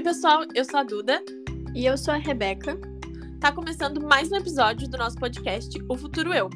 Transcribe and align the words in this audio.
Oi, 0.00 0.04
pessoal, 0.04 0.46
eu 0.54 0.64
sou 0.64 0.80
a 0.80 0.82
Duda. 0.82 1.22
E 1.74 1.84
eu 1.84 1.94
sou 1.98 2.14
a 2.14 2.16
Rebeca. 2.16 2.74
Tá 3.38 3.52
começando 3.52 4.00
mais 4.00 4.32
um 4.32 4.36
episódio 4.36 4.88
do 4.88 4.96
nosso 4.96 5.18
podcast 5.18 5.78
O 5.90 5.94
Futuro 5.94 6.32
Eu, 6.32 6.48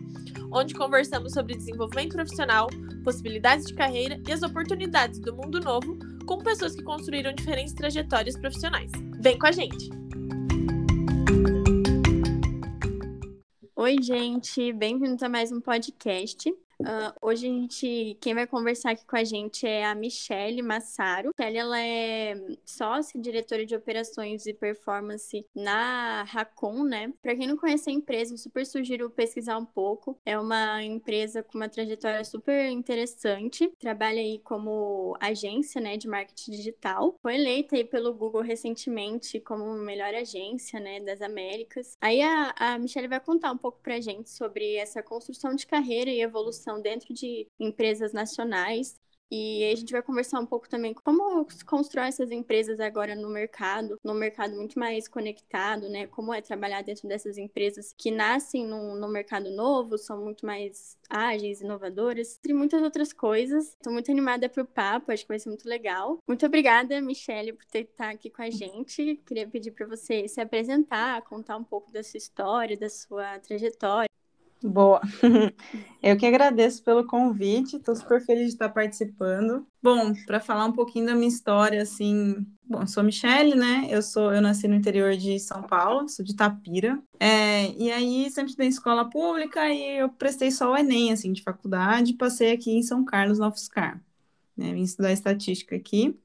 onde 0.50 0.72
conversamos 0.72 1.34
sobre 1.34 1.54
desenvolvimento 1.54 2.14
profissional, 2.14 2.68
possibilidades 3.04 3.66
de 3.66 3.74
carreira 3.74 4.18
e 4.26 4.32
as 4.32 4.42
oportunidades 4.42 5.18
do 5.18 5.36
mundo 5.36 5.60
novo 5.60 5.98
com 6.24 6.38
pessoas 6.38 6.74
que 6.74 6.82
construíram 6.82 7.34
diferentes 7.34 7.74
trajetórias 7.74 8.34
profissionais. 8.34 8.90
Vem 9.20 9.38
com 9.38 9.46
a 9.46 9.52
gente! 9.52 9.90
Oi, 13.76 13.96
gente, 14.00 14.72
bem-vindos 14.72 15.22
a 15.22 15.28
mais 15.28 15.52
um 15.52 15.60
podcast. 15.60 16.50
Uh, 16.84 17.14
hoje 17.22 17.46
a 17.46 17.50
gente, 17.50 18.18
quem 18.20 18.34
vai 18.34 18.46
conversar 18.46 18.90
aqui 18.90 19.06
com 19.06 19.16
a 19.16 19.24
gente 19.24 19.66
é 19.66 19.86
a 19.86 19.94
Michelle 19.94 20.60
Massaro. 20.60 21.30
Michelle, 21.38 21.56
ela 21.56 21.80
é 21.80 22.34
sócia, 22.62 23.18
diretora 23.18 23.64
de 23.64 23.74
operações 23.74 24.44
e 24.44 24.52
performance 24.52 25.46
na 25.54 26.24
Racon, 26.24 26.84
né? 26.84 27.10
Para 27.22 27.34
quem 27.34 27.46
não 27.46 27.56
conhece 27.56 27.88
a 27.88 27.92
empresa, 27.92 28.34
eu 28.34 28.38
super 28.38 28.66
sugiro 28.66 29.08
pesquisar 29.08 29.56
um 29.56 29.64
pouco. 29.64 30.18
É 30.26 30.38
uma 30.38 30.82
empresa 30.82 31.42
com 31.42 31.56
uma 31.56 31.70
trajetória 31.70 32.22
super 32.22 32.68
interessante. 32.68 33.72
Trabalha 33.78 34.20
aí 34.20 34.38
como 34.40 35.16
agência, 35.18 35.80
né, 35.80 35.96
de 35.96 36.06
marketing 36.06 36.50
digital. 36.50 37.16
Foi 37.22 37.34
eleita 37.36 37.76
aí 37.76 37.84
pelo 37.84 38.12
Google 38.12 38.42
recentemente 38.42 39.40
como 39.40 39.72
melhor 39.74 40.14
agência, 40.14 40.78
né, 40.78 41.00
das 41.00 41.22
Américas. 41.22 41.96
Aí 41.98 42.20
a, 42.20 42.54
a 42.58 42.78
Michelle 42.78 43.08
vai 43.08 43.20
contar 43.20 43.52
um 43.52 43.58
pouco 43.58 43.78
pra 43.82 44.00
gente 44.00 44.28
sobre 44.28 44.74
essa 44.76 45.02
construção 45.02 45.54
de 45.54 45.66
carreira 45.66 46.10
e 46.10 46.20
evolução 46.20 46.73
dentro 46.80 47.12
de 47.14 47.48
empresas 47.58 48.12
nacionais. 48.12 48.98
E 49.30 49.64
a 49.72 49.74
gente 49.74 49.90
vai 49.90 50.02
conversar 50.02 50.38
um 50.38 50.46
pouco 50.46 50.68
também 50.68 50.94
como 50.94 51.44
constrói 51.66 52.06
essas 52.06 52.30
empresas 52.30 52.78
agora 52.78 53.16
no 53.16 53.28
mercado, 53.28 53.98
no 54.04 54.14
mercado 54.14 54.54
muito 54.54 54.78
mais 54.78 55.08
conectado, 55.08 55.88
né? 55.88 56.06
Como 56.06 56.32
é 56.32 56.40
trabalhar 56.40 56.82
dentro 56.82 57.08
dessas 57.08 57.36
empresas 57.36 57.92
que 57.96 58.10
nascem 58.10 58.66
no, 58.66 59.08
mercado 59.08 59.50
novo, 59.50 59.98
são 59.98 60.22
muito 60.22 60.46
mais 60.46 60.96
ágeis, 61.08 61.60
inovadoras, 61.60 62.38
e 62.46 62.52
muitas 62.52 62.82
outras 62.82 63.12
coisas. 63.12 63.70
Estou 63.70 63.92
muito 63.92 64.10
animada 64.10 64.48
para 64.48 64.62
o 64.62 64.66
papo, 64.66 65.10
acho 65.10 65.24
que 65.24 65.28
vai 65.28 65.38
ser 65.38 65.48
muito 65.48 65.68
legal. 65.68 66.18
Muito 66.28 66.46
obrigada, 66.46 67.00
Michelle, 67.00 67.54
por 67.54 67.64
ter 67.64 67.80
estar 67.80 68.10
aqui 68.10 68.30
com 68.30 68.42
a 68.42 68.50
gente. 68.50 69.16
Queria 69.26 69.48
pedir 69.48 69.72
para 69.72 69.86
você 69.86 70.28
se 70.28 70.40
apresentar, 70.40 71.22
contar 71.22 71.56
um 71.56 71.64
pouco 71.64 71.90
da 71.90 72.02
sua 72.02 72.18
história, 72.18 72.76
da 72.76 72.88
sua 72.88 73.38
trajetória. 73.40 74.08
Boa. 74.64 75.02
Eu 76.02 76.16
que 76.16 76.24
agradeço 76.24 76.82
pelo 76.82 77.06
convite, 77.06 77.76
estou 77.76 77.94
super 77.94 78.24
feliz 78.24 78.46
de 78.46 78.52
estar 78.54 78.70
participando. 78.70 79.66
Bom, 79.82 80.14
para 80.24 80.40
falar 80.40 80.64
um 80.64 80.72
pouquinho 80.72 81.04
da 81.04 81.14
minha 81.14 81.28
história, 81.28 81.82
assim, 81.82 82.46
bom, 82.64 82.86
sou 82.86 83.02
Michelle, 83.02 83.54
né? 83.54 83.86
Eu 83.90 84.00
sou, 84.00 84.32
eu 84.32 84.40
nasci 84.40 84.66
no 84.66 84.74
interior 84.74 85.14
de 85.16 85.38
São 85.38 85.62
Paulo, 85.62 86.08
sou 86.08 86.24
de 86.24 86.34
Tapira. 86.34 86.98
É, 87.20 87.72
e 87.72 87.92
aí 87.92 88.30
sempre 88.30 88.50
estudei 88.50 88.68
escola 88.68 89.08
pública 89.08 89.68
e 89.68 89.98
eu 89.98 90.08
prestei 90.08 90.50
só 90.50 90.72
o 90.72 90.76
Enem, 90.76 91.12
assim, 91.12 91.32
de 91.32 91.42
faculdade, 91.42 92.14
passei 92.14 92.52
aqui 92.52 92.70
em 92.70 92.82
São 92.82 93.04
Carlos, 93.04 93.38
no 93.38 93.48
UFSCar. 93.48 94.02
Né? 94.56 94.72
Vim 94.72 94.82
estudar 94.82 95.12
estatística 95.12 95.76
aqui. 95.76 96.18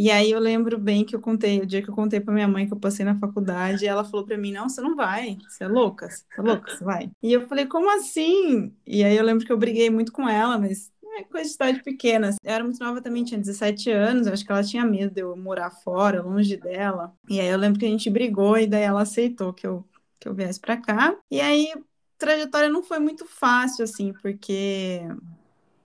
E 0.00 0.10
aí 0.10 0.30
eu 0.30 0.40
lembro 0.40 0.78
bem 0.78 1.04
que 1.04 1.14
eu 1.14 1.20
contei, 1.20 1.60
o 1.60 1.66
dia 1.66 1.82
que 1.82 1.90
eu 1.90 1.94
contei 1.94 2.20
para 2.20 2.32
minha 2.32 2.48
mãe 2.48 2.66
que 2.66 2.72
eu 2.72 2.78
passei 2.78 3.04
na 3.04 3.18
faculdade, 3.18 3.86
ela 3.86 4.02
falou 4.02 4.24
para 4.24 4.38
mim: 4.38 4.50
"Não, 4.50 4.66
você 4.66 4.80
não 4.80 4.96
vai. 4.96 5.36
Você 5.46 5.64
é 5.64 5.68
louca? 5.68 6.08
Você 6.08 6.24
é 6.38 6.40
louca? 6.40 6.74
Você 6.74 6.82
vai?". 6.82 7.10
E 7.22 7.30
eu 7.30 7.46
falei: 7.46 7.66
"Como 7.66 7.94
assim?". 7.94 8.74
E 8.86 9.04
aí 9.04 9.14
eu 9.14 9.22
lembro 9.22 9.44
que 9.44 9.52
eu 9.52 9.58
briguei 9.58 9.90
muito 9.90 10.10
com 10.10 10.26
ela, 10.26 10.56
mas 10.58 10.90
é 11.18 11.22
coisa 11.24 11.46
de 11.46 11.52
cidade 11.52 11.82
pequena. 11.82 12.30
Eu 12.42 12.50
era 12.50 12.64
muito 12.64 12.82
nova 12.82 13.02
também, 13.02 13.24
tinha 13.24 13.38
17 13.38 13.90
anos, 13.90 14.26
acho 14.26 14.42
que 14.42 14.50
ela 14.50 14.64
tinha 14.64 14.86
medo 14.86 15.12
de 15.12 15.20
eu 15.20 15.36
morar 15.36 15.70
fora, 15.70 16.22
longe 16.22 16.56
dela. 16.56 17.12
E 17.28 17.38
aí 17.38 17.48
eu 17.48 17.58
lembro 17.58 17.78
que 17.78 17.84
a 17.84 17.90
gente 17.90 18.08
brigou 18.08 18.56
e 18.56 18.66
daí 18.66 18.84
ela 18.84 19.02
aceitou 19.02 19.52
que 19.52 19.66
eu 19.66 19.84
que 20.18 20.26
eu 20.26 20.34
viesse 20.34 20.58
para 20.58 20.78
cá. 20.78 21.14
E 21.30 21.42
aí 21.42 21.74
trajetória 22.16 22.70
não 22.70 22.82
foi 22.82 22.98
muito 22.98 23.26
fácil 23.26 23.84
assim, 23.84 24.14
porque 24.22 25.02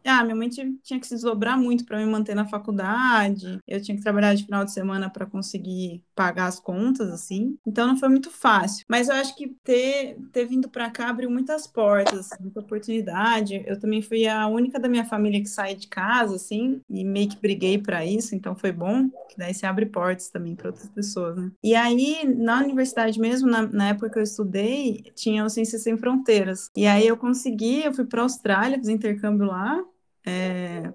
ah, 0.06 0.24
minha 0.24 0.36
mãe 0.36 0.50
tinha 0.50 1.00
que 1.00 1.08
se 1.08 1.16
desdobrar 1.16 1.58
muito 1.58 1.86
para 1.86 1.98
me 1.98 2.06
manter 2.06 2.36
na 2.36 2.46
faculdade. 2.46 3.60
Eu 3.68 3.82
tinha 3.82 3.98
que 3.98 4.04
trabalhar 4.04 4.34
de 4.36 4.46
final 4.46 4.64
de 4.64 4.72
semana 4.72 5.10
para 5.10 5.26
conseguir 5.26 6.04
pagar 6.16 6.48
as 6.48 6.60
contas, 6.60 7.10
assim. 7.12 7.58
Então 7.66 7.88
não 7.88 7.98
foi 7.98 8.10
muito 8.10 8.30
fácil. 8.30 8.86
Mas 8.90 9.10
eu 9.10 9.16
acho 9.16 9.36
que 9.36 9.50
ter, 9.64 10.18
ter 10.32 10.46
vindo 10.46 10.70
para 10.70 10.90
cá 10.90 11.10
abriu 11.10 11.30
muitas 11.30 11.68
portas, 11.68 12.30
muita 12.40 12.60
oportunidade. 12.60 13.64
Eu 13.66 13.80
também 13.80 14.02
fui 14.02 14.28
a 14.28 14.48
única 14.48 14.80
da 14.80 14.88
minha 14.88 15.06
família 15.06 15.42
que 15.42 15.50
sai 15.50 15.76
de 15.76 15.88
casa, 15.88 16.36
assim, 16.36 16.82
e 16.90 17.04
meio 17.04 17.30
que 17.30 17.40
briguei 17.40 17.78
para 17.78 18.06
isso, 18.06 18.36
então 18.36 18.56
foi 18.56 18.72
bom. 18.72 19.10
Que 19.30 19.38
daí 19.38 19.54
você 19.54 19.66
abre 19.66 19.86
portas 19.86 20.30
também 20.30 20.56
para 20.56 20.68
outras 20.68 20.90
pessoas, 20.90 21.36
né? 21.36 21.52
E 21.64 21.76
aí, 21.76 22.26
na 22.26 22.60
universidade 22.60 23.20
mesmo, 23.20 23.50
na, 23.50 23.64
na 23.64 23.90
época 23.90 24.10
que 24.10 24.20
eu 24.20 24.24
estudei, 24.24 25.04
tinha 25.16 25.46
o 25.46 25.50
Ciências 25.50 25.84
Sem 25.84 25.98
Fronteiras. 25.98 26.70
E 26.76 26.86
aí 26.86 27.08
eu 27.08 27.18
consegui, 27.18 27.84
eu 27.84 27.94
fui 27.94 28.06
para 28.06 28.22
Austrália, 28.22 28.78
fiz 28.78 28.88
intercâmbio 28.88 29.48
lá. 29.48 29.84
É, 30.26 30.94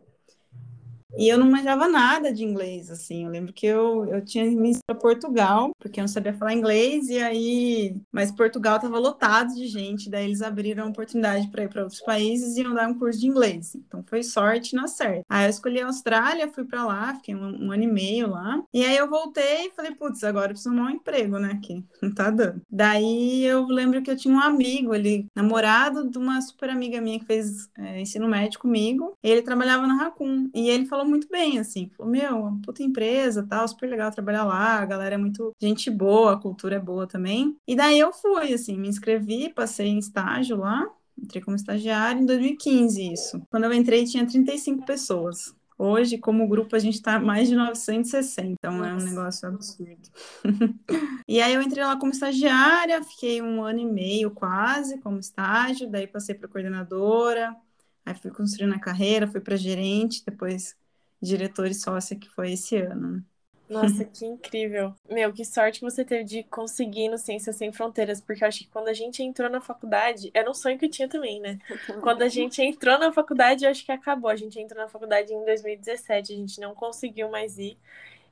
e 1.17 1.29
eu 1.29 1.39
não 1.39 1.51
manjava 1.51 1.89
nada 1.89 2.33
de 2.33 2.45
inglês, 2.45 2.91
assim. 2.91 3.25
Eu 3.25 3.31
lembro 3.31 3.53
que 3.53 3.67
eu, 3.67 4.07
eu 4.07 4.25
tinha 4.25 4.45
me 4.51 4.71
para 4.87 4.95
Portugal, 4.97 5.73
porque 5.79 6.01
eu 6.01 6.03
não 6.03 6.09
sabia 6.09 6.33
falar 6.35 6.55
inglês, 6.55 7.09
e 7.09 7.19
aí. 7.19 7.97
Mas 8.13 8.31
Portugal 8.31 8.77
estava 8.77 8.99
lotado 8.99 9.55
de 9.55 9.67
gente, 9.67 10.11
daí 10.11 10.25
eles 10.25 10.43
abriram 10.43 10.89
oportunidade 10.89 11.49
para 11.49 11.65
ir 11.65 11.69
para 11.69 11.83
outros 11.83 12.01
países 12.01 12.57
e 12.57 12.63
iam 12.63 12.75
dar 12.75 12.89
um 12.89 12.99
curso 12.99 13.21
de 13.21 13.27
inglês. 13.27 13.75
Então 13.75 14.03
foi 14.07 14.23
sorte 14.23 14.75
na 14.75 14.87
certa. 14.87 15.25
Aí 15.29 15.47
eu 15.47 15.51
escolhi 15.51 15.81
a 15.81 15.87
Austrália, 15.87 16.51
fui 16.51 16.65
para 16.65 16.85
lá, 16.85 17.15
fiquei 17.15 17.35
um, 17.35 17.67
um, 17.67 17.73
ano 17.73 17.83
e 17.83 17.87
meio 17.87 18.31
lá. 18.31 18.63
E 18.73 18.85
aí 18.85 18.97
eu 18.97 19.09
voltei 19.09 19.67
e 19.67 19.71
falei, 19.71 19.93
putz, 19.93 20.23
agora 20.25 20.47
eu 20.47 20.51
preciso 20.51 20.71
arrumar 20.71 20.91
um 20.91 20.95
emprego, 20.95 21.39
né? 21.39 21.59
Que 21.63 21.85
não 22.03 22.13
tá 22.15 22.31
dando. 22.31 22.61
Daí 22.71 23.45
eu 23.45 23.67
lembro 23.67 24.03
que 24.03 24.11
eu 24.11 24.17
tinha 24.17 24.35
um 24.35 24.41
amigo, 24.41 24.95
ele, 24.95 25.27
namorado 25.35 26.09
de 26.09 26.19
uma 26.19 26.41
super 26.41 26.71
amiga 26.71 27.01
minha 27.01 27.19
que 27.19 27.27
fez 27.27 27.69
é, 27.79 28.01
ensino 28.01 28.29
médio 28.29 28.59
comigo, 28.59 29.17
ele 29.23 29.43
trabalhava 29.43 29.87
na 29.87 29.97
Racun. 29.97 30.51
E 30.55 30.69
ele 30.69 30.87
falou 30.87 31.00
falou 31.01 31.09
muito 31.09 31.29
bem, 31.29 31.59
assim, 31.59 31.91
falou, 31.97 32.13
meu, 32.13 32.59
puta 32.63 32.83
empresa, 32.83 33.47
tal, 33.49 33.67
super 33.67 33.89
legal 33.89 34.11
trabalhar 34.11 34.45
lá, 34.45 34.81
a 34.81 34.87
galera 34.87 35.15
é 35.15 35.19
muito 35.19 35.55
gente 35.59 35.91
boa, 35.91 36.35
a 36.35 36.37
cultura 36.37 36.77
é 36.77 36.79
boa 36.79 37.07
também. 37.07 37.57
E 37.67 37.75
daí 37.75 37.99
eu 37.99 38.13
fui, 38.13 38.53
assim, 38.53 38.79
me 38.79 38.89
inscrevi, 38.89 39.49
passei 39.49 39.89
em 39.89 39.99
estágio 39.99 40.59
lá, 40.59 40.87
entrei 41.19 41.43
como 41.43 41.57
estagiária 41.57 42.21
em 42.21 42.27
2015, 42.27 43.13
isso. 43.13 43.43
Quando 43.51 43.65
eu 43.65 43.73
entrei 43.73 44.05
tinha 44.05 44.27
35 44.27 44.85
pessoas. 44.85 45.55
Hoje, 45.79 46.19
como 46.19 46.47
grupo, 46.47 46.77
a 46.77 46.79
gente 46.79 46.97
está 46.97 47.19
mais 47.19 47.49
de 47.49 47.57
960, 47.57 48.51
então 48.53 48.77
Nossa. 48.77 48.91
é 48.91 48.95
um 48.95 49.09
negócio 49.09 49.49
absurdo. 49.49 50.11
e 51.27 51.41
aí 51.41 51.55
eu 51.55 51.63
entrei 51.63 51.83
lá 51.83 51.97
como 51.97 52.13
estagiária, 52.13 53.03
fiquei 53.03 53.41
um 53.41 53.63
ano 53.63 53.79
e 53.79 53.87
meio 53.87 54.31
quase 54.31 54.99
como 54.99 55.19
estágio, 55.19 55.91
daí 55.91 56.07
passei 56.07 56.35
para 56.35 56.49
coordenadora, 56.49 57.57
aí 58.05 58.15
fui 58.15 58.31
construindo 58.31 58.75
a 58.75 58.79
carreira, 58.79 59.27
fui 59.27 59.41
para 59.41 59.57
gerente, 59.57 60.23
depois 60.23 60.77
diretor 61.21 61.67
e 61.69 61.75
sócia 61.75 62.19
que 62.19 62.29
foi 62.29 62.53
esse 62.53 62.77
ano. 62.77 63.19
Né? 63.19 63.25
Nossa, 63.69 64.05
que 64.05 64.27
incrível. 64.27 64.93
Meu, 65.09 65.33
que 65.33 65.45
sorte 65.45 65.79
que 65.79 65.85
você 65.85 66.05
teve 66.05 66.25
de 66.25 66.43
conseguir 66.45 67.09
no 67.09 67.17
Ciências 67.17 67.55
Sem 67.57 67.73
Fronteiras, 67.73 68.21
porque 68.21 68.43
eu 68.43 68.49
acho 68.49 68.59
que 68.61 68.69
quando 68.69 68.89
a 68.89 68.93
gente 68.93 69.23
entrou 69.23 69.49
na 69.49 69.61
faculdade, 69.61 70.31
era 70.35 70.51
um 70.51 70.55
sonho 70.55 70.77
que 70.77 70.87
eu 70.87 70.91
tinha 70.91 71.09
também, 71.09 71.41
né? 71.41 71.59
Quando 72.03 72.23
a 72.23 72.29
gente 72.29 72.61
entrou 72.61 72.99
na 72.99 73.13
faculdade, 73.13 73.65
eu 73.65 73.71
acho 73.71 73.85
que 73.85 73.93
acabou. 73.93 74.29
A 74.29 74.37
gente 74.37 74.59
entrou 74.59 74.81
na 74.83 74.89
faculdade 74.89 75.33
em 75.33 75.45
2017, 75.45 76.33
a 76.33 76.37
gente 76.37 76.61
não 76.61 76.75
conseguiu 76.75 77.31
mais 77.31 77.59
ir. 77.59 77.79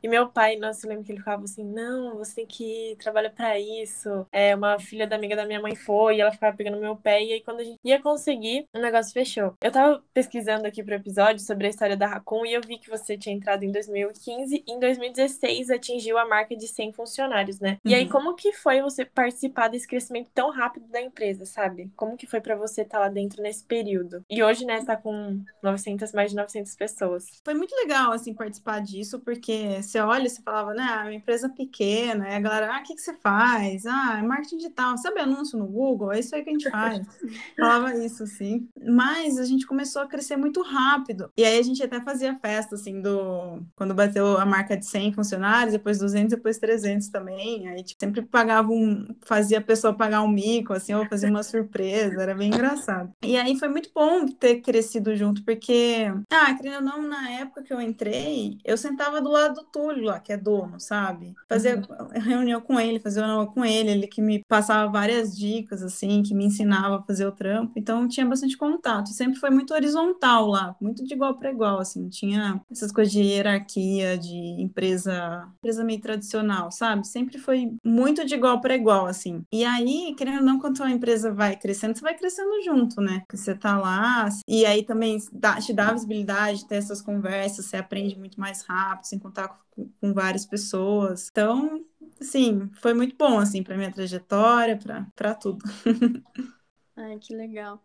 E 0.03 0.09
meu 0.09 0.28
pai, 0.28 0.56
nossa, 0.56 0.86
eu 0.86 0.91
lembro 0.91 1.04
que 1.04 1.12
ele 1.12 1.19
ficava 1.19 1.44
assim: 1.44 1.64
não, 1.64 2.16
você 2.16 2.36
tem 2.36 2.47
que 2.47 2.92
ir, 2.92 2.97
trabalha 2.97 3.31
para 3.31 3.59
isso. 3.59 4.26
É, 4.32 4.54
uma 4.54 4.78
filha 4.78 5.06
da 5.06 5.16
amiga 5.16 5.36
da 5.36 5.47
minha 5.47 5.60
mãe 5.60 5.75
foi, 5.75 6.16
e 6.16 6.20
ela 6.20 6.32
ficava 6.32 6.56
pegando 6.56 6.78
meu 6.78 6.97
pé, 6.97 7.22
e 7.22 7.32
aí 7.32 7.41
quando 7.41 7.60
a 7.60 7.64
gente 7.64 7.78
ia 7.84 8.00
conseguir, 8.00 8.66
o 8.75 8.78
negócio 8.78 9.12
fechou. 9.12 9.54
Eu 9.62 9.72
tava 9.72 10.03
pesquisando 10.12 10.66
aqui 10.66 10.82
pro 10.82 10.94
episódio 10.94 11.41
sobre 11.44 11.66
a 11.66 11.70
história 11.70 11.97
da 11.97 12.06
Raccoon 12.06 12.47
e 12.47 12.54
eu 12.54 12.61
vi 12.61 12.78
que 12.78 12.90
você 12.90 13.17
tinha 13.17 13.34
entrado 13.34 13.62
em 13.62 13.72
2015 13.72 14.64
e 14.67 14.72
em 14.72 14.78
2016 14.78 15.70
atingiu 15.70 16.19
a 16.19 16.26
marca 16.26 16.56
de 16.56 16.69
100 16.69 16.93
funcionários, 16.93 17.61
né? 17.61 17.78
Uhum. 17.84 17.90
E 17.90 17.94
aí, 17.94 18.05
uhum. 18.05 18.11
como 18.11 18.34
que 18.34 18.52
foi 18.52 18.81
você 18.81 19.05
participar 19.05 19.69
desse 19.69 19.87
crescimento 19.87 20.31
tão 20.34 20.50
rápido 20.50 20.87
da 20.88 21.00
empresa, 21.00 21.44
sabe? 21.44 21.90
Como 21.96 22.17
que 22.17 22.26
foi 22.26 22.40
para 22.40 22.56
você 22.56 22.82
estar 22.82 22.99
tá 22.99 23.05
lá 23.05 23.08
dentro 23.08 23.43
nesse 23.43 23.64
período? 23.64 24.25
E 24.31 24.43
hoje, 24.43 24.64
né, 24.64 24.84
tá 24.84 24.96
com 24.96 25.40
900, 25.62 26.12
mais 26.12 26.31
de 26.31 26.37
900 26.37 26.75
pessoas. 26.75 27.26
Foi 27.44 27.55
muito 27.55 27.75
legal, 27.75 28.12
assim, 28.12 28.34
participar 28.34 28.81
disso, 28.81 29.20
porque 29.20 29.82
você 29.88 30.00
olha, 30.00 30.29
você 30.29 30.43
falava, 30.43 30.75
né, 30.75 30.87
ah, 30.88 31.02
uma 31.02 31.14
empresa 31.14 31.49
pequena, 31.49 32.25
aí 32.25 32.35
a 32.35 32.40
galera, 32.40 32.75
ah, 32.75 32.81
o 32.81 32.82
que, 32.82 32.94
que 32.94 33.00
você 33.00 33.14
faz? 33.14 33.87
Ah, 33.87 34.19
é 34.19 34.23
marketing 34.23 34.58
digital, 34.58 34.96
sabe 34.99 35.20
anúncio 35.20 35.58
no 35.58 35.67
Google? 35.67 36.12
É 36.12 36.20
isso 36.20 36.35
aí 36.35 36.43
que 36.43 36.50
a 36.50 36.52
gente 36.52 36.70
faz. 36.70 37.06
falava 37.58 37.94
isso, 37.96 38.23
assim. 38.23 38.69
Mas 38.87 39.38
a 39.38 39.44
gente 39.44 39.67
começou 39.67 40.02
a 40.02 40.06
crescer 40.06 40.37
muito 40.37 40.62
rápido. 40.62 41.31
E 41.37 41.44
aí 41.44 41.58
a 41.58 41.62
gente 41.62 41.82
até 41.82 42.00
fazia 42.00 42.38
festa, 42.38 42.75
assim, 42.75 43.00
do... 43.00 43.62
Quando 43.75 43.94
bateu 43.94 44.38
a 44.38 44.46
marca 44.46 44.76
de 44.76 44.87
100 44.87 45.12
funcionários, 45.12 45.73
depois 45.73 45.99
200, 45.99 46.31
depois 46.31 46.58
300 46.58 47.08
também. 47.08 47.69
Aí 47.69 47.82
tipo, 47.82 48.00
sempre 48.00 48.23
pagava 48.23 48.70
um... 48.70 49.06
Fazia 49.23 49.58
a 49.58 49.62
pessoa 49.62 49.94
pagar 49.94 50.23
um 50.23 50.29
mico, 50.29 50.73
assim, 50.73 50.94
ou 50.94 51.06
fazia 51.06 51.29
uma 51.29 51.43
surpresa. 51.43 52.23
Era 52.23 52.34
bem 52.34 52.49
engraçado. 52.49 53.12
E 53.23 53.37
aí 53.37 53.58
foi 53.58 53.69
muito 53.69 53.91
bom 53.94 54.26
ter 54.26 54.61
crescido 54.61 55.14
junto, 55.17 55.44
porque... 55.44 56.06
Ah, 56.31 56.55
querendo 56.55 56.76
ou 56.76 56.82
não, 56.82 57.02
na 57.02 57.31
época 57.31 57.62
que 57.62 57.73
eu 57.73 57.81
entrei, 57.81 58.58
eu 58.64 58.76
sentava 58.76 59.20
do 59.20 59.31
lado 59.31 59.55
do 59.55 59.64
Túlio 59.78 60.06
lá, 60.06 60.19
que 60.19 60.32
é 60.32 60.36
dono, 60.36 60.80
sabe? 60.80 61.34
Fazia 61.48 61.76
uhum. 61.76 62.08
reunião 62.20 62.60
com 62.60 62.80
ele, 62.80 62.98
fazia 62.98 63.25
reunião 63.25 63.46
com 63.46 63.64
ele, 63.64 63.90
ele 63.90 64.06
que 64.08 64.20
me 64.20 64.42
passava 64.48 64.90
várias 64.90 65.36
dicas, 65.36 65.82
assim, 65.82 66.20
que 66.22 66.34
me 66.34 66.46
ensinava 66.46 66.96
a 66.96 67.02
fazer 67.02 67.26
o 67.26 67.32
trampo. 67.32 67.75
Então 67.76 68.08
tinha 68.08 68.26
bastante 68.26 68.56
contato. 68.56 69.10
Sempre 69.10 69.38
foi 69.38 69.50
muito 69.50 69.72
horizontal 69.72 70.48
lá, 70.48 70.75
muito 70.80 71.04
de 71.04 71.14
igual 71.14 71.38
para 71.38 71.52
igual, 71.52 71.78
assim. 71.78 72.08
Tinha 72.08 72.60
essas 72.70 72.90
coisas 72.90 73.12
de 73.12 73.22
hierarquia, 73.22 74.19
de 74.19 74.36
empresa, 74.60 75.48
empresa 75.58 75.84
meio 75.84 76.00
tradicional, 76.00 76.72
sabe? 76.72 77.06
Sempre 77.06 77.38
foi 77.38 77.72
muito 77.84 78.24
de 78.24 78.34
igual 78.34 78.60
para 78.60 78.74
igual, 78.74 79.06
assim. 79.06 79.44
E 79.52 79.64
aí, 79.64 80.14
querendo 80.16 80.38
ou 80.38 80.44
não, 80.44 80.58
quando 80.58 80.82
a 80.82 80.90
empresa 80.90 81.32
vai 81.32 81.56
crescendo, 81.56 81.96
você 81.96 82.02
vai 82.02 82.16
crescendo 82.16 82.62
junto, 82.64 83.00
né? 83.00 83.20
Porque 83.20 83.36
você 83.36 83.54
tá 83.54 83.78
lá, 83.78 84.28
e 84.48 84.66
aí 84.66 84.82
também 84.82 85.19
te 85.19 85.72
dá 85.72 85.92
visibilidade, 85.92 86.66
ter 86.66 86.76
essas 86.76 87.00
conversas, 87.00 87.66
você 87.66 87.76
aprende 87.76 88.19
muito 88.19 88.40
mais 88.40 88.62
rápido, 88.62 89.06
sem 89.06 89.19
contar 89.19 89.48
com, 89.48 89.56
com 90.00 90.12
várias 90.12 90.46
pessoas. 90.46 91.28
Então, 91.30 91.84
assim, 92.20 92.70
foi 92.75 92.94
muito 92.94 93.16
bom, 93.16 93.38
assim, 93.38 93.62
para 93.62 93.76
minha 93.76 93.92
trajetória, 93.92 94.78
para 95.14 95.34
tudo. 95.34 95.64
Ai, 96.96 97.19
que 97.19 97.34
legal. 97.34 97.80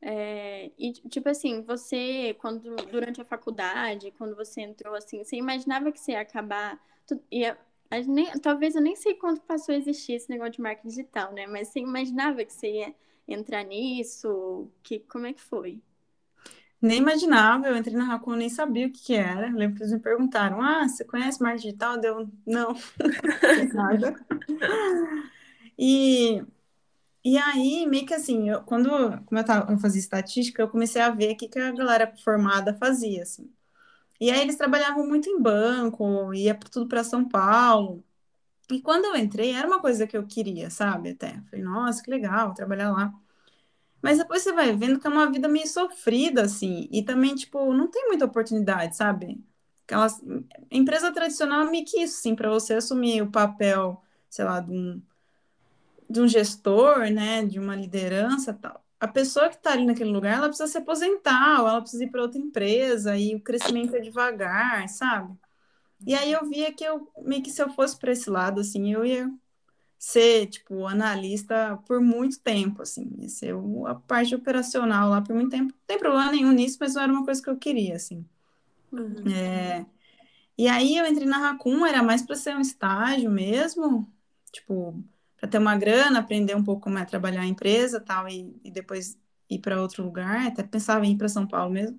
É, 0.00 0.70
e, 0.78 0.92
tipo 0.92 1.28
assim, 1.28 1.62
você, 1.62 2.34
quando 2.38 2.76
durante 2.90 3.20
a 3.20 3.24
faculdade, 3.24 4.12
quando 4.12 4.36
você 4.36 4.60
entrou, 4.60 4.94
assim, 4.94 5.24
você 5.24 5.36
imaginava 5.36 5.90
que 5.90 5.98
você 5.98 6.12
ia 6.12 6.20
acabar. 6.20 6.78
Tu, 7.06 7.20
ia, 7.30 7.58
nem, 8.06 8.30
talvez 8.40 8.74
eu 8.74 8.82
nem 8.82 8.96
sei 8.96 9.14
quanto 9.14 9.40
passou 9.42 9.74
a 9.74 9.78
existir 9.78 10.12
esse 10.14 10.28
negócio 10.30 10.52
de 10.52 10.60
marca 10.60 10.86
digital, 10.86 11.32
né? 11.32 11.46
Mas 11.46 11.68
você 11.68 11.80
imaginava 11.80 12.44
que 12.44 12.52
você 12.52 12.70
ia 12.70 12.94
entrar 13.26 13.64
nisso? 13.64 14.70
Que, 14.82 15.00
como 15.00 15.26
é 15.26 15.32
que 15.32 15.40
foi? 15.40 15.82
Nem 16.84 16.98
imaginava, 16.98 17.66
eu 17.68 17.76
entrei 17.76 17.96
na 17.96 18.04
Raccoon, 18.04 18.36
nem 18.36 18.50
sabia 18.50 18.86
o 18.86 18.92
que, 18.92 19.00
que 19.02 19.14
era. 19.14 19.48
Eu 19.48 19.56
lembro 19.56 19.76
que 19.76 19.82
eles 19.82 19.92
me 19.92 20.00
perguntaram: 20.00 20.60
Ah, 20.62 20.86
você 20.88 21.04
conhece 21.04 21.42
marca 21.42 21.58
digital? 21.58 21.98
Deu, 21.98 22.28
não, 22.46 22.74
nada. 23.72 24.14
E 25.78 26.42
e 27.24 27.38
aí, 27.38 27.86
meio 27.86 28.06
que 28.06 28.14
assim, 28.14 28.50
eu, 28.50 28.62
quando 28.64 28.88
como 29.26 29.40
eu, 29.40 29.44
tava, 29.44 29.72
eu 29.72 29.78
fazia 29.78 30.00
estatística, 30.00 30.62
eu 30.62 30.68
comecei 30.70 31.02
a 31.02 31.10
ver 31.10 31.34
o 31.34 31.36
que, 31.38 31.48
que 31.48 31.58
a 31.58 31.72
galera 31.72 32.14
formada 32.24 32.74
fazia, 32.74 33.22
assim. 33.22 33.52
E 34.20 34.30
aí 34.30 34.40
eles 34.42 34.56
trabalhavam 34.56 35.06
muito 35.08 35.28
em 35.30 35.40
banco, 35.42 36.34
ia 36.34 36.54
tudo 36.56 36.88
para 36.88 37.04
São 37.04 37.28
Paulo. 37.28 38.04
E 38.70 38.80
quando 38.82 39.06
eu 39.06 39.16
entrei, 39.16 39.52
era 39.54 39.66
uma 39.68 39.80
coisa 39.80 40.06
que 40.06 40.16
eu 40.16 40.26
queria, 40.26 40.70
sabe? 40.70 41.10
Até. 41.10 41.40
Falei, 41.50 41.64
nossa, 41.64 42.02
que 42.02 42.10
legal, 42.10 42.54
trabalhar 42.54 42.92
lá. 42.92 43.14
Mas 44.04 44.18
depois 44.18 44.42
você 44.42 44.52
vai 44.52 44.76
vendo 44.76 45.00
que 45.00 45.06
é 45.06 45.10
uma 45.10 45.30
vida 45.30 45.48
meio 45.48 45.66
sofrida, 45.66 46.42
assim. 46.42 46.86
E 46.92 47.02
também, 47.02 47.34
tipo, 47.34 47.72
não 47.72 47.88
tem 47.88 48.06
muita 48.08 48.26
oportunidade, 48.26 48.94
sabe? 48.96 49.42
Aquelas... 49.86 50.22
Empresa 50.70 51.10
tradicional 51.10 51.62
é 51.66 51.70
meio 51.70 51.86
que 51.86 52.02
isso, 52.02 52.18
assim, 52.18 52.34
para 52.36 52.50
você 52.50 52.74
assumir 52.74 53.22
o 53.22 53.30
papel, 53.30 54.02
sei 54.28 54.44
lá, 54.44 54.60
de 54.60 54.70
um 54.72 55.02
de 56.08 56.20
um 56.20 56.28
gestor, 56.28 57.10
né, 57.10 57.44
de 57.46 57.58
uma 57.58 57.74
liderança, 57.74 58.52
tal, 58.52 58.84
a 59.00 59.08
pessoa 59.08 59.48
que 59.48 59.56
está 59.56 59.72
ali 59.72 59.86
naquele 59.86 60.10
lugar, 60.10 60.36
ela 60.36 60.48
precisa 60.48 60.68
se 60.68 60.78
aposentar, 60.78 61.62
ou 61.62 61.68
ela 61.68 61.80
precisa 61.80 62.04
ir 62.04 62.10
para 62.10 62.22
outra 62.22 62.38
empresa, 62.38 63.16
e 63.16 63.34
o 63.34 63.40
crescimento 63.40 63.96
é 63.96 64.00
devagar, 64.00 64.86
sabe? 64.88 65.34
E 66.06 66.14
aí 66.14 66.30
eu 66.30 66.44
via 66.46 66.72
que 66.72 66.84
eu, 66.84 67.10
meio 67.22 67.42
que 67.42 67.50
se 67.50 67.62
eu 67.62 67.70
fosse 67.70 67.98
para 67.98 68.12
esse 68.12 68.28
lado, 68.30 68.60
assim, 68.60 68.92
eu 68.92 69.04
ia 69.04 69.30
ser, 69.98 70.46
tipo, 70.48 70.86
analista 70.86 71.78
por 71.86 72.00
muito 72.00 72.40
tempo, 72.40 72.82
assim, 72.82 73.28
ser 73.28 73.54
a 73.86 73.94
parte 73.94 74.34
operacional 74.34 75.10
lá 75.10 75.20
por 75.22 75.34
muito 75.34 75.50
tempo. 75.50 75.72
Não 75.72 75.80
tem 75.86 75.98
problema 75.98 76.30
nenhum 76.30 76.52
nisso, 76.52 76.76
mas 76.80 76.94
não 76.94 77.02
era 77.02 77.12
uma 77.12 77.24
coisa 77.24 77.42
que 77.42 77.50
eu 77.50 77.56
queria, 77.56 77.96
assim. 77.96 78.24
Uhum. 78.92 79.28
É... 79.34 79.86
E 80.56 80.68
aí 80.68 80.96
eu 80.96 81.06
entrei 81.06 81.26
na 81.26 81.38
Raccoon, 81.38 81.84
era 81.84 82.02
mais 82.02 82.22
para 82.22 82.36
ser 82.36 82.54
um 82.56 82.60
estágio 82.60 83.30
mesmo, 83.30 84.06
tipo, 84.52 85.02
para 85.36 85.48
ter 85.48 85.58
uma 85.58 85.76
grana, 85.76 86.20
aprender 86.20 86.54
um 86.54 86.62
pouco 86.62 86.82
como 86.82 86.98
é 86.98 87.04
trabalhar 87.04 87.40
a 87.42 87.46
empresa 87.46 88.00
tal, 88.00 88.28
e, 88.28 88.54
e 88.62 88.70
depois 88.70 89.18
ir 89.50 89.58
para 89.58 89.80
outro 89.82 90.04
lugar, 90.04 90.46
até 90.46 90.62
pensava 90.62 91.04
em 91.06 91.12
ir 91.12 91.16
para 91.18 91.28
São 91.28 91.46
Paulo 91.46 91.72
mesmo. 91.72 91.98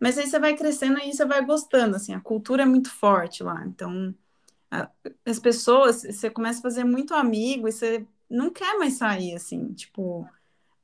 Mas 0.00 0.18
aí 0.18 0.26
você 0.26 0.38
vai 0.38 0.56
crescendo 0.56 0.98
e 1.00 1.12
você 1.12 1.24
vai 1.24 1.44
gostando, 1.44 1.96
assim, 1.96 2.14
a 2.14 2.20
cultura 2.20 2.62
é 2.62 2.66
muito 2.66 2.90
forte 2.90 3.42
lá. 3.42 3.64
Então, 3.66 4.14
as 5.24 5.38
pessoas, 5.38 6.02
você 6.02 6.30
começa 6.30 6.58
a 6.60 6.62
fazer 6.62 6.84
muito 6.84 7.14
amigo 7.14 7.68
e 7.68 7.72
você 7.72 8.06
não 8.30 8.50
quer 8.50 8.78
mais 8.78 8.94
sair, 8.94 9.34
assim, 9.34 9.72
tipo, 9.74 10.28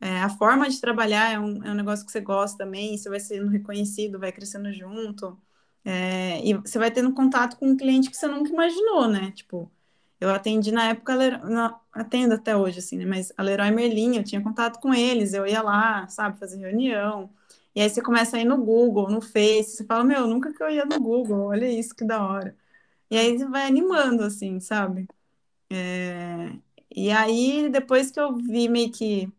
é, 0.01 0.21
a 0.23 0.29
forma 0.31 0.69
de 0.69 0.81
trabalhar 0.81 1.33
é 1.33 1.39
um, 1.39 1.65
é 1.65 1.71
um 1.71 1.75
negócio 1.75 2.07
que 2.07 2.13
você 2.13 2.21
gosta 2.21 2.59
também, 2.59 2.97
você 2.97 3.09
vai 3.09 3.21
sendo 3.21 3.49
reconhecido, 3.51 4.19
vai 4.19 4.33
crescendo 4.33 4.73
junto, 4.73 5.39
é, 5.85 6.45
e 6.47 6.55
você 6.55 6.79
vai 6.79 6.91
tendo 6.91 7.13
contato 7.15 7.57
com 7.59 7.69
um 7.69 7.77
cliente 7.77 8.11
que 8.11 8.17
você 8.17 8.27
nunca 8.29 8.51
imaginou, 8.51 9.09
né? 9.09 9.33
Tipo, 9.33 9.71
eu 10.21 10.31
atendi 10.31 10.71
na 10.73 10.91
época, 10.91 11.17
não, 11.39 11.81
atendo 11.93 12.35
até 12.35 12.57
hoje, 12.57 12.79
assim, 12.81 12.99
né? 12.99 13.07
Mas 13.07 13.33
a 13.37 13.43
Leroy 13.43 13.71
Merlin, 13.71 14.17
eu 14.17 14.25
tinha 14.25 14.43
contato 14.43 14.79
com 14.81 14.93
eles, 14.95 15.33
eu 15.35 15.47
ia 15.47 15.63
lá, 15.63 16.07
sabe, 16.09 16.39
fazer 16.39 16.59
reunião. 16.59 17.31
E 17.75 17.81
aí 17.81 17.89
você 17.89 18.03
começa 18.03 18.37
a 18.37 18.41
ir 18.41 18.45
no 18.45 18.59
Google, 18.59 19.09
no 19.11 19.21
Face, 19.21 19.77
você 19.77 19.85
fala, 19.85 20.05
meu, 20.05 20.27
nunca 20.27 20.53
que 20.53 20.63
eu 20.63 20.71
ia 20.71 20.85
no 20.85 21.01
Google, 21.01 21.41
olha 21.47 21.69
isso, 21.71 21.95
que 21.95 22.05
da 22.05 22.23
hora. 22.27 22.57
E 23.11 23.17
aí 23.19 23.37
vai 23.47 23.67
animando, 23.67 24.23
assim, 24.25 24.61
sabe? 24.61 25.07
É... 25.71 26.59
E 26.95 27.11
aí, 27.11 27.69
depois 27.71 28.11
que 28.11 28.21
eu 28.21 28.37
vi 28.37 28.69
meio 28.69 28.93
que. 28.93 29.33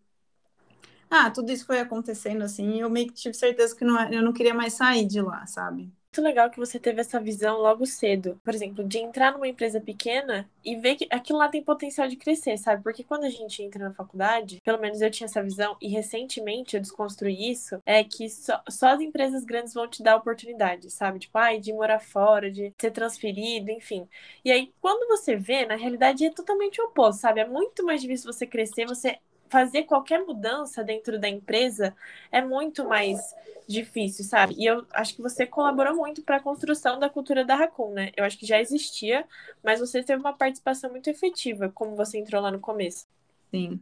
Ah, 1.09 1.29
tudo 1.29 1.51
isso 1.51 1.65
foi 1.65 1.79
acontecendo 1.79 2.43
assim, 2.43 2.79
eu 2.79 2.89
meio 2.89 3.07
que 3.07 3.13
tive 3.13 3.33
certeza 3.35 3.75
que 3.75 3.83
não, 3.85 4.11
eu 4.11 4.21
não 4.23 4.33
queria 4.33 4.53
mais 4.53 4.73
sair 4.73 5.05
de 5.07 5.21
lá, 5.21 5.45
sabe? 5.45 5.91
Muito 6.13 6.27
legal 6.27 6.49
que 6.49 6.59
você 6.59 6.77
teve 6.77 6.99
essa 6.99 7.21
visão 7.21 7.57
logo 7.59 7.85
cedo. 7.85 8.37
Por 8.43 8.53
exemplo, 8.53 8.83
de 8.83 8.97
entrar 8.97 9.31
numa 9.31 9.47
empresa 9.47 9.79
pequena 9.79 10.49
e 10.63 10.75
ver 10.75 10.95
que 10.97 11.07
aquilo 11.09 11.39
lá 11.39 11.47
tem 11.47 11.63
potencial 11.63 12.05
de 12.05 12.17
crescer, 12.17 12.57
sabe? 12.57 12.83
Porque 12.83 13.01
quando 13.01 13.23
a 13.23 13.29
gente 13.29 13.63
entra 13.63 13.87
na 13.87 13.93
faculdade, 13.93 14.59
pelo 14.61 14.77
menos 14.77 14.99
eu 15.01 15.09
tinha 15.09 15.25
essa 15.25 15.41
visão, 15.41 15.77
e 15.81 15.87
recentemente 15.87 16.75
eu 16.75 16.81
desconstruí 16.81 17.49
isso, 17.49 17.79
é 17.85 18.03
que 18.03 18.29
só, 18.29 18.61
só 18.69 18.89
as 18.89 18.99
empresas 18.99 19.45
grandes 19.45 19.73
vão 19.73 19.87
te 19.87 20.03
dar 20.03 20.17
oportunidade, 20.17 20.89
sabe? 20.89 21.19
Tipo, 21.19 21.37
ai, 21.37 21.59
de 21.61 21.71
morar 21.71 21.99
fora, 21.99 22.51
de 22.51 22.73
ser 22.77 22.91
transferido, 22.91 23.71
enfim. 23.71 24.05
E 24.43 24.51
aí, 24.51 24.73
quando 24.81 25.07
você 25.07 25.37
vê, 25.37 25.65
na 25.65 25.75
realidade 25.77 26.25
é 26.25 26.29
totalmente 26.29 26.81
o 26.81 26.85
oposto, 26.85 27.21
sabe? 27.21 27.39
É 27.39 27.47
muito 27.47 27.85
mais 27.85 28.01
difícil 28.01 28.31
você 28.31 28.45
crescer, 28.45 28.85
você 28.85 29.17
fazer 29.51 29.83
qualquer 29.83 30.25
mudança 30.25 30.81
dentro 30.81 31.19
da 31.19 31.27
empresa 31.27 31.93
é 32.31 32.41
muito 32.41 32.87
mais 32.87 33.19
difícil, 33.67 34.23
sabe? 34.23 34.55
E 34.57 34.65
eu 34.65 34.87
acho 34.93 35.13
que 35.13 35.21
você 35.21 35.45
colaborou 35.45 35.93
muito 35.95 36.23
para 36.23 36.37
a 36.37 36.41
construção 36.41 36.97
da 36.97 37.09
cultura 37.09 37.43
da 37.43 37.55
Raccoon, 37.55 37.91
né? 37.91 38.11
Eu 38.15 38.23
acho 38.23 38.37
que 38.37 38.45
já 38.45 38.61
existia, 38.61 39.27
mas 39.61 39.81
você 39.81 40.01
teve 40.01 40.21
uma 40.21 40.31
participação 40.31 40.89
muito 40.89 41.09
efetiva, 41.09 41.69
como 41.69 41.97
você 41.97 42.17
entrou 42.17 42.41
lá 42.41 42.49
no 42.49 42.61
começo. 42.61 43.05
Sim. 43.51 43.79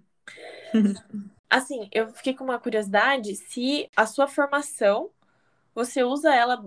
assim, 1.47 1.87
eu 1.91 2.11
fiquei 2.13 2.33
com 2.33 2.43
uma 2.43 2.59
curiosidade 2.59 3.35
se 3.35 3.89
a 3.95 4.07
sua 4.07 4.27
formação 4.27 5.11
você 5.73 6.03
usa 6.03 6.33
ela 6.33 6.65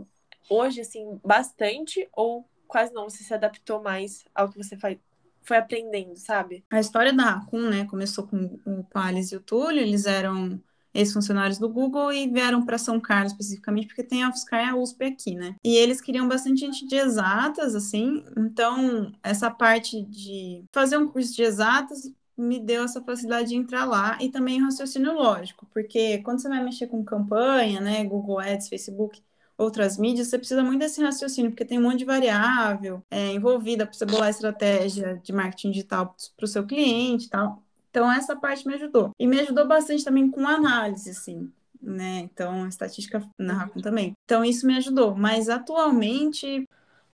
hoje 0.48 0.80
assim 0.80 1.20
bastante 1.24 2.08
ou 2.12 2.48
quase 2.68 2.92
não, 2.94 3.10
você 3.10 3.22
se 3.22 3.34
adaptou 3.34 3.82
mais 3.82 4.24
ao 4.34 4.48
que 4.48 4.56
você 4.56 4.76
faz, 4.76 4.96
foi 5.42 5.56
aprendendo, 5.56 6.16
sabe? 6.16 6.64
A 6.70 6.80
história 6.80 7.12
da 7.12 7.24
Raccoon, 7.24 7.68
né, 7.68 7.84
começou 7.86 8.26
com, 8.26 8.58
o 8.64 8.84
Alice 8.94 9.34
e 9.34 9.36
o 9.36 9.40
Túlio, 9.40 9.80
eles 9.80 10.06
eram 10.06 10.60
ex-funcionários 10.94 11.58
do 11.58 11.68
Google 11.68 12.12
e 12.12 12.28
vieram 12.28 12.64
para 12.64 12.76
São 12.78 13.00
Carlos 13.00 13.32
especificamente 13.32 13.86
porque 13.86 14.02
tem 14.02 14.22
a 14.22 14.28
UFSCar 14.28 14.66
e 14.66 14.68
a 14.68 14.76
USP 14.76 15.04
aqui, 15.04 15.34
né? 15.34 15.56
E 15.64 15.76
eles 15.76 16.00
queriam 16.00 16.28
bastante 16.28 16.60
gente 16.60 16.86
de 16.86 16.96
exatas, 16.96 17.74
assim, 17.74 18.24
então 18.36 19.12
essa 19.22 19.50
parte 19.50 20.02
de 20.02 20.64
fazer 20.70 20.98
um 20.98 21.08
curso 21.08 21.34
de 21.34 21.42
exatas 21.42 22.12
me 22.36 22.58
deu 22.58 22.84
essa 22.84 23.00
facilidade 23.00 23.50
de 23.50 23.56
entrar 23.56 23.84
lá 23.84 24.18
e 24.20 24.28
também 24.28 24.60
raciocínio 24.60 25.12
lógico, 25.14 25.66
porque 25.72 26.18
quando 26.18 26.40
você 26.40 26.48
vai 26.48 26.62
mexer 26.62 26.86
com 26.86 27.04
campanha, 27.04 27.80
né, 27.80 28.04
Google 28.04 28.40
Ads, 28.40 28.68
Facebook, 28.68 29.22
outras 29.62 29.96
mídias, 29.98 30.28
você 30.28 30.38
precisa 30.38 30.62
muito 30.62 30.80
desse 30.80 31.02
raciocínio, 31.02 31.50
porque 31.50 31.64
tem 31.64 31.78
um 31.78 31.82
monte 31.82 31.98
de 31.98 32.04
variável 32.04 33.02
é, 33.10 33.32
envolvida 33.32 33.86
para 33.86 33.94
você 33.94 34.04
bolar 34.04 34.30
estratégia 34.30 35.20
de 35.22 35.32
marketing 35.32 35.70
digital 35.70 36.14
para 36.36 36.44
o 36.44 36.48
seu 36.48 36.66
cliente 36.66 37.26
e 37.26 37.30
tal. 37.30 37.62
Então, 37.90 38.10
essa 38.10 38.34
parte 38.34 38.66
me 38.66 38.74
ajudou. 38.74 39.10
E 39.18 39.26
me 39.26 39.38
ajudou 39.40 39.68
bastante 39.68 40.02
também 40.02 40.30
com 40.30 40.48
análise, 40.48 41.10
assim, 41.10 41.52
né? 41.80 42.20
Então, 42.20 42.64
a 42.64 42.68
estatística 42.68 43.22
na 43.38 43.52
Racon 43.52 43.80
também. 43.80 44.12
Então, 44.24 44.42
isso 44.42 44.66
me 44.66 44.76
ajudou. 44.76 45.14
Mas, 45.14 45.50
atualmente, 45.50 46.66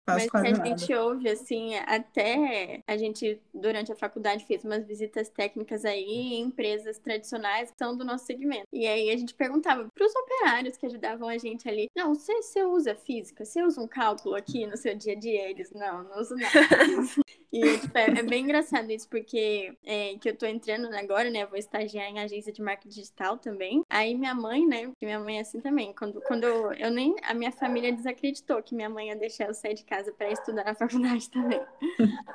mas 0.07 0.29
que 0.29 0.37
a 0.37 0.41
nada. 0.41 0.65
gente 0.65 0.93
ouve, 0.93 1.29
assim, 1.29 1.75
até 1.75 2.81
a 2.87 2.97
gente, 2.97 3.39
durante 3.53 3.91
a 3.91 3.95
faculdade, 3.95 4.45
fez 4.45 4.63
umas 4.63 4.85
visitas 4.85 5.29
técnicas 5.29 5.85
aí 5.85 6.03
em 6.03 6.41
empresas 6.41 6.97
tradicionais 6.97 7.71
que 7.71 7.77
são 7.77 7.95
do 7.95 8.05
nosso 8.05 8.25
segmento. 8.25 8.67
E 8.71 8.87
aí 8.87 9.09
a 9.09 9.17
gente 9.17 9.33
perguntava 9.33 9.89
para 9.93 10.05
os 10.05 10.15
operários 10.15 10.77
que 10.77 10.85
ajudavam 10.85 11.27
a 11.27 11.37
gente 11.37 11.67
ali: 11.67 11.89
não, 11.95 12.13
você, 12.13 12.33
você 12.41 12.63
usa 12.63 12.95
física? 12.95 13.43
Você 13.45 13.63
usa 13.63 13.81
um 13.81 13.87
cálculo 13.87 14.35
aqui 14.35 14.65
no 14.65 14.77
seu 14.77 14.95
dia 14.95 15.13
a 15.13 15.19
dia? 15.19 15.49
Eles, 15.49 15.71
não, 15.71 16.03
não 16.03 16.19
uso 16.19 16.35
nada. 16.35 16.57
E 17.51 17.79
tipo, 17.79 17.97
é, 17.97 18.19
é, 18.19 18.23
bem 18.23 18.43
engraçado 18.43 18.91
isso, 18.91 19.07
porque 19.07 19.73
é, 19.85 20.15
que 20.19 20.29
eu 20.29 20.35
tô 20.35 20.45
entrando 20.45 20.93
agora, 20.93 21.29
né? 21.29 21.45
Vou 21.45 21.57
estagiar 21.57 22.05
em 22.07 22.19
agência 22.19 22.51
de 22.51 22.61
marketing 22.61 22.89
digital 22.89 23.37
também. 23.37 23.83
Aí 23.89 24.15
minha 24.15 24.35
mãe, 24.35 24.65
né? 24.67 24.91
Minha 25.01 25.19
mãe 25.19 25.37
é 25.37 25.41
assim 25.41 25.61
também. 25.61 25.93
Quando, 25.93 26.21
quando 26.21 26.43
eu, 26.43 26.73
eu 26.73 26.91
nem. 26.91 27.15
A 27.23 27.33
minha 27.33 27.51
família 27.51 27.91
desacreditou 27.91 28.61
que 28.61 28.75
minha 28.75 28.89
mãe 28.89 29.07
ia 29.07 29.15
deixar 29.15 29.47
eu 29.47 29.53
sair 29.53 29.73
de 29.73 29.85
casa 29.85 29.96
casa 29.97 30.11
para 30.11 30.31
estudar 30.31 30.63
na 30.63 30.75
faculdade 30.75 31.29
também. 31.29 31.61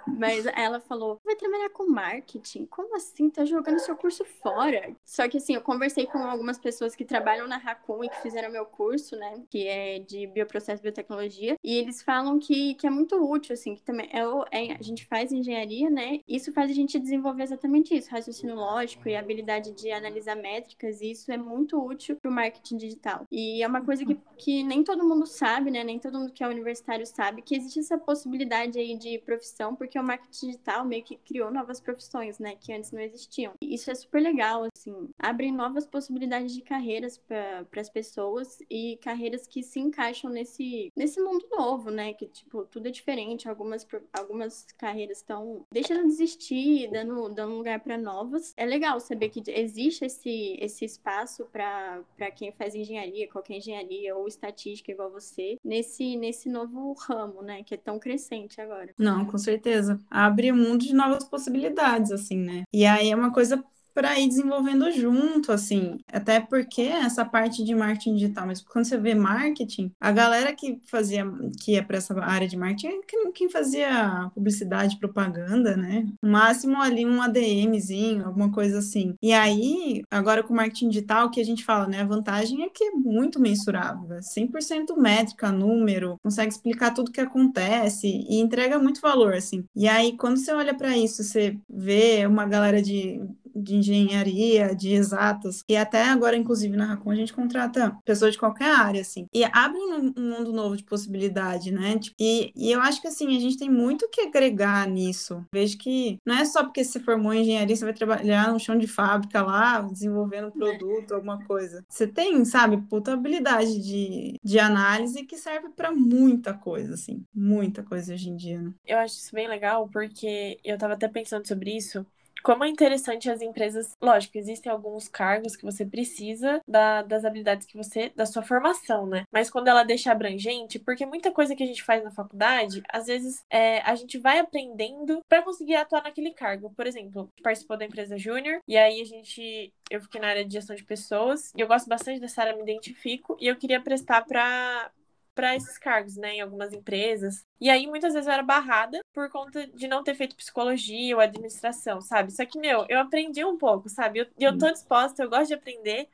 Mas 0.07 0.47
ela 0.47 0.81
falou: 0.81 1.21
vai 1.25 1.37
trabalhar 1.37 1.71
com 1.71 1.88
marketing? 1.88 2.66
Como 2.66 2.97
assim? 2.97 3.31
Tá 3.31 3.45
jogando 3.45 3.78
seu 3.78 3.97
curso 3.97 4.25
fora? 4.25 4.95
Só 5.04 5.28
que 5.28 5.38
assim, 5.38 5.54
eu 5.54 5.61
conversei 5.61 6.07
com 6.07 6.19
algumas 6.19 6.59
pessoas 6.59 6.95
que 6.95 7.04
trabalham 7.04 7.47
na 7.47 7.57
Racon 7.57 8.04
e 8.04 8.09
que 8.09 8.23
fizeram 8.23 8.50
meu 8.50 8.66
curso, 8.66 9.16
né? 9.16 9.42
Que 9.50 9.66
é 9.66 9.99
de 9.99 10.26
bioprocesso 10.26 10.83
e 10.83 10.85
biotecnologia. 10.85 11.57
E 11.62 11.76
eles 11.76 12.02
falam 12.02 12.38
que, 12.38 12.75
que 12.75 12.87
é 12.87 12.90
muito 12.90 13.16
útil, 13.16 13.54
assim, 13.54 13.75
que 13.75 13.83
também 13.83 14.09
é, 14.12 14.21
é, 14.50 14.76
a 14.76 14.83
gente 14.83 15.07
faz 15.07 15.33
engenharia, 15.33 15.88
né? 15.90 16.21
Isso 16.26 16.52
faz 16.52 16.71
a 16.71 16.75
gente 16.75 16.99
desenvolver 16.99 17.45
exatamente 17.45 17.95
isso, 17.95 18.11
raciocínio 18.11 18.54
lógico 18.54 19.09
e 19.09 19.16
habilidade 19.16 19.73
de 19.73 19.90
analisar 19.90 20.37
métricas. 20.37 21.00
E 21.00 21.11
isso 21.11 21.31
é 21.31 21.37
muito 21.37 21.83
útil 21.83 22.16
para 22.16 22.31
o 22.31 22.35
marketing 22.35 22.76
digital. 22.76 23.26
E 23.31 23.62
é 23.62 23.66
uma 23.66 23.85
coisa 23.85 24.04
que, 24.04 24.19
que 24.37 24.62
nem 24.62 24.83
todo 24.83 25.07
mundo 25.07 25.26
sabe, 25.26 25.71
né? 25.71 25.85
Nem 25.85 25.99
todo 25.99 26.19
mundo 26.19 26.33
que 26.33 26.42
é 26.42 26.49
universitário 26.49 27.07
sabe 27.07 27.42
que 27.42 27.51
existe 27.54 27.80
essa 27.80 27.99
possibilidade 27.99 28.78
aí 28.78 28.97
de 28.97 29.18
profissão, 29.18 29.75
porque 29.75 29.99
o 29.99 30.02
marketing 30.02 30.47
digital 30.47 30.85
meio 30.85 31.02
que 31.02 31.16
criou 31.16 31.50
novas 31.50 31.80
profissões, 31.80 32.38
né? 32.38 32.56
Que 32.56 32.73
antes 32.73 32.92
não 32.92 33.00
existiam. 33.00 33.54
E 33.62 33.75
isso 33.75 33.90
é 33.90 33.94
super 33.94 34.21
legal, 34.21 34.66
assim. 34.75 35.09
Abre 35.18 35.50
novas 35.50 35.87
possibilidades 35.87 36.52
de 36.52 36.62
carreiras 36.62 37.18
para 37.18 37.66
as 37.76 37.88
pessoas 37.88 38.59
e 38.71 38.99
carreiras 39.02 39.47
que 39.47 39.62
se 39.62 39.80
encaixam 39.80 40.30
nesse, 40.30 40.90
nesse 40.97 41.21
mundo 41.21 41.47
novo, 41.50 41.90
né? 41.90 42.12
Que, 42.14 42.26
tipo, 42.26 42.64
tudo 42.64 42.88
é 42.88 42.90
diferente. 42.90 43.49
Algumas, 43.49 43.87
algumas 44.12 44.66
carreiras 44.78 45.18
estão 45.18 45.64
deixando 45.73 46.02
de 46.02 46.12
existir, 46.12 46.90
dando, 46.90 47.28
dando 47.30 47.56
lugar 47.56 47.80
para 47.80 47.99
novas. 47.99 48.52
É 48.56 48.64
legal 48.64 49.00
saber 49.00 49.28
que 49.28 49.42
existe 49.50 50.04
esse, 50.04 50.56
esse 50.61 50.85
espaço 50.85 51.47
para 51.47 52.30
quem 52.35 52.52
faz 52.52 52.75
engenharia, 52.75 53.28
qualquer 53.28 53.56
engenharia 53.56 54.14
ou 54.16 54.26
estatística 54.26 54.90
igual 54.90 55.11
você, 55.11 55.59
nesse, 55.64 56.16
nesse 56.16 56.49
novo 56.49 56.92
ramo, 56.92 57.42
né? 57.43 57.63
Que 57.63 57.75
é 57.75 57.77
tão 57.77 57.99
crescente 57.99 58.61
agora. 58.61 58.95
Não, 58.99 59.25
com 59.25 59.39
certeza. 59.39 60.01
Abre 60.11 60.53
um 60.53 60.57
mundo 60.57 60.85
de 60.85 60.95
novas 60.95 61.25
possibilidades, 61.25 62.11
assim, 62.13 62.39
né? 62.39 62.65
E 62.73 62.87
aí 62.87 63.11
é 63.11 63.17
uma 63.17 63.33
coisa 63.33 63.63
para 63.95 64.19
ir 64.19 64.29
desenvolvendo 64.29 64.91
junto, 64.93 65.53
assim. 65.53 65.99
Até 66.13 66.41
porque 66.41 66.83
essa 66.83 67.25
parte 67.25 67.65
de 67.65 67.75
marketing 67.75 68.15
digital, 68.15 68.47
mas 68.47 68.61
quando 68.61 68.85
você 68.85 68.97
vê 68.97 69.15
marketing, 69.15 69.91
a 70.01 70.13
galera 70.13 70.55
que 70.55 70.79
fazia, 70.87 71.25
que 71.63 71.73
ia 71.73 71.83
para 71.83 71.99
essa 71.99 72.19
área 72.21 72.49
de 72.49 72.57
marketing 72.57 72.89
é 72.89 73.33
quem 73.33 73.49
fazia 73.49 74.31
publicidade, 74.35 74.99
propaganda, 74.99 75.77
né? 75.77 76.07
No 76.23 76.31
máximo 76.31 76.81
ali 76.81 77.05
um 77.07 77.21
ADMzinho, 77.21 78.27
alguma 78.27 78.51
coisa 78.51 78.79
assim. 78.79 79.15
E 79.23 79.33
aí, 79.33 80.03
agora 80.11 80.43
com 80.43 80.55
marketing 80.55 80.89
digital, 80.89 81.27
o 81.27 81.31
que 81.31 81.41
a 81.41 81.45
gente 81.45 81.65
fala, 81.65 81.87
né? 81.87 82.01
A 82.01 82.07
vantagem 82.07 82.63
é 82.63 82.69
que 82.69 82.85
é 82.85 82.91
muito 82.91 83.41
mensurável, 83.41 84.21
100% 84.21 84.97
métrica, 84.97 85.51
número, 85.51 86.19
consegue 86.23 86.53
explicar 86.53 86.93
tudo 86.93 87.11
que 87.11 87.21
acontece 87.21 88.07
e 88.07 88.41
entrega 88.41 88.79
muito 88.79 89.01
valor, 89.01 89.35
assim. 89.35 89.65
E 89.75 89.89
aí, 89.89 90.17
quando 90.17 90.37
você 90.37 90.53
olha 90.53 90.75
para 90.75 90.97
isso, 90.97 91.23
você 91.23 91.57
vê 91.69 92.27
uma 92.27 92.47
galera 92.47 92.83
de 92.83 93.21
de 93.54 93.76
engenharia, 93.76 94.75
de 94.75 94.92
exatas, 94.92 95.62
e 95.68 95.76
até 95.76 96.04
agora, 96.04 96.37
inclusive, 96.37 96.76
na 96.76 96.87
Racon, 96.87 97.11
a 97.11 97.14
gente 97.14 97.32
contrata 97.32 97.97
pessoas 98.04 98.32
de 98.32 98.38
qualquer 98.38 98.75
área, 98.75 99.00
assim, 99.00 99.26
e 99.32 99.44
abre 99.44 99.78
um, 99.78 100.12
um 100.16 100.30
mundo 100.30 100.52
novo 100.52 100.76
de 100.76 100.85
possibilidade, 100.85 101.71
né? 101.71 101.99
Tipo, 101.99 102.16
e, 102.18 102.52
e 102.56 102.71
eu 102.73 102.80
acho 102.80 103.00
que, 103.00 103.09
assim, 103.09 103.37
a 103.37 103.40
gente 103.40 103.59
tem 103.59 103.71
muito 103.71 104.09
que 104.09 104.21
agregar 104.21 104.87
nisso. 104.88 105.44
Vejo 105.52 105.78
que 105.78 106.18
não 106.25 106.37
é 106.37 106.44
só 106.44 106.62
porque 106.64 106.85
você 106.85 107.00
formou 107.00 107.32
em 107.32 107.42
engenharia, 107.42 107.76
você 107.76 107.85
vai 107.85 107.94
trabalhar 107.94 108.52
no 108.52 108.61
chão 108.61 108.76
de 108.76 108.87
fábrica 108.87 109.42
lá, 109.42 109.80
desenvolvendo 109.80 110.49
um 110.49 110.50
produto, 110.50 111.14
alguma 111.14 111.44
coisa. 111.44 111.85
Você 111.88 112.06
tem, 112.06 112.44
sabe, 112.44 112.76
puta 112.88 113.12
habilidade 113.12 113.80
de, 113.82 114.38
de 114.42 114.59
análise 114.59 115.25
que 115.25 115.37
serve 115.37 115.71
para 115.71 115.92
muita 115.92 116.54
coisa, 116.54 116.94
assim, 116.94 117.25
muita 117.35 117.82
coisa 117.82 118.14
hoje 118.14 118.30
em 118.30 118.37
dia, 118.37 118.61
né? 118.61 118.73
Eu 118.87 118.99
acho 118.99 119.16
isso 119.16 119.35
bem 119.35 119.49
legal, 119.49 119.88
porque 119.92 120.59
eu 120.64 120.78
tava 120.78 120.94
até 120.94 121.09
pensando 121.09 121.47
sobre 121.47 121.76
isso, 121.76 122.06
como 122.43 122.65
é 122.65 122.69
interessante 122.69 123.31
as 123.31 123.41
empresas. 123.41 123.97
Lógico, 124.01 124.37
existem 124.39 124.71
alguns 124.71 125.09
cargos 125.09 125.57
que 125.57 125.65
você 125.65 125.85
precisa 125.85 126.61
da, 126.67 127.03
das 127.03 127.25
habilidades 127.25 127.67
que 127.67 127.77
você. 127.77 128.11
da 128.15 128.27
sua 128.27 128.43
formação, 128.43 129.07
né? 129.07 129.25
Mas 129.33 129.51
quando 129.51 129.69
ela 129.69 129.83
deixa 129.83 130.13
abrangente, 130.13 130.79
porque 130.79 131.07
muita 131.07 131.31
coisa 131.31 131.55
que 131.55 131.63
a 131.63 131.67
gente 131.67 131.83
faz 131.83 132.03
na 132.03 132.11
faculdade, 132.11 132.83
às 132.93 133.07
vezes 133.07 133.45
é, 133.51 133.81
a 133.83 133.95
gente 133.95 134.19
vai 134.19 134.39
aprendendo 134.39 135.21
para 135.29 135.43
conseguir 135.43 135.77
atuar 135.77 136.03
naquele 136.03 136.33
cargo. 136.33 136.73
Por 136.77 136.87
exemplo, 136.87 137.29
participou 137.43 137.77
da 137.77 137.85
empresa 137.85 138.19
Júnior, 138.19 138.61
e 138.67 138.77
aí 138.77 139.01
a 139.01 139.05
gente. 139.05 139.73
Eu 139.91 140.01
fiquei 140.01 140.21
na 140.21 140.29
área 140.29 140.45
de 140.45 140.53
gestão 140.53 140.75
de 140.75 140.85
pessoas, 140.85 141.53
e 141.57 141.61
eu 141.61 141.69
gosto 141.69 141.89
bastante 141.89 142.21
dessa 142.21 142.41
área, 142.41 142.57
me 142.57 142.63
identifico, 142.63 143.37
e 143.41 143.47
eu 143.47 143.57
queria 143.57 143.81
prestar 143.81 144.23
para 144.23 144.91
para 145.35 145.57
esses 145.57 145.79
cargos, 145.79 146.17
né, 146.17 146.35
em 146.37 146.41
algumas 146.41 146.73
empresas. 146.73 147.47
E 147.61 147.71
aí 147.71 147.87
muitas 147.87 148.12
vezes 148.12 148.27
eu 148.27 148.33
era 148.33 148.43
barrada 148.43 149.01
por 149.12 149.31
conta 149.31 149.67
de 149.69 149.89
não 149.89 150.03
ter 150.05 150.15
feito 150.15 150.37
psicologia 150.37 151.15
ou 151.17 151.21
administração, 151.23 152.01
sabe? 152.01 152.33
Só 152.33 152.45
que, 152.47 152.59
meu, 152.59 152.85
eu 152.89 152.99
aprendi 153.01 153.45
um 153.45 153.57
pouco, 153.59 153.89
sabe? 153.89 154.21
Eu, 154.21 154.27
eu 154.39 154.57
tô 154.59 154.71
disposta, 154.71 155.23
eu 155.23 155.31
gosto 155.31 155.49
de 155.49 155.55
aprender. 155.55 156.09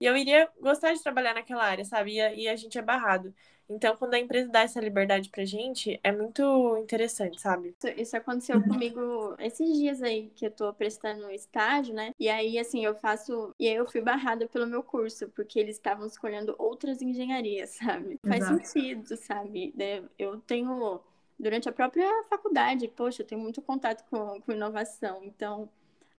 E 0.00 0.06
eu 0.06 0.16
iria 0.16 0.48
gostar 0.60 0.92
de 0.92 1.02
trabalhar 1.02 1.34
naquela 1.34 1.64
área, 1.64 1.84
sabe? 1.84 2.12
E 2.18 2.42
e 2.44 2.48
a 2.48 2.56
gente 2.56 2.78
é 2.78 2.82
barrado. 2.82 3.34
Então, 3.68 3.96
quando 3.96 4.14
a 4.14 4.18
empresa 4.18 4.50
dá 4.50 4.60
essa 4.60 4.80
liberdade 4.80 5.30
pra 5.30 5.44
gente, 5.44 5.98
é 6.02 6.12
muito 6.12 6.76
interessante, 6.78 7.40
sabe? 7.40 7.74
Isso, 7.78 8.00
isso 8.00 8.16
aconteceu 8.16 8.60
comigo 8.60 9.34
esses 9.38 9.72
dias 9.76 10.02
aí 10.02 10.30
que 10.34 10.46
eu 10.46 10.50
tô 10.50 10.72
prestando 10.74 11.30
estágio, 11.30 11.94
né? 11.94 12.12
E 12.18 12.28
aí, 12.28 12.58
assim, 12.58 12.84
eu 12.84 12.94
faço. 12.94 13.52
E 13.58 13.68
aí 13.68 13.74
eu 13.74 13.86
fui 13.86 14.00
barrada 14.00 14.46
pelo 14.46 14.66
meu 14.66 14.82
curso, 14.82 15.28
porque 15.30 15.58
eles 15.58 15.76
estavam 15.76 16.06
escolhendo 16.06 16.54
outras 16.58 17.00
engenharias, 17.00 17.70
sabe? 17.80 18.18
Exato. 18.24 18.28
Faz 18.28 18.68
sentido, 18.68 19.16
sabe? 19.16 19.74
Eu 20.18 20.40
tenho. 20.40 21.00
Durante 21.36 21.68
a 21.68 21.72
própria 21.72 22.08
faculdade, 22.30 22.86
poxa, 22.86 23.22
eu 23.22 23.26
tenho 23.26 23.40
muito 23.40 23.60
contato 23.60 24.04
com, 24.08 24.40
com 24.40 24.52
inovação. 24.52 25.20
Então, 25.24 25.68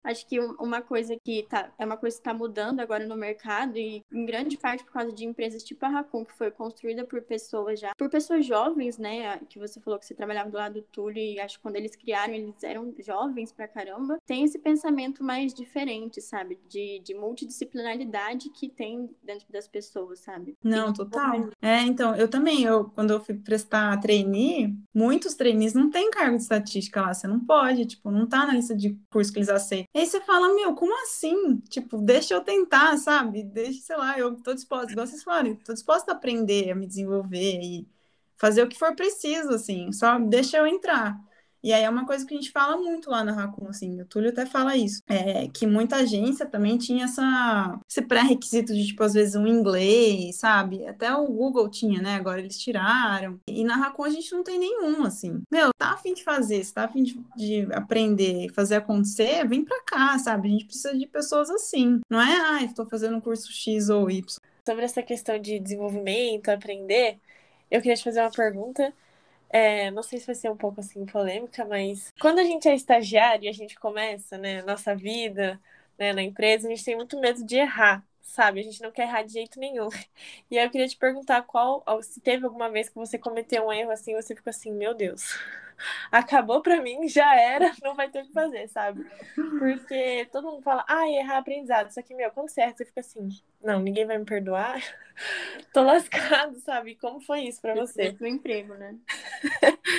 Acho 0.05 0.27
que 0.27 0.39
uma 0.39 0.83
coisa 0.83 1.17
que 1.25 1.47
tá, 1.49 1.73
é 1.79 1.85
uma 1.85 1.97
coisa 1.97 2.15
que 2.15 2.21
está 2.21 2.35
mudando 2.35 2.81
agora 2.81 3.07
no 3.07 3.17
mercado 3.17 3.79
e 3.79 4.03
em 4.13 4.27
grande 4.27 4.59
parte 4.59 4.85
por 4.85 4.93
causa 4.93 5.11
de 5.13 5.25
empresas 5.25 5.65
tipo 5.65 5.85
a 5.87 5.89
Racon, 5.89 6.25
que 6.25 6.37
foi 6.37 6.51
construída 6.51 7.05
por 7.05 7.23
pessoas 7.23 7.81
já, 7.81 7.93
por 7.97 8.11
pessoas 8.11 8.45
jovens, 8.45 8.99
né? 8.99 9.39
Que 9.49 9.59
você 9.59 9.81
falou 9.81 9.99
que 9.99 10.05
você 10.05 10.15
trabalhava 10.15 10.51
do 10.51 10.57
lado 10.57 10.75
do 10.75 10.83
Túlio 10.83 11.23
e 11.23 11.41
acho 11.41 11.57
que 11.57 11.63
quando 11.63 11.77
eles 11.77 11.97
criaram, 11.97 12.35
eles 12.35 12.63
eram 12.63 12.93
jovens 12.99 13.51
pra 13.53 13.67
caramba. 13.67 14.19
Tem 14.27 14.45
esse 14.45 14.59
pensamento 14.59 15.25
mais 15.25 15.55
diferente, 15.55 16.21
sabe? 16.21 16.59
De, 16.69 17.01
de 17.01 17.15
multidisciplinaridade 17.15 18.51
que 18.51 18.69
tem 18.69 19.09
dentro 19.23 19.51
das 19.51 19.67
pessoas, 19.67 20.21
sabe? 20.21 20.55
Não, 20.63 20.93
total. 20.93 21.49
É, 21.63 21.81
então, 21.81 22.15
eu 22.15 22.29
também, 22.29 22.65
eu, 22.65 22.85
quando 22.91 23.13
eu 23.13 23.21
fui 23.21 23.35
prestar 23.35 23.99
trainee, 24.01 24.77
muitos 24.95 25.35
trainees 25.35 25.73
não 25.73 25.91
têm 25.91 26.11
cargo 26.11 26.37
de 26.37 26.43
estatística 26.43 27.01
lá, 27.01 27.15
você 27.15 27.27
não 27.27 27.41
pode, 27.41 27.87
tipo, 27.87 28.11
não 28.11 28.27
tá 28.27 28.47
na 28.47 28.55
lista 28.55 28.75
de 28.75 28.99
curso 29.11 29.33
que 29.33 29.39
eles 29.39 29.49
aceitam. 29.49 29.87
E 29.95 30.01
aí 30.01 30.07
você 30.07 30.21
fala, 30.21 30.53
meu, 30.55 30.75
como 30.75 30.93
assim? 31.03 31.59
Tipo, 31.69 31.99
deixa 31.99 32.35
eu 32.35 32.43
tentar, 32.43 32.97
sabe? 32.99 33.45
Deixa, 33.45 33.81
sei 33.81 33.97
lá, 33.97 34.19
eu 34.19 34.35
tô 34.43 34.53
disposta, 34.53 34.91
igual 34.93 35.07
vocês 35.07 35.23
falaram, 35.23 35.55
tô 35.57 35.73
disposta 35.73 36.13
a 36.13 36.15
aprender, 36.17 36.71
a 36.71 36.75
me 36.75 36.87
desenvolver 36.87 37.61
e 37.63 37.89
fazer 38.37 38.63
o 38.65 38.69
que 38.69 38.77
for 38.79 38.95
preciso, 38.97 39.51
assim, 39.55 39.93
só 39.93 40.19
deixa 40.19 40.57
eu 40.59 40.67
entrar. 40.67 41.17
E 41.65 41.73
aí 41.73 41.83
é 41.83 41.89
uma 41.89 42.05
coisa 42.05 42.27
que 42.27 42.35
a 42.35 42.37
gente 42.37 42.51
fala 42.51 42.77
muito 42.77 43.09
lá 43.09 43.25
na 43.25 43.33
Racon, 43.33 43.69
assim, 43.69 43.99
o 43.99 44.05
Túlio 44.05 44.29
até 44.29 44.45
fala 44.45 44.77
isso, 44.77 45.01
é 45.09 45.49
que 45.49 45.67
muita 45.67 45.97
agência 45.97 46.45
também 46.45 46.77
tinha 46.77 47.07
essa, 47.07 47.81
esse 47.89 48.03
pré-requisito 48.03 48.75
de, 48.75 48.89
tipo, 48.89 49.03
às 49.03 49.15
vezes 49.15 49.35
um 49.35 49.47
inglês, 49.47 50.37
sabe? 50.37 50.87
Até 50.87 51.11
o 51.15 51.27
Google 51.27 51.71
tinha, 51.71 52.03
né? 52.03 52.17
Agora 52.17 52.39
eles 52.39 52.59
tiraram. 52.59 53.41
E 53.49 53.65
na 53.65 53.77
Racon 53.77 54.05
a 54.05 54.11
gente 54.11 54.31
não 54.31 54.45
tem 54.45 54.59
nenhum, 54.59 55.05
assim. 55.05 55.41
Meu, 55.51 55.71
tá 55.79 55.93
afim 55.93 56.13
de 56.13 56.23
fazer, 56.23 56.63
se 56.63 56.75
tá 56.75 56.85
afim 56.85 57.03
de, 57.03 57.19
de 57.35 57.67
aprender, 57.73 58.53
fazer 58.53 58.75
acontecer, 58.75 59.49
vem 59.49 59.65
pra 59.65 59.83
cá, 59.87 60.19
sabe? 60.19 60.49
A 60.49 60.51
gente 60.51 60.67
precisa 60.67 60.95
de 60.95 61.07
pessoas 61.07 61.49
assim. 61.49 61.99
Não 62.11 62.21
é, 62.21 62.41
ah, 62.41 62.63
estou 62.63 62.85
fazendo 62.85 63.17
um 63.17 63.23
curso 63.23 63.51
X 63.51 63.89
ou 63.89 64.11
Y. 64.11 64.23
Sobre 64.67 64.85
essa 64.85 65.03
questão 65.03 65.39
de 65.39 65.59
desenvolvimento, 65.59 66.51
aprender, 66.51 67.19
eu 67.71 67.81
queria 67.81 67.97
te 67.97 68.05
fazer 68.05 68.21
uma 68.21 68.31
pergunta 68.31 68.93
é, 69.55 69.89
não 69.93 70.03
sei 70.03 70.19
se 70.19 70.27
vai 70.27 70.35
ser 70.35 70.51
um 70.51 70.57
pouco 70.57 70.81
assim 70.81 71.07
polêmica, 71.07 71.65
mas 71.65 72.13
quando 72.21 72.41
a 72.41 72.45
gente 72.45 72.69
é 72.69 72.75
estagiário 72.75 73.45
e 73.45 73.49
a 73.49 73.53
gente 73.53 73.79
começa, 73.79 74.37
né, 74.37 74.63
nossa 74.63 74.97
vida, 74.97 75.61
né, 75.97 76.13
na 76.13 76.25
empresa, 76.25 76.67
a 76.67 76.71
gente 76.71 76.85
tem 76.85 76.97
muito 76.97 77.21
medo 77.21 77.45
de 77.47 77.55
errar, 77.55 78.05
sabe? 78.21 78.59
A 78.59 78.63
gente 78.65 78.83
não 78.83 78.91
quer 78.91 79.05
errar 79.05 79.23
de 79.23 79.33
jeito 79.33 79.61
nenhum. 79.61 79.89
E 80.51 80.59
aí 80.59 80.67
eu 80.67 80.71
queria 80.71 80.89
te 80.89 80.97
perguntar 80.97 81.43
qual, 81.43 81.85
se 82.03 82.21
teve 82.21 82.45
alguma 82.45 82.69
vez 82.69 82.89
que 82.89 82.97
você 82.97 83.17
cometeu 83.17 83.67
um 83.67 83.73
erro 83.73 83.93
assim, 83.93 84.15
você 84.15 84.35
ficou 84.35 84.51
assim, 84.51 84.73
meu 84.73 84.93
Deus. 84.93 85.23
acabou 86.11 86.61
pra 86.61 86.81
mim, 86.81 87.09
já 87.09 87.35
era, 87.39 87.73
não 87.83 87.95
vai 87.95 88.09
ter 88.09 88.23
o 88.23 88.27
que 88.27 88.33
fazer, 88.33 88.69
sabe? 88.69 89.05
Porque 89.59 90.29
todo 90.33 90.51
mundo 90.51 90.63
fala, 90.63 90.85
ah, 90.89 91.09
errar 91.09 91.37
é 91.37 91.39
aprendizado. 91.39 91.91
Só 91.93 92.03
que, 92.03 92.15
meu, 92.15 92.31
quando 92.31 92.49
você 92.49 92.61
erra, 92.61 92.75
você 92.77 92.85
fica 92.85 93.01
assim, 93.01 93.29
não, 93.63 93.81
ninguém 93.81 94.07
vai 94.07 94.19
me 94.19 94.25
perdoar. 94.25 94.83
Tô 95.73 95.83
lascado, 95.83 96.59
sabe? 96.61 96.97
Como 96.97 97.21
foi 97.21 97.43
isso 97.43 97.61
pra 97.61 97.75
você? 97.75 98.15
No 98.21 98.27
emprego, 98.27 98.75
né? 98.75 98.97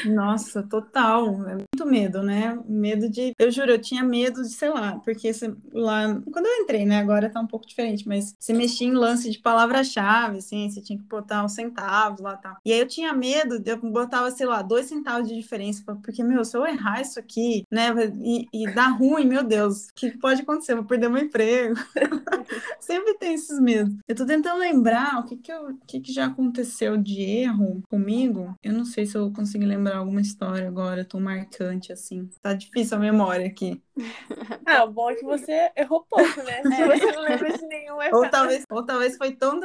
Nossa, 0.05 0.63
total. 0.63 1.47
É 1.47 1.53
muito 1.55 1.85
medo, 1.85 2.23
né? 2.23 2.57
Medo 2.67 3.09
de. 3.09 3.33
Eu 3.37 3.51
juro, 3.51 3.71
eu 3.71 3.81
tinha 3.81 4.03
medo 4.03 4.41
de, 4.41 4.49
sei 4.49 4.69
lá, 4.69 4.99
porque 5.03 5.31
lá. 5.73 6.21
Quando 6.31 6.45
eu 6.45 6.63
entrei, 6.63 6.85
né? 6.85 6.99
Agora 6.99 7.29
tá 7.29 7.39
um 7.39 7.47
pouco 7.47 7.67
diferente, 7.67 8.07
mas 8.07 8.35
você 8.39 8.53
mexia 8.53 8.87
em 8.87 8.93
lance 8.93 9.29
de 9.29 9.39
palavra-chave, 9.39 10.39
assim, 10.39 10.69
você 10.69 10.81
tinha 10.81 10.97
que 10.97 11.05
botar 11.05 11.43
uns 11.43 11.53
centavos 11.53 12.19
lá 12.19 12.35
e 12.35 12.41
tal. 12.41 12.57
E 12.65 12.73
aí 12.73 12.79
eu 12.79 12.87
tinha 12.87 13.13
medo, 13.13 13.61
eu 13.65 13.77
botava, 13.77 14.31
sei 14.31 14.45
lá, 14.45 14.61
dois 14.61 14.87
centavos 14.87 15.27
de 15.27 15.35
diferença, 15.35 15.83
porque, 16.03 16.23
meu, 16.23 16.43
se 16.43 16.57
eu 16.57 16.65
errar 16.65 17.01
isso 17.01 17.19
aqui, 17.19 17.63
né, 17.71 17.89
e, 18.23 18.47
e 18.53 18.73
dar 18.73 18.89
ruim, 18.89 19.25
meu 19.25 19.43
Deus, 19.43 19.87
o 19.87 19.93
que 19.95 20.17
pode 20.17 20.41
acontecer? 20.41 20.73
Eu 20.73 20.77
vou 20.77 20.85
perder 20.85 21.09
meu 21.09 21.23
emprego. 21.23 21.75
Sempre 22.79 23.15
tem 23.15 23.33
esses 23.33 23.59
medos. 23.59 23.93
Eu 24.07 24.15
tô 24.15 24.25
tentando 24.25 24.59
lembrar 24.59 25.19
o 25.19 25.25
que 25.25 25.37
que, 25.37 25.51
eu, 25.51 25.69
o 25.69 25.77
que 25.87 25.99
que 25.99 26.13
já 26.13 26.25
aconteceu 26.25 26.97
de 26.97 27.21
erro 27.21 27.81
comigo. 27.89 28.55
Eu 28.63 28.73
não 28.73 28.85
sei 28.85 29.05
se 29.05 29.17
eu 29.17 29.31
consigo 29.35 29.65
lembrar 29.65 29.97
alguma 29.97 30.21
história 30.21 30.67
agora, 30.67 31.05
tão 31.05 31.19
marcante 31.19 31.91
assim. 31.93 32.29
Tá 32.41 32.53
difícil 32.53 32.97
a 32.97 32.99
memória 32.99 33.47
aqui. 33.47 33.83
Ah, 34.65 34.83
o 34.83 34.91
bom 34.91 35.09
é 35.11 35.15
que 35.15 35.23
você 35.23 35.69
errou 35.75 36.05
pouco, 36.09 36.41
né? 36.43 36.61
Se 36.63 36.85
você 36.85 37.11
não 37.11 37.21
lembra 37.21 37.55
de 37.55 37.65
nenhum 37.67 38.01
erro. 38.01 38.17
Ou 38.17 38.29
talvez, 38.29 38.63
ou 38.69 38.83
talvez 38.83 39.15
foi 39.15 39.31
tão 39.31 39.59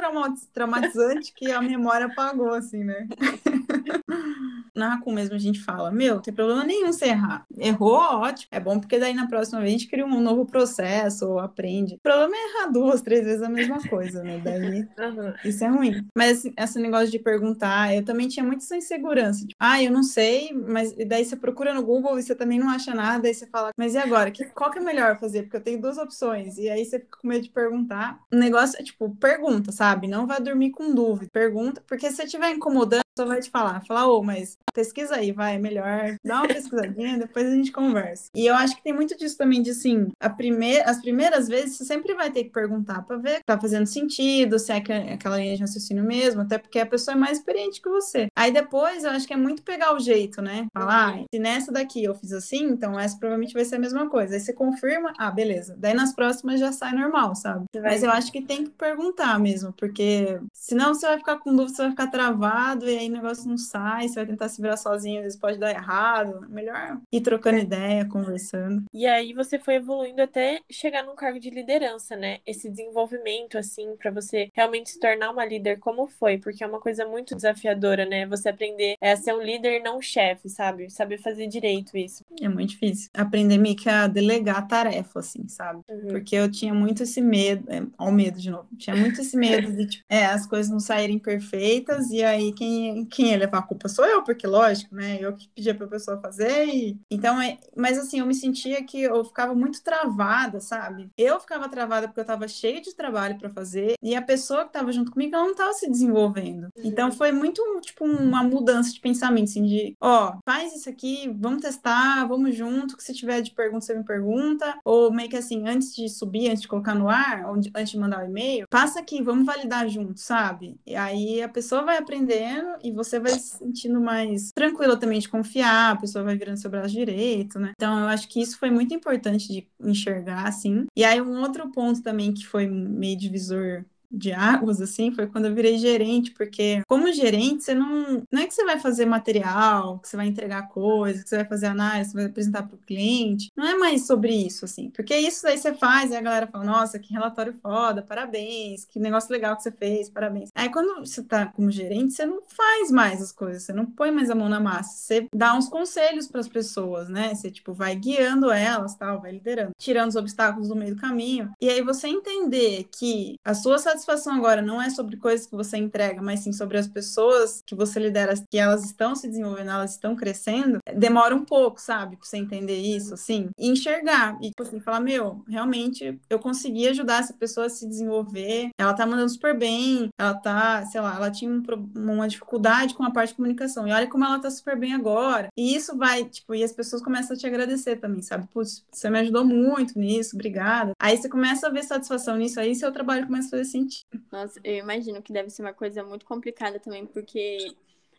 traumatizante 0.53 1.33
que 1.33 1.51
a 1.51 1.61
memória 1.61 2.05
apagou, 2.05 2.53
assim, 2.53 2.83
né? 2.83 3.07
Na 4.75 4.95
Racun 4.95 5.13
mesmo 5.13 5.35
a 5.35 5.39
gente 5.39 5.59
fala, 5.59 5.91
meu, 5.91 6.15
não 6.15 6.21
tem 6.21 6.33
problema 6.33 6.63
nenhum 6.63 6.93
você 6.93 7.05
errar. 7.05 7.45
Errou, 7.57 7.97
ótimo. 7.97 8.47
É 8.51 8.59
bom 8.59 8.79
porque 8.79 8.99
daí 8.99 9.13
na 9.13 9.27
próxima 9.27 9.59
vez 9.59 9.69
a 9.69 9.77
gente 9.77 9.89
cria 9.89 10.05
um 10.05 10.21
novo 10.21 10.45
processo 10.45 11.27
ou 11.27 11.39
aprende. 11.39 11.95
O 11.95 11.99
problema 11.99 12.33
é 12.35 12.49
errar 12.49 12.71
duas, 12.71 13.01
três 13.01 13.25
vezes 13.25 13.41
a 13.41 13.49
mesma 13.49 13.79
coisa, 13.87 14.23
né? 14.23 14.39
Daí 14.43 14.61
uhum. 14.97 15.33
isso 15.43 15.63
é 15.63 15.67
ruim. 15.67 16.05
Mas 16.17 16.45
esse 16.57 16.79
negócio 16.79 17.11
de 17.11 17.19
perguntar, 17.19 17.93
eu 17.93 18.03
também 18.03 18.27
tinha 18.27 18.45
muita 18.45 18.63
insegurança. 18.75 19.41
Tipo, 19.41 19.55
ah, 19.59 19.81
eu 19.83 19.91
não 19.91 20.03
sei, 20.03 20.53
mas 20.53 20.95
daí 21.05 21.25
você 21.25 21.35
procura 21.35 21.73
no 21.73 21.83
Google 21.83 22.17
e 22.17 22.23
você 22.23 22.33
também 22.33 22.59
não 22.59 22.69
acha 22.69 22.93
nada, 22.93 23.27
aí 23.27 23.33
você 23.33 23.47
fala, 23.47 23.71
mas 23.77 23.93
e 23.93 23.97
agora? 23.97 24.20
Que, 24.29 24.45
qual 24.45 24.69
que 24.69 24.79
é 24.79 24.81
melhor 24.81 25.17
fazer? 25.17 25.43
Porque 25.43 25.57
eu 25.57 25.63
tenho 25.63 25.81
duas 25.81 25.97
opções. 25.97 26.57
E 26.57 26.69
aí 26.69 26.85
você 26.85 26.99
fica 26.99 27.17
com 27.19 27.27
medo 27.27 27.43
de 27.43 27.49
perguntar. 27.49 28.19
O 28.31 28.35
negócio 28.35 28.79
é 28.79 28.83
tipo, 28.83 29.15
pergunta, 29.15 29.71
sabe? 29.71 30.07
Não 30.07 30.27
vai 30.27 30.39
dormir 30.41 30.71
com 30.71 30.93
dúvida. 30.93 31.31
Pergunta, 31.31 31.81
porque 31.87 32.09
se 32.09 32.17
você 32.17 32.23
estiver 32.23 32.51
incomodando, 32.51 33.01
só 33.21 33.25
vai 33.25 33.39
te 33.39 33.49
falar, 33.49 33.85
falar, 33.85 34.07
ô, 34.07 34.19
oh, 34.19 34.23
mas 34.23 34.57
pesquisa 34.73 35.15
aí, 35.15 35.31
vai, 35.31 35.57
melhor, 35.57 36.15
dá 36.23 36.37
uma 36.37 36.47
pesquisadinha, 36.47 37.17
depois 37.17 37.45
a 37.45 37.55
gente 37.55 37.71
conversa. 37.71 38.29
E 38.33 38.45
eu 38.45 38.55
acho 38.55 38.75
que 38.75 38.83
tem 38.83 38.93
muito 38.93 39.17
disso 39.17 39.37
também, 39.37 39.61
de 39.61 39.71
assim, 39.71 40.07
a 40.19 40.29
primeira, 40.29 40.89
as 40.89 40.99
primeiras 40.99 41.47
vezes 41.47 41.77
você 41.77 41.85
sempre 41.85 42.13
vai 42.15 42.31
ter 42.31 42.45
que 42.45 42.49
perguntar 42.49 43.03
para 43.03 43.17
ver 43.17 43.37
se 43.37 43.43
tá 43.45 43.59
fazendo 43.59 43.85
sentido, 43.85 44.57
se 44.57 44.71
é 44.71 44.77
aquela 44.77 45.37
linha 45.37 45.55
de 45.55 45.61
raciocínio 45.61 46.03
mesmo, 46.03 46.41
até 46.41 46.57
porque 46.57 46.79
a 46.79 46.85
pessoa 46.85 47.15
é 47.15 47.19
mais 47.19 47.37
experiente 47.37 47.81
que 47.81 47.89
você. 47.89 48.27
Aí 48.35 48.51
depois 48.51 49.03
eu 49.03 49.11
acho 49.11 49.27
que 49.27 49.33
é 49.33 49.37
muito 49.37 49.61
pegar 49.61 49.93
o 49.93 49.99
jeito, 49.99 50.41
né? 50.41 50.67
Falar, 50.73 51.15
ah, 51.15 51.25
se 51.31 51.39
nessa 51.39 51.71
daqui 51.71 52.03
eu 52.03 52.15
fiz 52.15 52.31
assim, 52.31 52.63
então 52.63 52.99
essa 52.99 53.17
provavelmente 53.17 53.53
vai 53.53 53.65
ser 53.65 53.75
a 53.75 53.79
mesma 53.79 54.09
coisa. 54.09 54.33
Aí 54.33 54.39
você 54.39 54.53
confirma, 54.53 55.13
ah, 55.17 55.29
beleza. 55.29 55.75
Daí 55.77 55.93
nas 55.93 56.13
próximas 56.13 56.59
já 56.59 56.71
sai 56.71 56.93
normal, 56.93 57.35
sabe? 57.35 57.65
Mas 57.81 58.03
eu 58.03 58.09
acho 58.09 58.31
que 58.31 58.41
tem 58.41 58.63
que 58.63 58.71
perguntar 58.71 59.37
mesmo, 59.39 59.73
porque 59.73 60.39
senão 60.53 60.93
você 60.93 61.05
vai 61.05 61.17
ficar 61.17 61.37
com 61.37 61.55
dúvida, 61.55 61.75
você 61.75 61.81
vai 61.83 61.91
ficar 61.91 62.07
travado 62.07 62.89
e 62.89 62.97
aí 62.97 63.09
o 63.11 63.15
negócio 63.15 63.47
não 63.47 63.57
sai, 63.57 64.07
você 64.07 64.15
vai 64.15 64.25
tentar 64.25 64.49
se 64.49 64.61
virar 64.61 64.77
sozinho, 64.77 65.17
às 65.17 65.23
vezes 65.23 65.39
pode 65.39 65.57
dar 65.57 65.71
errado. 65.71 66.47
Melhor 66.49 66.99
ir 67.11 67.21
trocando 67.21 67.57
é. 67.57 67.61
ideia, 67.61 68.05
conversando. 68.05 68.83
E 68.93 69.05
aí 69.05 69.33
você 69.33 69.59
foi 69.59 69.75
evoluindo 69.75 70.21
até 70.21 70.59
chegar 70.69 71.03
num 71.03 71.15
cargo 71.15 71.39
de 71.39 71.49
liderança, 71.49 72.15
né? 72.15 72.39
Esse 72.45 72.69
desenvolvimento, 72.69 73.57
assim, 73.57 73.95
para 73.97 74.11
você 74.11 74.49
realmente 74.53 74.91
se 74.91 74.99
tornar 74.99 75.31
uma 75.31 75.45
líder, 75.45 75.79
como 75.79 76.07
foi? 76.07 76.37
Porque 76.37 76.63
é 76.63 76.67
uma 76.67 76.79
coisa 76.79 77.05
muito 77.05 77.35
desafiadora, 77.35 78.05
né? 78.05 78.25
Você 78.27 78.49
aprender 78.49 78.95
a 79.01 79.15
ser 79.15 79.33
um 79.33 79.41
líder, 79.41 79.81
não 79.81 79.97
um 79.97 80.01
chefe, 80.01 80.49
sabe? 80.49 80.89
Saber 80.89 81.17
fazer 81.17 81.47
direito 81.47 81.97
isso. 81.97 82.23
É 82.41 82.47
muito 82.47 82.71
difícil. 82.71 83.09
Aprender 83.13 83.57
meio 83.57 83.75
que 83.75 83.89
a 83.89 84.07
delegar 84.07 84.67
tarefa, 84.67 85.19
assim, 85.19 85.47
sabe? 85.47 85.81
Uhum. 85.89 86.07
Porque 86.09 86.35
eu 86.35 86.49
tinha 86.49 86.73
muito 86.73 87.03
esse 87.03 87.21
medo, 87.21 87.65
é, 87.69 87.83
ao 87.97 88.11
medo 88.11 88.39
de 88.39 88.49
novo, 88.49 88.67
tinha 88.77 88.95
muito 88.95 89.21
esse 89.21 89.37
medo 89.37 89.71
de, 89.71 89.85
tipo, 89.87 90.05
é, 90.09 90.25
as 90.25 90.45
coisas 90.45 90.71
não 90.71 90.79
saírem 90.79 91.19
perfeitas 91.19 92.09
e 92.11 92.23
aí 92.23 92.53
quem, 92.53 92.90
quem 93.05 93.31
ia 93.31 93.37
levar 93.37 93.59
a 93.59 93.63
culpa 93.63 93.87
sou 93.87 94.05
eu, 94.05 94.23
porque 94.23 94.47
lógico, 94.47 94.95
né? 94.95 95.17
Eu 95.19 95.33
que 95.33 95.49
pedia 95.49 95.75
pra 95.75 95.87
pessoa 95.87 96.19
fazer 96.19 96.65
e... 96.67 96.99
Então, 97.09 97.41
é... 97.41 97.57
mas 97.75 97.97
assim, 97.97 98.19
eu 98.19 98.25
me 98.25 98.35
sentia 98.35 98.83
que 98.83 99.01
eu 99.01 99.23
ficava 99.25 99.53
muito 99.53 99.83
travada, 99.83 100.59
sabe? 100.59 101.09
Eu 101.17 101.39
ficava 101.39 101.69
travada 101.69 102.07
porque 102.07 102.19
eu 102.19 102.25
tava 102.25 102.47
cheia 102.47 102.81
de 102.81 102.95
trabalho 102.95 103.37
para 103.37 103.49
fazer 103.49 103.95
e 104.01 104.15
a 104.15 104.21
pessoa 104.21 104.65
que 104.65 104.73
tava 104.73 104.91
junto 104.91 105.11
comigo, 105.11 105.35
ela 105.35 105.45
não 105.45 105.55
tava 105.55 105.73
se 105.73 105.89
desenvolvendo. 105.89 106.63
Uhum. 106.63 106.83
Então, 106.83 107.11
foi 107.11 107.31
muito, 107.31 107.61
tipo, 107.81 108.05
uma 108.05 108.43
mudança 108.43 108.91
de 108.91 108.99
pensamento, 108.99 109.49
assim, 109.49 109.65
de, 109.65 109.95
ó, 109.99 110.37
faz 110.45 110.75
isso 110.75 110.89
aqui, 110.89 111.31
vamos 111.39 111.61
testar, 111.61 112.25
vamos 112.27 112.55
junto, 112.55 112.97
que 112.97 113.03
se 113.03 113.13
tiver 113.13 113.41
de 113.41 113.51
pergunta, 113.51 113.85
você 113.85 113.95
me 113.95 114.03
pergunta, 114.03 114.79
ou 114.83 115.11
meio 115.11 115.29
que 115.29 115.37
assim, 115.37 115.67
antes 115.67 115.95
de 115.95 116.09
subir, 116.09 116.49
antes 116.49 116.61
de 116.61 116.67
colocar 116.67 116.95
no 116.95 117.09
ar, 117.09 117.45
antes 117.75 117.91
de 117.91 117.97
mandar 117.97 118.23
o 118.23 118.27
e-mail, 118.27 118.65
passa 118.69 118.99
aqui, 118.99 119.21
vamos 119.21 119.45
validar 119.45 119.87
junto, 119.89 120.19
sabe? 120.19 120.79
E 120.85 120.95
aí 120.95 121.41
a 121.41 121.49
pessoa 121.49 121.83
vai 121.83 121.97
aprendendo 121.97 122.77
e 122.83 122.91
você 122.91 123.19
vai 123.19 123.31
se 123.33 123.57
sentindo 123.57 123.99
mais 124.01 124.51
tranquila 124.53 124.97
também 124.99 125.19
de 125.19 125.29
confiar, 125.29 125.91
a 125.93 125.95
pessoa 125.97 126.23
vai 126.23 126.35
virando 126.37 126.57
seu 126.57 126.69
braço 126.69 126.93
direito, 126.93 127.59
né? 127.59 127.73
Então 127.75 127.99
eu 127.99 128.07
acho 128.07 128.27
que 128.27 128.41
isso 128.41 128.57
foi 128.57 128.69
muito 128.71 128.93
importante 128.93 129.47
de 129.47 129.67
enxergar, 129.79 130.47
assim. 130.47 130.85
E 130.95 131.03
aí 131.03 131.21
um 131.21 131.41
outro 131.41 131.71
ponto 131.71 132.01
também 132.01 132.33
que 132.33 132.45
foi 132.45 132.67
meio 132.67 133.17
divisor 133.17 133.85
de 134.11 134.31
águas, 134.33 134.81
assim, 134.81 135.11
foi 135.11 135.27
quando 135.27 135.45
eu 135.45 135.55
virei 135.55 135.77
gerente, 135.77 136.31
porque 136.31 136.81
como 136.87 137.11
gerente, 137.11 137.63
você 137.63 137.73
não. 137.73 138.23
Não 138.31 138.41
é 138.41 138.47
que 138.47 138.53
você 138.53 138.65
vai 138.65 138.79
fazer 138.79 139.05
material, 139.05 139.99
que 139.99 140.07
você 140.07 140.17
vai 140.17 140.27
entregar 140.27 140.69
coisas, 140.69 141.23
que 141.23 141.29
você 141.29 141.37
vai 141.37 141.45
fazer 141.45 141.67
análise, 141.67 142.11
você 142.11 142.17
vai 142.17 142.25
apresentar 142.25 142.63
para 142.63 142.75
o 142.75 142.79
cliente. 142.79 143.49
Não 143.55 143.65
é 143.65 143.75
mais 143.75 144.05
sobre 144.05 144.33
isso, 144.33 144.65
assim. 144.65 144.89
Porque 144.89 145.15
isso 145.15 145.47
aí 145.47 145.57
você 145.57 145.73
faz 145.73 146.11
e 146.11 146.15
a 146.15 146.21
galera 146.21 146.47
fala, 146.47 146.65
nossa, 146.65 146.99
que 146.99 147.13
relatório 147.13 147.53
foda, 147.61 148.01
parabéns, 148.01 148.85
que 148.85 148.99
negócio 148.99 149.31
legal 149.31 149.55
que 149.55 149.63
você 149.63 149.71
fez, 149.71 150.09
parabéns. 150.09 150.49
Aí 150.53 150.69
quando 150.69 151.05
você 151.05 151.23
tá 151.23 151.45
como 151.45 151.71
gerente, 151.71 152.13
você 152.13 152.25
não 152.25 152.41
faz 152.47 152.91
mais 152.91 153.21
as 153.21 153.31
coisas, 153.31 153.63
você 153.63 153.73
não 153.73 153.85
põe 153.85 154.11
mais 154.11 154.29
a 154.29 154.35
mão 154.35 154.49
na 154.49 154.59
massa, 154.59 154.95
você 154.95 155.27
dá 155.33 155.53
uns 155.55 155.69
conselhos 155.69 156.27
para 156.27 156.41
as 156.41 156.47
pessoas, 156.47 157.09
né? 157.09 157.33
Você, 157.33 157.49
tipo, 157.49 157.73
vai 157.73 157.95
guiando 157.95 158.51
elas, 158.51 158.95
tal, 158.95 159.21
vai 159.21 159.31
liderando, 159.31 159.71
tirando 159.77 160.09
os 160.09 160.15
obstáculos 160.15 160.67
do 160.67 160.75
meio 160.75 160.95
do 160.95 161.01
caminho. 161.01 161.51
E 161.61 161.69
aí 161.69 161.81
você 161.81 162.07
entender 162.07 162.87
que 162.91 163.35
a 163.43 163.53
sua 163.53 163.77
satisfação 163.77 164.00
satisfação 164.01 164.35
agora 164.35 164.61
não 164.61 164.81
é 164.81 164.89
sobre 164.89 165.17
coisas 165.17 165.45
que 165.45 165.55
você 165.55 165.77
entrega, 165.77 166.21
mas 166.21 166.41
sim 166.41 166.51
sobre 166.51 166.77
as 166.77 166.87
pessoas 166.87 167.61
que 167.65 167.75
você 167.75 167.99
lidera, 167.99 168.33
que 168.49 168.57
elas 168.57 168.83
estão 168.83 169.15
se 169.15 169.27
desenvolvendo, 169.27 169.69
elas 169.69 169.91
estão 169.91 170.15
crescendo, 170.15 170.79
demora 170.95 171.35
um 171.35 171.45
pouco, 171.45 171.79
sabe? 171.79 172.17
Pra 172.17 172.25
você 172.25 172.37
entender 172.37 172.77
isso, 172.77 173.13
assim, 173.13 173.49
e 173.57 173.69
enxergar. 173.69 174.37
E, 174.41 174.49
tipo 174.49 174.63
assim, 174.63 174.79
falar, 174.79 174.99
meu, 174.99 175.43
realmente 175.47 176.19
eu 176.29 176.39
consegui 176.39 176.87
ajudar 176.87 177.19
essa 177.19 177.33
pessoa 177.33 177.67
a 177.67 177.69
se 177.69 177.87
desenvolver, 177.87 178.69
ela 178.79 178.93
tá 178.93 179.05
mandando 179.05 179.29
super 179.29 179.57
bem, 179.57 180.09
ela 180.19 180.33
tá, 180.33 180.85
sei 180.85 181.01
lá, 181.01 181.15
ela 181.15 181.31
tinha 181.31 181.51
um, 181.51 181.63
uma 181.95 182.27
dificuldade 182.27 182.95
com 182.95 183.03
a 183.03 183.11
parte 183.11 183.29
de 183.29 183.35
comunicação, 183.35 183.87
e 183.87 183.91
olha 183.91 184.07
como 184.07 184.25
ela 184.25 184.39
tá 184.39 184.49
super 184.49 184.77
bem 184.77 184.93
agora. 184.93 185.47
E 185.57 185.75
isso 185.75 185.95
vai, 185.95 186.25
tipo, 186.25 186.55
e 186.55 186.63
as 186.63 186.71
pessoas 186.71 187.01
começam 187.01 187.35
a 187.35 187.39
te 187.39 187.45
agradecer 187.45 187.97
também, 187.97 188.21
sabe? 188.21 188.47
Putz, 188.53 188.83
você 188.91 189.09
me 189.09 189.19
ajudou 189.19 189.45
muito 189.45 189.97
nisso, 189.99 190.35
obrigada. 190.35 190.91
Aí 190.99 191.17
você 191.17 191.29
começa 191.29 191.67
a 191.67 191.69
ver 191.69 191.83
satisfação 191.83 192.37
nisso, 192.37 192.59
aí 192.59 192.75
seu 192.75 192.91
trabalho 192.91 193.27
começa 193.27 193.47
a 193.47 193.51
fazer 193.51 193.65
sentido 193.65 193.90
nossa, 194.31 194.59
eu 194.63 194.75
imagino 194.75 195.21
que 195.21 195.33
deve 195.33 195.49
ser 195.49 195.61
uma 195.61 195.73
coisa 195.73 196.03
muito 196.03 196.25
complicada 196.25 196.79
também, 196.79 197.05
porque 197.05 197.75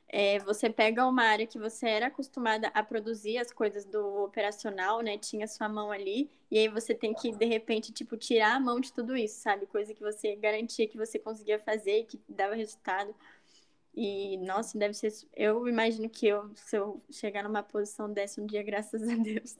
é, 0.08 0.38
você 0.40 0.68
pega 0.68 1.06
uma 1.06 1.24
área 1.24 1.46
que 1.46 1.58
você 1.58 1.88
era 1.88 2.08
acostumada 2.08 2.68
a 2.68 2.82
produzir 2.82 3.38
as 3.38 3.50
coisas 3.50 3.86
do 3.86 4.24
operacional, 4.24 5.00
né? 5.00 5.16
Tinha 5.16 5.46
sua 5.46 5.68
mão 5.68 5.90
ali, 5.90 6.30
e 6.50 6.58
aí 6.58 6.68
você 6.68 6.94
tem 6.94 7.14
que, 7.14 7.32
de 7.32 7.46
repente, 7.46 7.92
tipo, 7.92 8.16
tirar 8.16 8.56
a 8.56 8.60
mão 8.60 8.78
de 8.78 8.92
tudo 8.92 9.16
isso, 9.16 9.40
sabe? 9.40 9.64
Coisa 9.66 9.94
que 9.94 10.02
você 10.02 10.36
garantia 10.36 10.86
que 10.86 10.98
você 10.98 11.18
conseguia 11.18 11.58
fazer, 11.58 12.04
que 12.04 12.20
dava 12.28 12.54
resultado. 12.54 13.14
E, 13.94 14.36
nossa, 14.38 14.78
deve 14.78 14.94
ser. 14.94 15.12
Eu 15.34 15.66
imagino 15.68 16.08
que 16.10 16.26
eu, 16.26 16.50
se 16.56 16.76
eu 16.76 17.02
chegar 17.10 17.42
numa 17.42 17.62
posição 17.62 18.12
dessa 18.12 18.40
um 18.40 18.46
dia, 18.46 18.62
graças 18.64 19.02
a 19.02 19.14
Deus, 19.16 19.56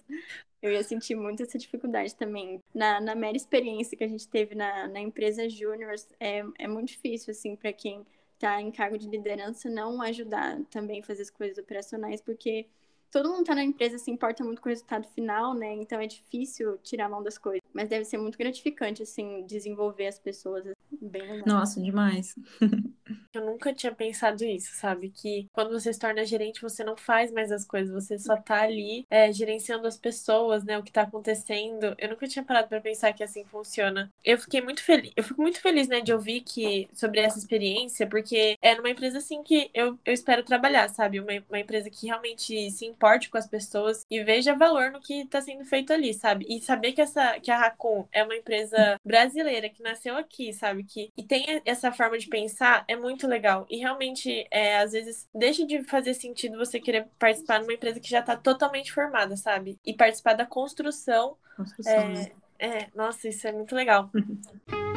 eu 0.63 0.73
ia 0.73 0.83
sentir 0.85 1.17
muito 1.17 1.43
essa 1.43 1.59
dificuldade 1.59 2.15
também. 2.15 2.61
Na, 2.73 3.01
na 3.01 3.15
mera 3.15 3.37
experiência 3.37 3.97
que 3.99 4.05
a 4.05 4.09
gente 4.09 4.29
teve 4.29 4.55
na, 4.55 4.87
na 4.87 5.01
empresa 5.01 5.49
Júnior, 5.49 5.95
é, 6.21 6.45
é 6.59 6.69
muito 6.69 6.89
difícil, 6.89 7.33
assim, 7.33 7.57
para 7.57 7.73
quem 7.73 8.07
está 8.35 8.61
em 8.61 8.71
cargo 8.71 8.97
de 8.97 9.09
liderança, 9.09 9.69
não 9.69 10.01
ajudar 10.03 10.61
também 10.71 11.03
fazer 11.03 11.23
as 11.23 11.31
coisas 11.31 11.59
operacionais, 11.59 12.21
porque 12.21 12.67
todo 13.11 13.29
mundo 13.29 13.43
está 13.43 13.55
na 13.55 13.63
empresa 13.63 13.99
se 13.99 14.11
importa 14.11 14.43
muito 14.43 14.61
com 14.63 14.69
o 14.69 14.73
resultado 14.73 15.07
final, 15.09 15.55
né? 15.55 15.75
Então 15.75 16.01
é 16.01 16.07
difícil 16.07 16.79
tirar 16.79 17.07
a 17.07 17.09
mão 17.09 17.23
das 17.23 17.39
coisas. 17.39 17.63
Mas 17.73 17.89
deve 17.89 18.05
ser 18.05 18.17
muito 18.17 18.39
gratificante, 18.39 19.03
assim, 19.03 19.45
desenvolver 19.47 20.07
as 20.07 20.19
pessoas 20.19 20.65
Bem 21.01 21.23
legal. 21.23 21.43
Nossa, 21.47 21.81
demais. 21.81 22.35
Eu 23.35 23.47
nunca 23.47 23.73
tinha 23.73 23.95
pensado 23.95 24.45
isso, 24.45 24.75
sabe? 24.75 25.09
Que 25.11 25.49
quando 25.53 25.71
você 25.71 25.93
se 25.93 25.99
torna 25.99 26.25
gerente, 26.25 26.61
você 26.61 26.85
não 26.85 26.97
faz 26.97 27.33
mais 27.33 27.51
as 27.51 27.65
coisas, 27.65 27.93
você 27.93 28.19
só 28.19 28.37
tá 28.37 28.61
ali 28.63 29.07
é, 29.11 29.33
gerenciando 29.33 29.87
as 29.87 29.97
pessoas, 29.97 30.65
né? 30.65 30.79
O 30.79 30.83
que 30.83 30.93
tá 30.93 31.03
acontecendo. 31.03 31.95
Eu 31.99 32.11
nunca 32.11 32.29
tinha 32.29 32.45
parado 32.45 32.69
para 32.69 32.81
pensar 32.81 33.13
que 33.15 33.25
assim 33.25 33.45
funciona. 33.45 34.13
Eu 34.23 34.39
fiquei 34.39 34.61
muito 34.61 34.83
feliz, 34.83 35.13
eu 35.17 35.25
fico 35.25 35.41
muito 35.41 35.61
feliz, 35.61 35.89
né, 35.89 36.01
de 36.01 36.13
ouvir 36.13 36.43
que 36.43 36.89
sobre 36.93 37.21
essa 37.21 37.39
experiência, 37.39 38.07
porque 38.07 38.57
é 38.61 38.75
numa 38.75 38.91
empresa 38.91 39.19
assim 39.19 39.43
que 39.43 39.71
eu, 39.73 39.99
eu 40.05 40.13
espero 40.13 40.43
trabalhar, 40.45 40.89
sabe? 40.89 41.19
Uma, 41.19 41.33
uma 41.49 41.59
empresa 41.59 41.89
que 41.91 42.07
realmente 42.07 42.71
se 42.71 42.85
importe 42.85 43.31
com 43.31 43.39
as 43.39 43.47
pessoas 43.47 44.05
e 44.11 44.23
veja 44.23 44.55
valor 44.55 44.91
no 44.91 45.01
que 45.01 45.27
tá 45.27 45.41
sendo 45.41 45.65
feito 45.65 45.93
ali, 45.93 46.13
sabe? 46.13 46.45
E 46.49 46.61
saber 46.61 46.93
que 46.93 47.01
essa 47.01 47.41
que 47.41 47.51
a 47.51 47.59
Racon 47.59 48.07
é 48.13 48.23
uma 48.23 48.37
empresa 48.37 48.99
brasileira 49.05 49.69
que 49.71 49.83
nasceu 49.83 50.17
aqui, 50.17 50.53
sabe? 50.53 50.82
Que 50.89 51.13
e 51.17 51.23
tem 51.23 51.61
essa 51.65 51.93
forma 51.93 52.19
de 52.19 52.29
pensar 52.29 52.85
é 52.89 52.97
muito 52.97 53.27
legal. 53.27 53.67
E 53.71 53.79
realmente, 53.79 54.47
é, 54.51 54.79
às 54.79 54.93
vezes, 54.93 55.29
deixa 55.35 55.67
de 55.67 55.83
fazer 55.85 56.15
sentido 56.15 56.59
você 56.59 56.81
querer 56.81 57.09
participar 57.19 57.61
numa 57.61 57.73
empresa 57.73 58.01
que 58.01 58.11
já 58.11 58.21
está 58.21 58.37
totalmente 58.37 58.93
formada, 58.93 59.37
sabe? 59.37 59.79
E 59.85 59.95
participar 59.95 60.35
da 60.35 60.47
construção. 60.47 61.37
Construção, 61.57 61.93
é, 61.93 62.09
né? 62.09 62.31
é, 62.59 62.89
nossa, 62.95 63.29
isso 63.29 63.47
é 63.47 63.53
muito 63.53 63.75
legal. 63.75 64.11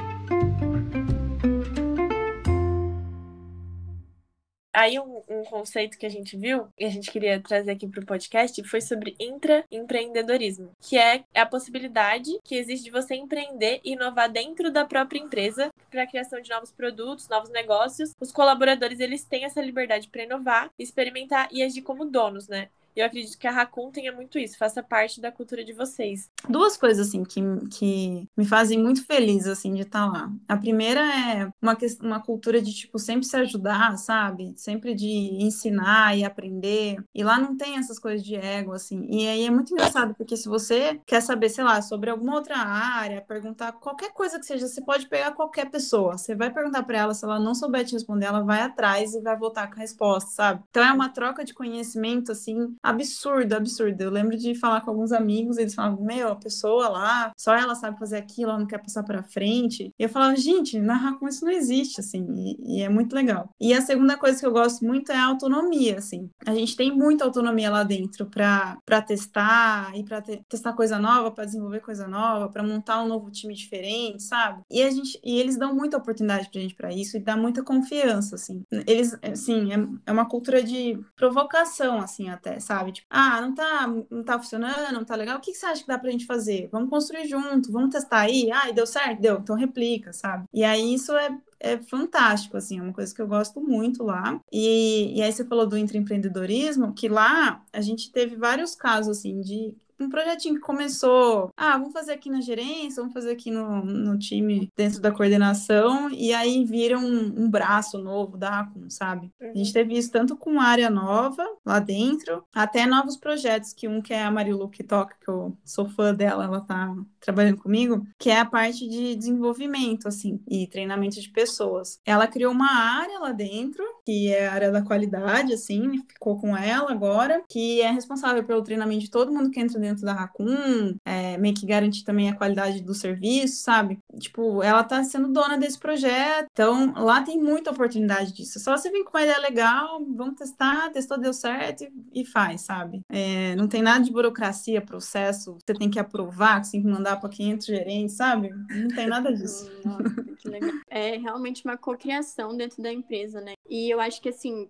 Aí 4.75 4.99
um, 4.99 5.21
um, 5.29 5.43
conceito 5.45 5.97
que 5.97 6.05
a 6.05 6.09
gente 6.09 6.35
viu 6.35 6.67
e 6.77 6.83
a 6.83 6.89
gente 6.89 7.09
queria 7.09 7.39
trazer 7.39 7.71
aqui 7.71 7.87
para 7.87 8.03
o 8.03 8.05
podcast 8.05 8.61
foi 8.65 8.81
sobre 8.81 9.15
intraempreendedorismo, 9.17 10.71
que 10.81 10.97
é 10.97 11.23
a 11.33 11.45
possibilidade 11.45 12.37
que 12.43 12.55
existe 12.55 12.83
de 12.83 12.91
você 12.91 13.15
empreender 13.15 13.79
e 13.85 13.93
inovar 13.93 14.29
dentro 14.29 14.69
da 14.69 14.83
própria 14.83 15.19
empresa 15.19 15.69
para 15.89 16.03
a 16.03 16.07
criação 16.07 16.41
de 16.41 16.49
novos 16.49 16.73
produtos, 16.73 17.29
novos 17.29 17.49
negócios. 17.51 18.11
Os 18.19 18.33
colaboradores 18.33 18.99
eles 18.99 19.23
têm 19.23 19.45
essa 19.45 19.61
liberdade 19.61 20.09
para 20.09 20.23
inovar, 20.23 20.69
experimentar 20.77 21.47
e 21.53 21.63
agir 21.63 21.81
como 21.81 22.03
donos, 22.03 22.49
né? 22.49 22.67
E 22.95 23.01
eu 23.01 23.05
acredito 23.05 23.37
que 23.37 23.47
a 23.47 23.51
Raccoon 23.51 23.91
tenha 23.91 24.11
muito 24.11 24.39
isso, 24.39 24.57
faça 24.57 24.81
parte 24.81 25.19
da 25.19 25.31
cultura 25.31 25.63
de 25.63 25.73
vocês. 25.73 26.29
Duas 26.47 26.77
coisas, 26.77 27.07
assim, 27.07 27.23
que, 27.23 27.41
que 27.69 28.27
me 28.37 28.45
fazem 28.45 28.81
muito 28.81 29.05
feliz, 29.05 29.47
assim, 29.47 29.73
de 29.73 29.81
estar 29.81 30.05
lá. 30.05 30.31
A 30.47 30.55
primeira 30.55 31.01
é 31.01 31.49
uma, 31.61 31.77
uma 32.01 32.21
cultura 32.21 32.61
de, 32.61 32.73
tipo, 32.73 32.97
sempre 32.97 33.25
se 33.25 33.35
ajudar, 33.35 33.97
sabe? 33.97 34.53
Sempre 34.55 34.95
de 34.95 35.07
ensinar 35.41 36.17
e 36.17 36.23
aprender. 36.23 37.03
E 37.13 37.23
lá 37.23 37.37
não 37.37 37.57
tem 37.57 37.77
essas 37.77 37.99
coisas 37.99 38.23
de 38.23 38.35
ego, 38.35 38.71
assim. 38.71 39.05
E 39.09 39.27
aí 39.27 39.45
é 39.45 39.51
muito 39.51 39.73
engraçado, 39.73 40.15
porque 40.15 40.37
se 40.37 40.47
você 40.47 40.99
quer 41.05 41.21
saber, 41.21 41.49
sei 41.49 41.63
lá, 41.63 41.81
sobre 41.81 42.09
alguma 42.09 42.35
outra 42.35 42.57
área, 42.57 43.21
perguntar 43.21 43.73
qualquer 43.73 44.11
coisa 44.13 44.39
que 44.39 44.45
seja, 44.45 44.67
você 44.67 44.81
pode 44.81 45.07
pegar 45.07 45.31
qualquer 45.31 45.69
pessoa. 45.69 46.17
Você 46.17 46.33
vai 46.33 46.51
perguntar 46.51 46.83
para 46.83 46.97
ela, 46.99 47.13
se 47.13 47.25
ela 47.25 47.39
não 47.39 47.53
souber 47.53 47.85
te 47.85 47.93
responder, 47.93 48.27
ela 48.27 48.41
vai 48.41 48.61
atrás 48.61 49.13
e 49.13 49.21
vai 49.21 49.37
voltar 49.37 49.67
com 49.67 49.75
a 49.75 49.79
resposta, 49.79 50.31
sabe? 50.31 50.63
Então 50.69 50.83
é 50.83 50.91
uma 50.91 51.09
troca 51.09 51.43
de 51.43 51.53
conhecimento, 51.53 52.31
assim, 52.31 52.75
absurdo, 52.85 53.53
absurdo. 53.53 54.01
Eu 54.01 54.11
lembro 54.11 54.37
de 54.37 54.55
falar 54.55 54.81
com 54.81 54.91
alguns 54.91 55.11
amigos, 55.11 55.57
eles 55.57 55.73
falavam, 55.73 56.03
meu, 56.03 56.29
a 56.29 56.35
pessoa 56.35 56.87
lá, 56.89 57.31
só 57.37 57.55
ela 57.55 57.75
sabe 57.75 57.97
fazer 57.97 58.17
aquilo, 58.17 58.51
ela 58.51 58.59
não 58.59 58.67
quer 58.67 58.77
passar 58.77 59.03
para 59.03 59.23
frente. 59.23 59.91
E 59.97 60.03
eu 60.03 60.09
falava, 60.09 60.35
gente, 60.35 60.79
narrar 60.79 61.17
com 61.19 61.27
isso 61.27 61.43
não 61.43 61.51
existe, 61.51 61.99
assim, 61.99 62.25
e, 62.33 62.79
e, 62.79 62.81
é 62.83 62.89
muito 62.89 63.15
legal. 63.15 63.49
E 63.59 63.73
a 63.73 63.81
segunda 63.81 64.17
coisa 64.17 64.39
que 64.39 64.45
eu 64.45 64.51
gosto 64.51 64.85
muito 64.85 65.11
é 65.11 65.17
a 65.17 65.25
autonomia, 65.25 65.97
assim. 65.97 66.29
A 66.45 66.53
gente 66.53 66.75
tem 66.75 66.95
muita 66.95 67.25
autonomia 67.25 67.69
lá 67.71 67.83
dentro 67.83 68.25
para 68.27 69.01
testar 69.01 69.95
e 69.95 70.03
para 70.03 70.21
te, 70.21 70.41
testar 70.47 70.73
coisa 70.73 70.99
nova, 70.99 71.31
para 71.31 71.45
desenvolver 71.45 71.79
coisa 71.79 72.07
nova, 72.07 72.49
para 72.49 72.63
montar 72.63 73.01
um 73.03 73.07
novo 73.07 73.31
time 73.31 73.53
diferente, 73.53 74.23
sabe? 74.23 74.61
E 74.69 74.83
a 74.83 74.89
gente 74.89 75.19
e 75.23 75.39
eles 75.39 75.57
dão 75.57 75.73
muita 75.73 75.97
oportunidade 75.97 76.49
pra 76.51 76.61
gente 76.61 76.75
para 76.75 76.93
isso 76.93 77.17
e 77.17 77.19
dá 77.19 77.35
muita 77.35 77.63
confiança, 77.63 78.35
assim. 78.35 78.63
Eles, 78.85 79.17
assim, 79.21 79.73
é, 79.73 79.87
é 80.05 80.11
uma 80.11 80.27
cultura 80.27 80.61
de 80.61 80.99
provocação, 81.15 81.99
assim, 81.99 82.29
até, 82.29 82.59
sabe? 82.59 82.74
Sabe? 82.75 82.91
Tipo, 82.91 83.07
ah, 83.09 83.41
não 83.41 83.53
tá, 83.53 83.87
não 84.09 84.23
tá 84.23 84.39
funcionando, 84.39 84.93
não 84.93 85.05
tá 85.05 85.15
legal, 85.15 85.37
o 85.37 85.41
que, 85.41 85.51
que 85.51 85.57
você 85.57 85.65
acha 85.65 85.81
que 85.81 85.87
dá 85.87 85.97
pra 85.97 86.11
gente 86.11 86.25
fazer? 86.25 86.69
Vamos 86.71 86.89
construir 86.89 87.27
junto, 87.27 87.71
vamos 87.71 87.91
testar 87.91 88.21
aí? 88.21 88.51
Ah, 88.51 88.71
deu 88.71 88.85
certo? 88.85 89.21
Deu, 89.21 89.37
então 89.39 89.55
replica, 89.55 90.11
sabe? 90.13 90.45
E 90.53 90.63
aí 90.63 90.93
isso 90.93 91.13
é, 91.13 91.37
é 91.59 91.77
fantástico, 91.77 92.57
assim, 92.57 92.79
é 92.79 92.81
uma 92.81 92.93
coisa 92.93 93.13
que 93.13 93.21
eu 93.21 93.27
gosto 93.27 93.61
muito 93.61 94.03
lá. 94.03 94.39
E, 94.51 95.17
e 95.17 95.21
aí 95.21 95.31
você 95.31 95.45
falou 95.45 95.65
do 95.67 95.77
intraempreendedorismo, 95.77 96.93
que 96.93 97.07
lá 97.07 97.63
a 97.71 97.81
gente 97.81 98.11
teve 98.11 98.35
vários 98.35 98.75
casos, 98.75 99.17
assim, 99.17 99.39
de 99.41 99.73
um 99.99 100.09
projetinho 100.09 100.55
que 100.55 100.61
começou, 100.61 101.51
ah, 101.55 101.77
vamos 101.77 101.93
fazer 101.93 102.13
aqui 102.13 102.29
na 102.29 102.41
gerência, 102.41 103.01
vamos 103.01 103.13
fazer 103.13 103.31
aqui 103.31 103.51
no, 103.51 103.83
no 103.83 104.17
time 104.17 104.69
dentro 104.75 104.99
da 105.01 105.11
coordenação, 105.11 106.09
e 106.09 106.33
aí 106.33 106.63
vira 106.65 106.97
um, 106.97 107.43
um 107.43 107.49
braço 107.49 107.97
novo 107.97 108.37
da 108.37 108.49
Racun, 108.49 108.89
sabe? 108.89 109.31
A 109.41 109.47
gente 109.47 109.67
uhum. 109.67 109.73
teve 109.73 109.97
isso 109.97 110.11
tanto 110.11 110.35
com 110.35 110.59
área 110.59 110.89
nova 110.89 111.45
lá 111.65 111.79
dentro, 111.79 112.43
até 112.53 112.85
novos 112.85 113.17
projetos, 113.17 113.73
que 113.73 113.87
um 113.87 114.01
que 114.01 114.13
é 114.13 114.23
a 114.23 114.31
Marilu 114.31 114.69
que 114.69 114.83
toca, 114.83 115.15
que 115.23 115.29
eu 115.29 115.57
sou 115.63 115.87
fã 115.89 116.13
dela, 116.13 116.45
ela 116.45 116.61
tá 116.61 116.95
trabalhando 117.19 117.57
comigo, 117.57 118.05
que 118.19 118.29
é 118.29 118.39
a 118.39 118.45
parte 118.45 118.87
de 118.87 119.15
desenvolvimento, 119.15 120.07
assim, 120.07 120.39
e 120.47 120.67
treinamento 120.67 121.19
de 121.19 121.29
pessoas. 121.29 121.99
Ela 122.05 122.27
criou 122.27 122.51
uma 122.51 122.71
área 122.71 123.19
lá 123.19 123.31
dentro, 123.31 123.83
que 124.05 124.31
é 124.31 124.47
a 124.47 124.53
área 124.53 124.71
da 124.71 124.83
qualidade, 124.83 125.53
assim, 125.53 126.03
ficou 126.07 126.37
com 126.39 126.55
ela 126.55 126.91
agora, 126.91 127.43
que 127.49 127.81
é 127.81 127.89
responsável 127.89 128.43
pelo 128.43 128.61
treinamento 128.61 129.01
de 129.01 129.09
todo 129.09 129.31
mundo 129.31 129.49
que 129.49 129.59
entra 129.59 129.79
dentro 129.85 130.05
da 130.05 130.13
Raccoon, 130.13 130.95
é, 131.05 131.37
meio 131.37 131.55
que 131.55 131.65
garante 131.65 132.03
também 132.03 132.29
a 132.29 132.35
qualidade 132.35 132.81
do 132.81 132.93
serviço, 132.93 133.61
sabe? 133.63 133.99
Tipo, 134.19 134.61
ela 134.63 134.83
tá 134.83 135.03
sendo 135.03 135.31
dona 135.31 135.57
desse 135.57 135.79
projeto, 135.79 136.47
então 136.51 136.93
lá 136.95 137.21
tem 137.21 137.39
muita 137.41 137.71
oportunidade 137.71 138.33
disso. 138.33 138.59
Só 138.59 138.75
você 138.75 138.89
vir 138.89 139.03
com 139.03 139.17
uma 139.17 139.23
ideia 139.23 139.39
legal, 139.39 140.03
vamos 140.15 140.35
testar, 140.35 140.91
testou, 140.91 141.19
deu 141.19 141.33
certo 141.33 141.83
e, 141.83 142.21
e 142.21 142.25
faz, 142.25 142.61
sabe? 142.61 143.01
É, 143.09 143.55
não 143.55 143.67
tem 143.67 143.81
nada 143.81 144.03
de 144.03 144.11
burocracia, 144.11 144.81
processo, 144.81 145.57
você 145.65 145.73
tem 145.73 145.89
que 145.89 145.99
aprovar, 145.99 146.63
você 146.63 146.73
tem 146.73 146.81
que 146.81 146.87
mandar 146.87 147.19
para 147.19 147.29
500 147.29 147.65
gerentes, 147.65 148.15
sabe? 148.15 148.49
Não 148.69 148.87
tem 148.89 149.07
nada 149.07 149.31
disso. 149.33 149.71
Nossa, 149.83 150.23
que 150.37 150.49
legal. 150.49 150.71
É 150.89 151.17
realmente 151.17 151.63
uma 151.65 151.77
cocriação 151.77 152.55
dentro 152.55 152.81
da 152.81 152.91
empresa, 152.91 153.41
né? 153.41 153.53
E 153.69 153.93
eu 153.93 153.99
acho 153.99 154.21
que 154.21 154.29
assim, 154.29 154.69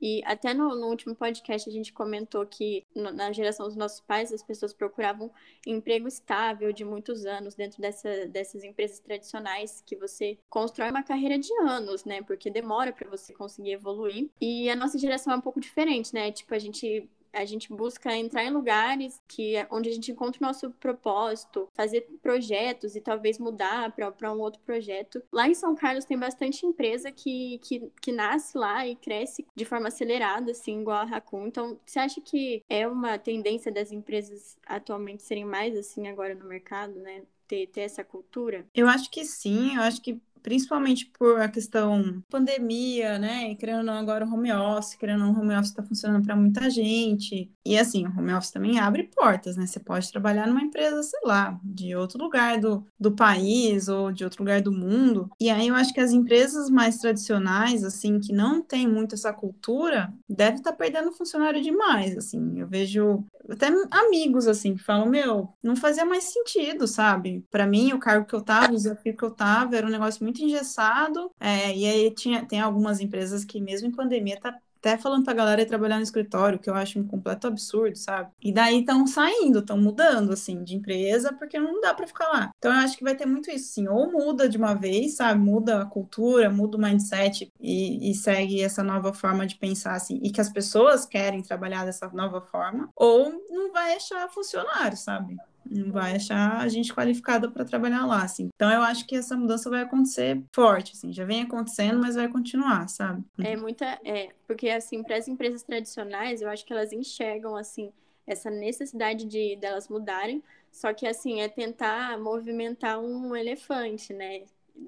e 0.00 0.22
até 0.24 0.52
no, 0.52 0.74
no, 0.74 0.88
último 0.88 1.14
podcast 1.14 1.68
a 1.68 1.72
gente 1.72 1.92
comentou 1.92 2.44
que 2.46 2.84
no, 2.94 3.12
na 3.12 3.32
geração 3.32 3.66
dos 3.66 3.76
nossos 3.76 4.00
pais 4.00 4.32
as 4.32 4.42
pessoas 4.42 4.72
procuravam 4.72 5.30
emprego 5.66 6.08
estável 6.08 6.72
de 6.72 6.84
muitos 6.84 7.24
anos 7.26 7.54
dentro 7.54 7.80
dessa, 7.80 8.26
dessas 8.26 8.64
empresas 8.64 8.98
tradicionais 8.98 9.82
que 9.86 9.96
você 9.96 10.38
constrói 10.48 10.90
uma 10.90 11.02
carreira 11.02 11.38
de 11.38 11.52
anos, 11.60 12.04
né? 12.04 12.22
Porque 12.22 12.50
demora 12.50 12.92
para 12.92 13.08
você 13.08 13.32
conseguir 13.32 13.72
evoluir. 13.72 14.30
E 14.40 14.68
a 14.68 14.76
nossa 14.76 14.98
geração 14.98 15.32
é 15.32 15.36
um 15.36 15.40
pouco 15.40 15.60
diferente, 15.60 16.12
né? 16.12 16.30
Tipo, 16.32 16.54
a 16.54 16.58
gente 16.58 17.08
a 17.34 17.44
gente 17.44 17.72
busca 17.72 18.14
entrar 18.16 18.44
em 18.44 18.50
lugares 18.50 19.20
que 19.28 19.56
é 19.56 19.66
onde 19.70 19.88
a 19.88 19.92
gente 19.92 20.10
encontra 20.10 20.42
o 20.42 20.46
nosso 20.46 20.70
propósito, 20.72 21.68
fazer 21.74 22.02
projetos 22.22 22.94
e 22.96 23.00
talvez 23.00 23.38
mudar 23.38 23.92
para 23.92 24.32
um 24.32 24.40
outro 24.40 24.60
projeto. 24.62 25.22
Lá 25.32 25.48
em 25.48 25.54
São 25.54 25.74
Carlos 25.74 26.04
tem 26.04 26.18
bastante 26.18 26.66
empresa 26.66 27.10
que, 27.10 27.58
que, 27.62 27.90
que 28.00 28.12
nasce 28.12 28.56
lá 28.56 28.86
e 28.86 28.96
cresce 28.96 29.46
de 29.54 29.64
forma 29.64 29.88
acelerada, 29.88 30.52
assim, 30.52 30.80
igual 30.80 30.98
a 30.98 31.04
Raccoon. 31.04 31.46
Então, 31.46 31.78
você 31.84 31.98
acha 31.98 32.20
que 32.20 32.62
é 32.68 32.86
uma 32.86 33.18
tendência 33.18 33.70
das 33.72 33.92
empresas 33.92 34.56
atualmente 34.66 35.22
serem 35.22 35.44
mais 35.44 35.76
assim 35.76 36.08
agora 36.08 36.34
no 36.34 36.46
mercado, 36.46 36.94
né? 36.94 37.22
Ter, 37.46 37.66
ter 37.66 37.82
essa 37.82 38.02
cultura? 38.02 38.66
Eu 38.74 38.88
acho 38.88 39.10
que 39.10 39.22
sim, 39.22 39.76
eu 39.76 39.82
acho 39.82 40.00
que 40.00 40.18
principalmente 40.44 41.10
por 41.18 41.40
a 41.40 41.48
questão 41.48 42.22
pandemia, 42.28 43.18
né? 43.18 43.50
E 43.50 43.82
não, 43.82 43.94
agora 43.94 44.26
o 44.26 44.32
home 44.32 44.52
office, 44.52 44.94
querendo 44.94 45.24
ou 45.24 45.32
não, 45.32 45.34
o 45.34 45.40
home 45.40 45.54
office 45.54 45.70
está 45.70 45.82
funcionando 45.82 46.22
para 46.22 46.36
muita 46.36 46.68
gente. 46.68 47.50
E 47.66 47.78
assim, 47.78 48.06
o 48.06 48.10
home 48.10 48.34
office 48.34 48.50
também 48.50 48.78
abre 48.78 49.04
portas, 49.04 49.56
né? 49.56 49.66
Você 49.66 49.80
pode 49.80 50.12
trabalhar 50.12 50.46
numa 50.46 50.60
empresa, 50.60 51.02
sei 51.02 51.20
lá, 51.24 51.58
de 51.64 51.96
outro 51.96 52.22
lugar 52.22 52.60
do, 52.60 52.86
do 53.00 53.12
país 53.12 53.88
ou 53.88 54.12
de 54.12 54.22
outro 54.22 54.42
lugar 54.42 54.60
do 54.60 54.70
mundo. 54.70 55.30
E 55.40 55.48
aí 55.48 55.68
eu 55.68 55.74
acho 55.74 55.94
que 55.94 56.00
as 56.00 56.12
empresas 56.12 56.68
mais 56.68 56.98
tradicionais, 56.98 57.82
assim, 57.82 58.20
que 58.20 58.32
não 58.32 58.60
tem 58.60 58.86
muito 58.86 59.14
essa 59.14 59.32
cultura, 59.32 60.12
devem 60.28 60.56
estar 60.56 60.72
tá 60.72 60.76
perdendo 60.76 61.10
funcionário 61.12 61.62
demais, 61.62 62.18
assim. 62.18 62.60
Eu 62.60 62.68
vejo 62.68 63.24
até 63.50 63.68
amigos, 63.90 64.46
assim, 64.46 64.74
que 64.74 64.82
falam, 64.82 65.06
meu, 65.06 65.48
não 65.62 65.76
fazia 65.76 66.04
mais 66.04 66.24
sentido, 66.24 66.86
sabe? 66.86 67.44
Para 67.50 67.66
mim, 67.66 67.92
o 67.92 67.98
cargo 67.98 68.26
que 68.26 68.34
eu 68.34 68.42
tava, 68.42 68.72
o 68.72 68.76
desafio 68.76 69.16
que 69.16 69.24
eu 69.24 69.30
tava, 69.30 69.76
era 69.76 69.86
um 69.86 69.90
negócio 69.90 70.22
muito 70.24 70.42
engessado. 70.42 71.30
É, 71.38 71.76
e 71.76 71.86
aí 71.86 72.14
tinha, 72.14 72.44
tem 72.46 72.60
algumas 72.60 73.00
empresas 73.00 73.44
que, 73.44 73.60
mesmo 73.60 73.88
em 73.88 73.92
pandemia, 73.92 74.40
tá 74.40 74.56
até 74.84 74.98
falando 74.98 75.24
pra 75.24 75.32
galera 75.32 75.62
ir 75.62 75.66
trabalhar 75.66 75.96
no 75.96 76.02
escritório, 76.02 76.58
que 76.58 76.68
eu 76.68 76.74
acho 76.74 77.00
um 77.00 77.06
completo 77.06 77.46
absurdo, 77.46 77.96
sabe? 77.96 78.30
E 78.42 78.52
daí 78.52 78.80
estão 78.80 79.06
saindo, 79.06 79.60
estão 79.60 79.78
mudando, 79.78 80.32
assim, 80.32 80.62
de 80.62 80.76
empresa, 80.76 81.32
porque 81.32 81.58
não 81.58 81.80
dá 81.80 81.94
para 81.94 82.06
ficar 82.06 82.28
lá. 82.28 82.50
Então 82.58 82.70
eu 82.70 82.78
acho 82.80 82.98
que 82.98 83.02
vai 83.02 83.14
ter 83.16 83.24
muito 83.24 83.50
isso, 83.50 83.72
sim. 83.72 83.88
Ou 83.88 84.12
muda 84.12 84.46
de 84.46 84.58
uma 84.58 84.74
vez, 84.74 85.16
sabe? 85.16 85.40
Muda 85.40 85.82
a 85.82 85.86
cultura, 85.86 86.50
muda 86.50 86.76
o 86.76 86.80
mindset 86.80 87.50
e, 87.58 88.10
e 88.10 88.14
segue 88.14 88.60
essa 88.60 88.82
nova 88.82 89.14
forma 89.14 89.46
de 89.46 89.56
pensar, 89.56 89.94
assim, 89.94 90.20
e 90.22 90.30
que 90.30 90.40
as 90.40 90.50
pessoas 90.50 91.06
querem 91.06 91.42
trabalhar 91.42 91.86
dessa 91.86 92.08
nova 92.08 92.42
forma, 92.42 92.90
ou 92.94 93.32
não 93.48 93.72
vai 93.72 93.96
achar 93.96 94.28
funcionário, 94.28 94.98
sabe? 94.98 95.36
Não 95.74 95.92
vai 95.92 96.16
achar 96.16 96.58
a 96.58 96.68
gente 96.68 96.92
qualificada 96.92 97.50
para 97.50 97.64
trabalhar 97.64 98.06
lá, 98.06 98.22
assim. 98.22 98.48
Então 98.54 98.70
eu 98.70 98.82
acho 98.82 99.06
que 99.06 99.16
essa 99.16 99.36
mudança 99.36 99.68
vai 99.68 99.82
acontecer 99.82 100.42
forte, 100.54 100.92
assim, 100.92 101.12
já 101.12 101.24
vem 101.24 101.42
acontecendo, 101.42 102.00
mas 102.00 102.14
vai 102.14 102.28
continuar, 102.28 102.88
sabe? 102.88 103.22
É 103.42 103.56
muita, 103.56 103.98
é, 104.04 104.30
porque 104.46 104.70
assim, 104.70 105.02
para 105.02 105.16
as 105.16 105.28
empresas 105.28 105.62
tradicionais, 105.62 106.42
eu 106.42 106.48
acho 106.48 106.64
que 106.64 106.72
elas 106.72 106.92
enxergam 106.92 107.56
assim 107.56 107.92
essa 108.26 108.50
necessidade 108.50 109.26
de 109.26 109.56
delas 109.56 109.88
mudarem, 109.88 110.42
só 110.72 110.92
que 110.94 111.06
assim 111.06 111.40
é 111.40 111.48
tentar 111.48 112.18
movimentar 112.18 112.98
um 112.98 113.36
elefante, 113.36 114.12
né? 114.12 114.42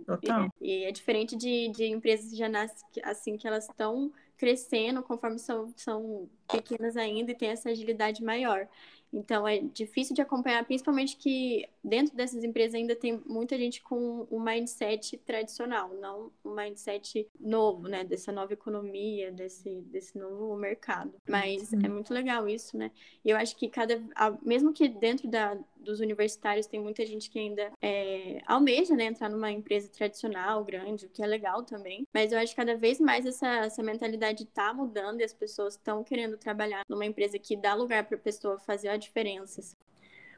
Total. 0.06 0.50
E, 0.60 0.82
e 0.82 0.84
é 0.84 0.92
diferente 0.92 1.36
de, 1.36 1.68
de 1.68 1.86
empresas 1.86 2.30
que 2.30 2.36
já 2.36 2.48
nascem 2.48 2.84
assim 3.04 3.36
que 3.36 3.46
elas 3.46 3.68
estão 3.68 4.10
crescendo 4.36 5.02
conforme 5.02 5.38
são, 5.38 5.72
são 5.76 6.28
pequenas 6.50 6.96
ainda 6.96 7.32
e 7.32 7.34
tem 7.34 7.50
essa 7.50 7.70
agilidade 7.70 8.22
maior. 8.22 8.68
Então 9.12 9.46
é 9.46 9.58
difícil 9.58 10.14
de 10.14 10.22
acompanhar, 10.22 10.64
principalmente 10.64 11.16
que 11.16 11.68
dentro 11.82 12.16
dessas 12.16 12.44
empresas 12.44 12.74
ainda 12.74 12.94
tem 12.94 13.22
muita 13.26 13.56
gente 13.56 13.82
com 13.82 14.26
um 14.30 14.40
mindset 14.40 15.16
tradicional, 15.18 15.94
não 15.94 16.30
um 16.44 16.54
mindset 16.54 17.28
novo, 17.38 17.88
né? 17.88 18.04
Dessa 18.04 18.32
nova 18.32 18.52
economia, 18.52 19.30
desse, 19.30 19.80
desse 19.82 20.18
novo 20.18 20.56
mercado. 20.56 21.14
Mas 21.28 21.72
é 21.72 21.88
muito 21.88 22.12
legal 22.12 22.48
isso, 22.48 22.76
né? 22.76 22.90
E 23.24 23.30
eu 23.30 23.36
acho 23.36 23.56
que 23.56 23.68
cada. 23.68 24.02
Mesmo 24.42 24.72
que 24.72 24.88
dentro 24.88 25.28
da, 25.28 25.56
dos 25.86 26.00
universitários 26.00 26.66
tem 26.66 26.80
muita 26.80 27.06
gente 27.06 27.30
que 27.30 27.38
ainda 27.38 27.72
é, 27.80 28.40
almeja 28.46 28.94
né, 28.94 29.04
entrar 29.04 29.30
numa 29.30 29.50
empresa 29.50 29.88
tradicional, 29.88 30.64
grande, 30.64 31.06
o 31.06 31.08
que 31.08 31.22
é 31.22 31.26
legal 31.26 31.62
também. 31.62 32.06
Mas 32.12 32.32
eu 32.32 32.38
acho 32.38 32.52
que 32.52 32.56
cada 32.56 32.76
vez 32.76 33.00
mais 33.00 33.24
essa, 33.24 33.48
essa 33.64 33.82
mentalidade 33.82 34.42
está 34.42 34.74
mudando 34.74 35.20
e 35.20 35.24
as 35.24 35.32
pessoas 35.32 35.74
estão 35.74 36.04
querendo 36.04 36.36
trabalhar 36.36 36.82
numa 36.88 37.06
empresa 37.06 37.38
que 37.38 37.56
dá 37.56 37.74
lugar 37.74 38.04
para 38.04 38.16
a 38.16 38.20
pessoa 38.20 38.58
fazer 38.58 38.88
a 38.88 38.96
diferença. 38.96 39.62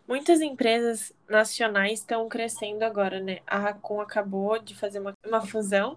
Muitas 0.07 0.41
empresas 0.41 1.13
nacionais 1.29 1.99
estão 1.99 2.29
crescendo 2.29 2.83
agora, 2.83 3.21
né? 3.21 3.41
A 3.47 3.59
Racon 3.59 4.01
acabou 4.01 4.59
de 4.59 4.75
fazer 4.75 5.01
uma, 5.01 5.13
uma 5.27 5.45
fusão 5.45 5.95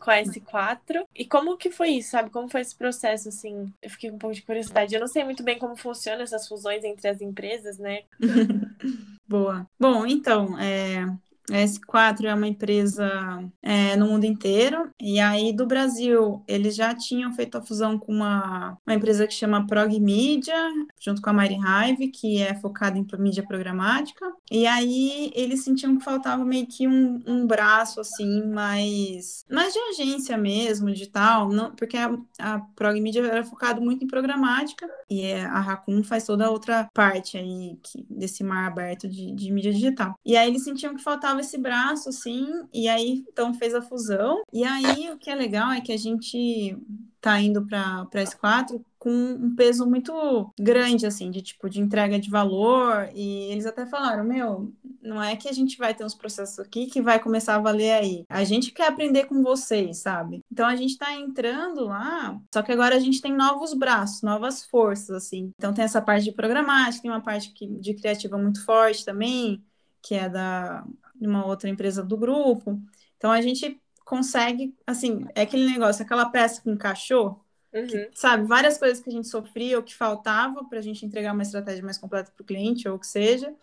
com 0.00 0.10
a 0.10 0.20
S4. 0.22 1.04
E 1.14 1.24
como 1.24 1.56
que 1.56 1.70
foi 1.70 1.90
isso, 1.90 2.10
sabe? 2.10 2.30
Como 2.30 2.48
foi 2.48 2.62
esse 2.62 2.74
processo, 2.74 3.28
assim? 3.28 3.72
Eu 3.80 3.90
fiquei 3.90 4.10
com 4.10 4.16
um 4.16 4.18
pouco 4.18 4.34
de 4.34 4.42
curiosidade. 4.42 4.94
Eu 4.94 5.00
não 5.00 5.06
sei 5.06 5.22
muito 5.22 5.42
bem 5.42 5.58
como 5.58 5.76
funcionam 5.76 6.22
essas 6.22 6.48
fusões 6.48 6.82
entre 6.82 7.06
as 7.08 7.20
empresas, 7.20 7.78
né? 7.78 8.02
Boa. 9.28 9.66
Bom, 9.78 10.04
então, 10.06 10.58
é, 10.58 11.06
a 11.50 11.64
S4 11.64 12.24
é 12.24 12.34
uma 12.34 12.46
empresa 12.46 13.44
é, 13.62 13.96
no 13.96 14.06
mundo 14.06 14.24
inteiro, 14.24 14.90
e 15.00 15.18
aí 15.18 15.52
do 15.52 15.66
Brasil 15.66 16.42
eles 16.46 16.74
já 16.74 16.94
tinham 16.94 17.32
feito 17.32 17.58
a 17.58 17.62
fusão 17.62 17.98
com 17.98 18.12
uma, 18.12 18.78
uma 18.86 18.94
empresa 18.94 19.26
que 19.26 19.34
chama 19.34 19.66
Prog 19.66 19.98
Media, 20.00 20.54
junto 20.98 21.20
com 21.20 21.30
a 21.30 21.32
Mari 21.32 21.56
Hive, 21.56 22.08
que 22.08 22.42
é 22.42 22.54
focada 22.54 22.98
em 22.98 23.06
mídia 23.18 23.44
programática, 23.46 24.24
e 24.50 24.66
aí 24.66 25.30
eles 25.34 25.64
sentiam 25.64 25.98
que 25.98 26.04
faltava 26.04 26.44
meio 26.44 26.66
que 26.66 26.86
um, 26.86 27.20
um 27.26 27.46
braço 27.46 28.00
assim, 28.00 28.46
mais, 28.46 29.44
mais 29.50 29.72
de 29.72 29.78
agência 29.78 30.38
mesmo, 30.38 30.90
digital, 30.90 31.48
não, 31.48 31.74
porque 31.74 31.96
a, 31.96 32.16
a 32.38 32.60
Prog 32.76 32.98
Media 33.00 33.26
era 33.26 33.44
focada 33.44 33.80
muito 33.80 34.04
em 34.04 34.08
programática, 34.08 34.88
e 35.08 35.22
é, 35.22 35.44
a 35.44 35.60
Raccoon 35.60 36.02
faz 36.04 36.24
toda 36.24 36.46
a 36.46 36.50
outra 36.50 36.88
parte 36.94 37.36
aí 37.36 37.78
que, 37.82 38.06
desse 38.08 38.44
mar 38.44 38.66
aberto 38.66 39.08
de, 39.08 39.32
de 39.32 39.52
mídia 39.52 39.72
digital. 39.72 40.14
E 40.24 40.36
aí 40.36 40.48
eles 40.48 40.64
sentiam 40.64 40.94
que 40.94 41.02
faltava 41.02 41.39
esse 41.40 41.58
braço, 41.58 42.08
assim, 42.08 42.46
e 42.72 42.88
aí 42.88 43.24
então 43.28 43.52
fez 43.54 43.74
a 43.74 43.82
fusão. 43.82 44.42
E 44.52 44.64
aí 44.64 45.10
o 45.10 45.18
que 45.18 45.30
é 45.30 45.34
legal 45.34 45.70
é 45.72 45.80
que 45.80 45.92
a 45.92 45.96
gente 45.96 46.76
tá 47.20 47.38
indo 47.40 47.66
para 47.66 48.06
S4 48.14 48.80
com 48.98 49.10
um 49.10 49.54
peso 49.54 49.86
muito 49.86 50.52
grande, 50.58 51.06
assim, 51.06 51.30
de 51.30 51.40
tipo, 51.40 51.68
de 51.70 51.80
entrega 51.80 52.18
de 52.18 52.30
valor. 52.30 53.08
E 53.14 53.50
eles 53.50 53.66
até 53.66 53.86
falaram: 53.86 54.24
Meu, 54.24 54.72
não 55.02 55.22
é 55.22 55.36
que 55.36 55.48
a 55.48 55.52
gente 55.52 55.78
vai 55.78 55.94
ter 55.94 56.04
uns 56.04 56.14
processos 56.14 56.58
aqui 56.58 56.86
que 56.86 57.00
vai 57.00 57.18
começar 57.18 57.56
a 57.56 57.60
valer 57.60 57.92
aí. 57.92 58.24
A 58.28 58.44
gente 58.44 58.72
quer 58.72 58.88
aprender 58.88 59.24
com 59.24 59.42
vocês, 59.42 59.98
sabe? 59.98 60.42
Então 60.50 60.66
a 60.66 60.76
gente 60.76 60.98
tá 60.98 61.14
entrando 61.14 61.84
lá, 61.84 62.38
só 62.52 62.62
que 62.62 62.72
agora 62.72 62.96
a 62.96 63.00
gente 63.00 63.20
tem 63.20 63.34
novos 63.34 63.74
braços, 63.74 64.22
novas 64.22 64.64
forças, 64.64 65.10
assim. 65.10 65.52
Então 65.56 65.72
tem 65.72 65.84
essa 65.84 66.02
parte 66.02 66.24
de 66.24 66.32
programática, 66.32 67.02
tem 67.02 67.10
uma 67.10 67.22
parte 67.22 67.52
de 67.80 67.94
criativa 67.94 68.36
muito 68.36 68.64
forte 68.64 69.04
também, 69.04 69.62
que 70.02 70.14
é 70.14 70.28
da 70.28 70.84
de 71.20 71.26
uma 71.26 71.46
outra 71.46 71.68
empresa 71.68 72.02
do 72.02 72.16
grupo. 72.16 72.80
Então 73.16 73.30
a 73.30 73.40
gente 73.40 73.80
consegue, 74.04 74.74
assim, 74.86 75.26
é 75.34 75.42
aquele 75.42 75.70
negócio, 75.70 76.02
aquela 76.02 76.28
peça 76.28 76.60
que 76.62 76.70
encaixou, 76.70 77.44
uhum. 77.72 77.86
que, 77.86 78.10
sabe, 78.14 78.44
várias 78.44 78.78
coisas 78.78 79.00
que 79.00 79.08
a 79.08 79.12
gente 79.12 79.28
sofria 79.28 79.76
ou 79.76 79.82
que 79.82 79.94
faltava 79.94 80.64
para 80.64 80.78
a 80.78 80.82
gente 80.82 81.06
entregar 81.06 81.32
uma 81.32 81.42
estratégia 81.42 81.84
mais 81.84 81.98
completa 81.98 82.32
para 82.34 82.42
o 82.42 82.46
cliente 82.46 82.88
ou 82.88 82.96
o 82.96 82.98
que 82.98 83.06
seja. 83.06 83.54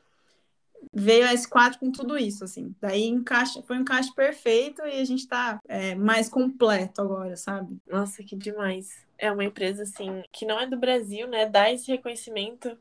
Veio 0.94 1.26
a 1.26 1.34
S4 1.34 1.80
com 1.80 1.92
tudo 1.92 2.18
isso, 2.18 2.44
assim. 2.44 2.74
Daí 2.80 3.06
encaixa, 3.06 3.62
foi 3.64 3.78
um 3.78 3.82
encaixe 3.82 4.14
perfeito 4.14 4.82
e 4.84 5.02
a 5.02 5.04
gente 5.04 5.22
está 5.22 5.60
é, 5.68 5.96
mais 5.96 6.30
completo 6.30 7.02
agora, 7.02 7.36
sabe? 7.36 7.78
Nossa, 7.88 8.24
que 8.24 8.36
demais. 8.36 9.06
É 9.18 9.32
uma 9.32 9.44
empresa, 9.44 9.84
assim, 9.84 10.24
que 10.32 10.46
não 10.46 10.60
é 10.60 10.68
do 10.68 10.78
Brasil, 10.78 11.28
né? 11.28 11.48
Dá 11.48 11.72
esse 11.72 11.92
reconhecimento 11.92 12.78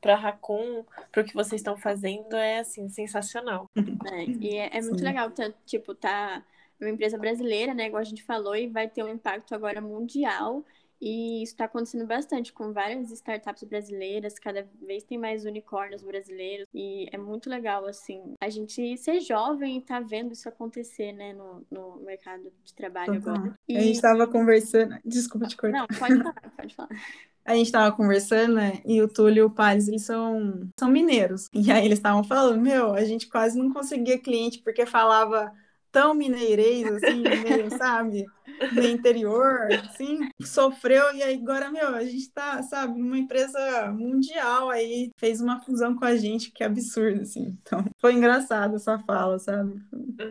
para 0.00 0.16
Raccoon, 0.16 0.84
para 1.12 1.22
o 1.22 1.24
que 1.24 1.34
vocês 1.34 1.60
estão 1.60 1.76
fazendo, 1.76 2.34
é 2.34 2.60
assim, 2.60 2.88
sensacional. 2.88 3.68
É, 4.12 4.24
e 4.24 4.56
é, 4.56 4.78
é 4.78 4.80
muito 4.80 4.98
Sim. 4.98 5.04
legal, 5.04 5.30
tá, 5.30 5.52
tipo, 5.66 5.94
tá 5.94 6.42
uma 6.80 6.90
empresa 6.90 7.18
brasileira, 7.18 7.74
né, 7.74 7.86
igual 7.86 8.00
a 8.00 8.04
gente 8.04 8.22
falou, 8.22 8.56
e 8.56 8.66
vai 8.66 8.88
ter 8.88 9.04
um 9.04 9.08
impacto 9.08 9.54
agora 9.54 9.80
mundial. 9.80 10.64
E 11.00 11.42
isso 11.42 11.52
está 11.52 11.64
acontecendo 11.64 12.06
bastante 12.06 12.52
com 12.52 12.74
várias 12.74 13.10
startups 13.10 13.64
brasileiras, 13.64 14.38
cada 14.38 14.68
vez 14.82 15.02
tem 15.02 15.16
mais 15.16 15.46
unicórnios 15.46 16.02
brasileiros, 16.02 16.66
e 16.74 17.08
é 17.10 17.16
muito 17.16 17.48
legal, 17.48 17.86
assim, 17.86 18.34
a 18.38 18.50
gente 18.50 18.98
ser 18.98 19.20
jovem 19.20 19.78
e 19.78 19.80
tá 19.80 19.98
vendo 20.00 20.32
isso 20.32 20.46
acontecer, 20.46 21.12
né, 21.12 21.32
no, 21.32 21.64
no 21.70 21.96
mercado 22.04 22.52
de 22.62 22.74
trabalho 22.74 23.14
agora. 23.14 23.58
E... 23.66 23.78
A 23.78 23.80
gente 23.80 23.94
estava 23.94 24.26
conversando, 24.26 24.98
desculpa 25.02 25.46
te 25.46 25.56
cortar. 25.56 25.78
Não, 25.78 25.86
pode 25.86 26.18
falar, 26.18 26.52
pode 26.56 26.74
falar 26.74 26.90
a 27.50 27.56
gente 27.56 27.66
estava 27.66 27.94
conversando, 27.94 28.54
né? 28.54 28.80
E 28.86 29.00
o 29.02 29.08
Túlio 29.08 29.40
e 29.40 29.42
o 29.42 29.50
Pales, 29.50 29.88
eles 29.88 30.04
são, 30.04 30.68
são 30.78 30.90
mineiros. 30.90 31.48
E 31.52 31.70
aí 31.70 31.84
eles 31.84 31.98
estavam 31.98 32.24
falando, 32.24 32.60
meu, 32.60 32.92
a 32.94 33.04
gente 33.04 33.28
quase 33.28 33.58
não 33.58 33.72
conseguia 33.72 34.18
cliente 34.18 34.60
porque 34.62 34.86
falava 34.86 35.52
tão 35.92 36.14
mineirês, 36.14 36.86
assim, 36.86 37.22
meio, 37.22 37.70
sabe? 37.76 38.24
No 38.72 38.82
interior, 38.86 39.68
assim, 39.72 40.28
sofreu, 40.42 41.14
e 41.14 41.22
aí 41.22 41.36
agora, 41.36 41.70
meu, 41.70 41.88
a 41.88 42.04
gente 42.04 42.30
tá, 42.30 42.62
sabe, 42.62 42.98
numa 42.98 43.18
empresa 43.18 43.90
mundial 43.90 44.70
aí, 44.70 45.10
fez 45.16 45.40
uma 45.40 45.60
fusão 45.60 45.96
com 45.96 46.04
a 46.04 46.16
gente, 46.16 46.50
que 46.52 46.62
é 46.62 46.66
absurdo, 46.66 47.22
assim. 47.22 47.58
Então, 47.62 47.84
foi 47.98 48.14
engraçado 48.14 48.76
essa 48.76 48.98
fala, 49.00 49.38
sabe? 49.38 49.80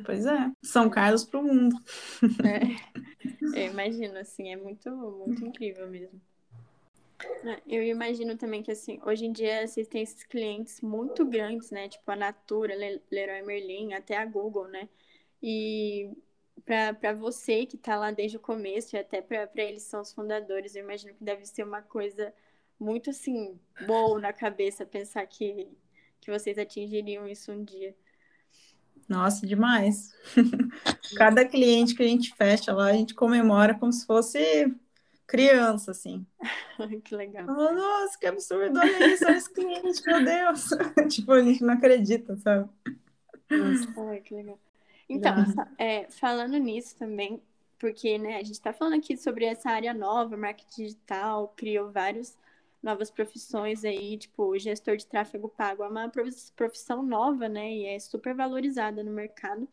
Pois 0.06 0.26
é, 0.26 0.52
São 0.64 0.90
Carlos 0.90 1.26
pro 1.26 1.44
mundo. 1.44 1.76
É, 2.44 2.62
eu 3.66 3.72
imagino, 3.72 4.18
assim, 4.18 4.50
é 4.52 4.58
muito, 4.58 4.90
muito 4.90 5.46
incrível 5.46 5.90
mesmo. 5.90 6.22
É, 7.44 7.62
eu 7.68 7.84
imagino 7.84 8.38
também 8.38 8.64
que, 8.64 8.72
assim, 8.72 9.00
hoje 9.06 9.26
em 9.26 9.32
dia 9.32 9.68
vocês 9.68 9.88
têm 9.88 10.02
esses 10.02 10.24
clientes 10.24 10.82
muito 10.82 11.26
grandes, 11.26 11.72
né? 11.72 11.90
Tipo 11.90 12.12
a 12.12 12.16
Natura, 12.16 12.74
Leroy 13.12 13.42
Merlin, 13.42 13.94
até 13.94 14.18
a 14.18 14.26
Google, 14.26 14.68
né? 14.68 14.88
E 15.42 16.12
para 16.66 17.14
você 17.14 17.66
que 17.66 17.76
está 17.76 17.96
lá 17.96 18.12
desde 18.12 18.38
o 18.38 18.40
começo 18.40 18.96
e 18.96 19.00
até 19.00 19.22
para 19.22 19.50
eles 19.56 19.84
são 19.84 20.02
os 20.02 20.14
fundadores, 20.14 20.76
eu 20.76 20.84
imagino 20.84 21.14
que 21.14 21.24
deve 21.24 21.46
ser 21.46 21.64
uma 21.64 21.82
coisa 21.82 22.34
muito, 22.80 23.10
assim, 23.10 23.60
boa 23.86 24.20
na 24.20 24.32
cabeça 24.32 24.86
pensar 24.86 25.26
que, 25.26 25.68
que 26.22 26.32
vocês 26.32 26.58
atingiriam 26.58 27.28
isso 27.28 27.52
um 27.52 27.64
dia. 27.64 27.96
Nossa, 29.08 29.46
demais. 29.46 30.14
Cada 31.18 31.44
cliente 31.44 31.96
que 31.96 32.04
a 32.04 32.08
gente 32.08 32.34
fecha 32.36 32.72
lá, 32.72 32.86
a 32.86 32.94
gente 32.94 33.16
comemora 33.16 33.74
como 33.74 33.92
se 33.92 34.06
fosse 34.06 34.74
criança, 35.30 35.92
assim. 35.92 36.26
que 37.06 37.16
legal. 37.16 37.46
Oh, 37.48 37.72
nossa, 37.72 38.18
que 38.18 38.26
absurdo, 38.26 38.80
olha 38.80 39.14
isso, 39.14 39.26
olha 39.26 39.38
esse 39.38 39.54
cliente, 39.54 40.02
meu 40.06 40.26
Deus. 40.26 40.70
tipo, 41.08 41.32
a 41.32 41.42
gente 41.42 41.64
não 41.64 41.76
acredita, 41.76 42.36
sabe? 42.38 42.68
Nossa, 43.50 44.10
ai, 44.10 44.20
que 44.22 44.34
legal. 44.34 44.60
Então, 45.08 45.34
é, 45.78 46.10
falando 46.10 46.58
nisso 46.58 46.96
também, 46.98 47.42
porque 47.78 48.18
né, 48.18 48.36
a 48.36 48.44
gente 48.44 48.54
está 48.54 48.74
falando 48.74 48.98
aqui 48.98 49.16
sobre 49.16 49.46
essa 49.46 49.70
área 49.70 49.94
nova, 49.94 50.36
marketing 50.36 50.84
digital, 50.84 51.54
criou 51.56 51.92
várias 51.92 52.38
novas 52.82 53.12
profissões 53.12 53.84
aí, 53.84 54.18
tipo, 54.18 54.58
gestor 54.58 54.98
de 54.98 55.06
tráfego 55.06 55.50
pago 55.50 55.84
é 55.84 55.88
uma 55.88 56.12
profissão 56.56 57.04
nova, 57.04 57.50
né, 57.50 57.72
e 57.72 57.86
é 57.86 58.00
super 58.00 58.34
valorizada 58.34 59.04
no 59.04 59.12
mercado. 59.12 59.68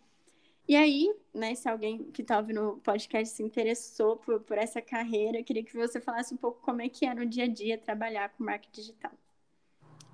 E 0.68 0.74
aí, 0.74 1.14
né, 1.32 1.54
se 1.54 1.68
alguém 1.68 2.10
que 2.10 2.22
está 2.22 2.38
ouvindo 2.38 2.70
o 2.70 2.76
podcast 2.78 3.34
se 3.34 3.42
interessou 3.42 4.16
por, 4.16 4.40
por 4.40 4.58
essa 4.58 4.82
carreira, 4.82 5.38
eu 5.38 5.44
queria 5.44 5.62
que 5.62 5.76
você 5.76 6.00
falasse 6.00 6.34
um 6.34 6.36
pouco 6.36 6.60
como 6.60 6.82
é 6.82 6.88
que 6.88 7.06
é 7.06 7.14
no 7.14 7.24
dia 7.24 7.44
a 7.44 7.48
dia 7.48 7.78
trabalhar 7.78 8.30
com 8.30 8.42
marketing 8.44 8.80
digital. 8.80 9.12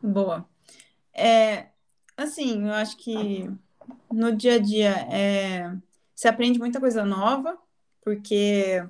Boa. 0.03 0.47
É, 1.15 1.69
assim, 2.17 2.67
eu 2.67 2.75
acho 2.75 2.97
que 2.99 3.49
no 4.11 4.35
dia 4.35 4.57
a 4.57 4.59
dia 4.59 4.91
é, 5.11 5.75
você 6.15 6.29
aprende 6.29 6.59
muita 6.59 6.81
coisa 6.81 7.05
nova, 7.05 7.59
porque 8.03 8.85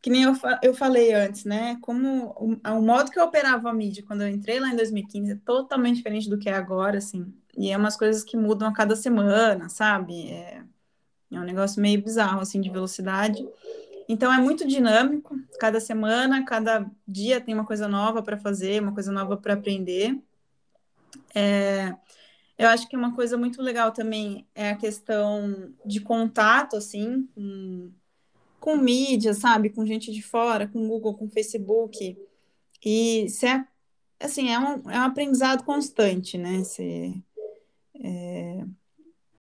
que 0.00 0.10
nem 0.10 0.24
eu, 0.24 0.32
eu 0.62 0.74
falei 0.74 1.12
antes, 1.12 1.44
né? 1.44 1.78
Como 1.80 2.30
o, 2.30 2.56
o 2.68 2.82
modo 2.82 3.10
que 3.10 3.18
eu 3.18 3.24
operava 3.24 3.70
a 3.70 3.74
mídia 3.74 4.02
quando 4.04 4.22
eu 4.22 4.28
entrei 4.28 4.58
lá 4.58 4.68
em 4.68 4.76
2015 4.76 5.32
é 5.32 5.36
totalmente 5.44 5.96
diferente 5.96 6.28
do 6.28 6.38
que 6.38 6.48
é 6.48 6.54
agora, 6.54 6.98
assim. 6.98 7.32
E 7.56 7.70
é 7.70 7.76
umas 7.76 7.96
coisas 7.96 8.24
que 8.24 8.36
mudam 8.36 8.68
a 8.68 8.72
cada 8.72 8.96
semana, 8.96 9.68
sabe? 9.68 10.28
É, 10.30 10.62
é 11.30 11.40
um 11.40 11.44
negócio 11.44 11.80
meio 11.80 12.02
bizarro, 12.02 12.40
assim, 12.40 12.60
de 12.60 12.70
velocidade. 12.70 13.46
Então 14.08 14.32
é 14.32 14.38
muito 14.38 14.66
dinâmico. 14.66 15.36
Cada 15.58 15.80
semana, 15.80 16.44
cada 16.44 16.90
dia 17.06 17.40
tem 17.40 17.54
uma 17.54 17.64
coisa 17.64 17.88
nova 17.88 18.22
para 18.22 18.36
fazer, 18.36 18.82
uma 18.82 18.92
coisa 18.92 19.12
nova 19.12 19.36
para 19.36 19.54
aprender. 19.54 20.18
É, 21.34 21.94
eu 22.58 22.68
acho 22.68 22.88
que 22.88 22.96
uma 22.96 23.14
coisa 23.14 23.36
muito 23.36 23.62
legal 23.62 23.92
também 23.92 24.46
é 24.54 24.70
a 24.70 24.76
questão 24.76 25.72
de 25.84 26.00
contato, 26.00 26.76
assim, 26.76 27.28
com, 27.34 27.90
com 28.60 28.76
mídia, 28.76 29.34
sabe? 29.34 29.70
Com 29.70 29.86
gente 29.86 30.12
de 30.12 30.22
fora, 30.22 30.68
com 30.68 30.86
Google, 30.86 31.14
com 31.14 31.28
Facebook. 31.28 32.16
E 32.84 33.28
se 33.28 33.46
é, 33.46 33.64
assim, 34.20 34.50
é 34.50 34.58
um, 34.58 34.90
é 34.90 34.98
um 34.98 35.02
aprendizado 35.02 35.64
constante, 35.64 36.36
né? 36.36 36.62
Se, 36.64 37.14
é, 38.02 38.64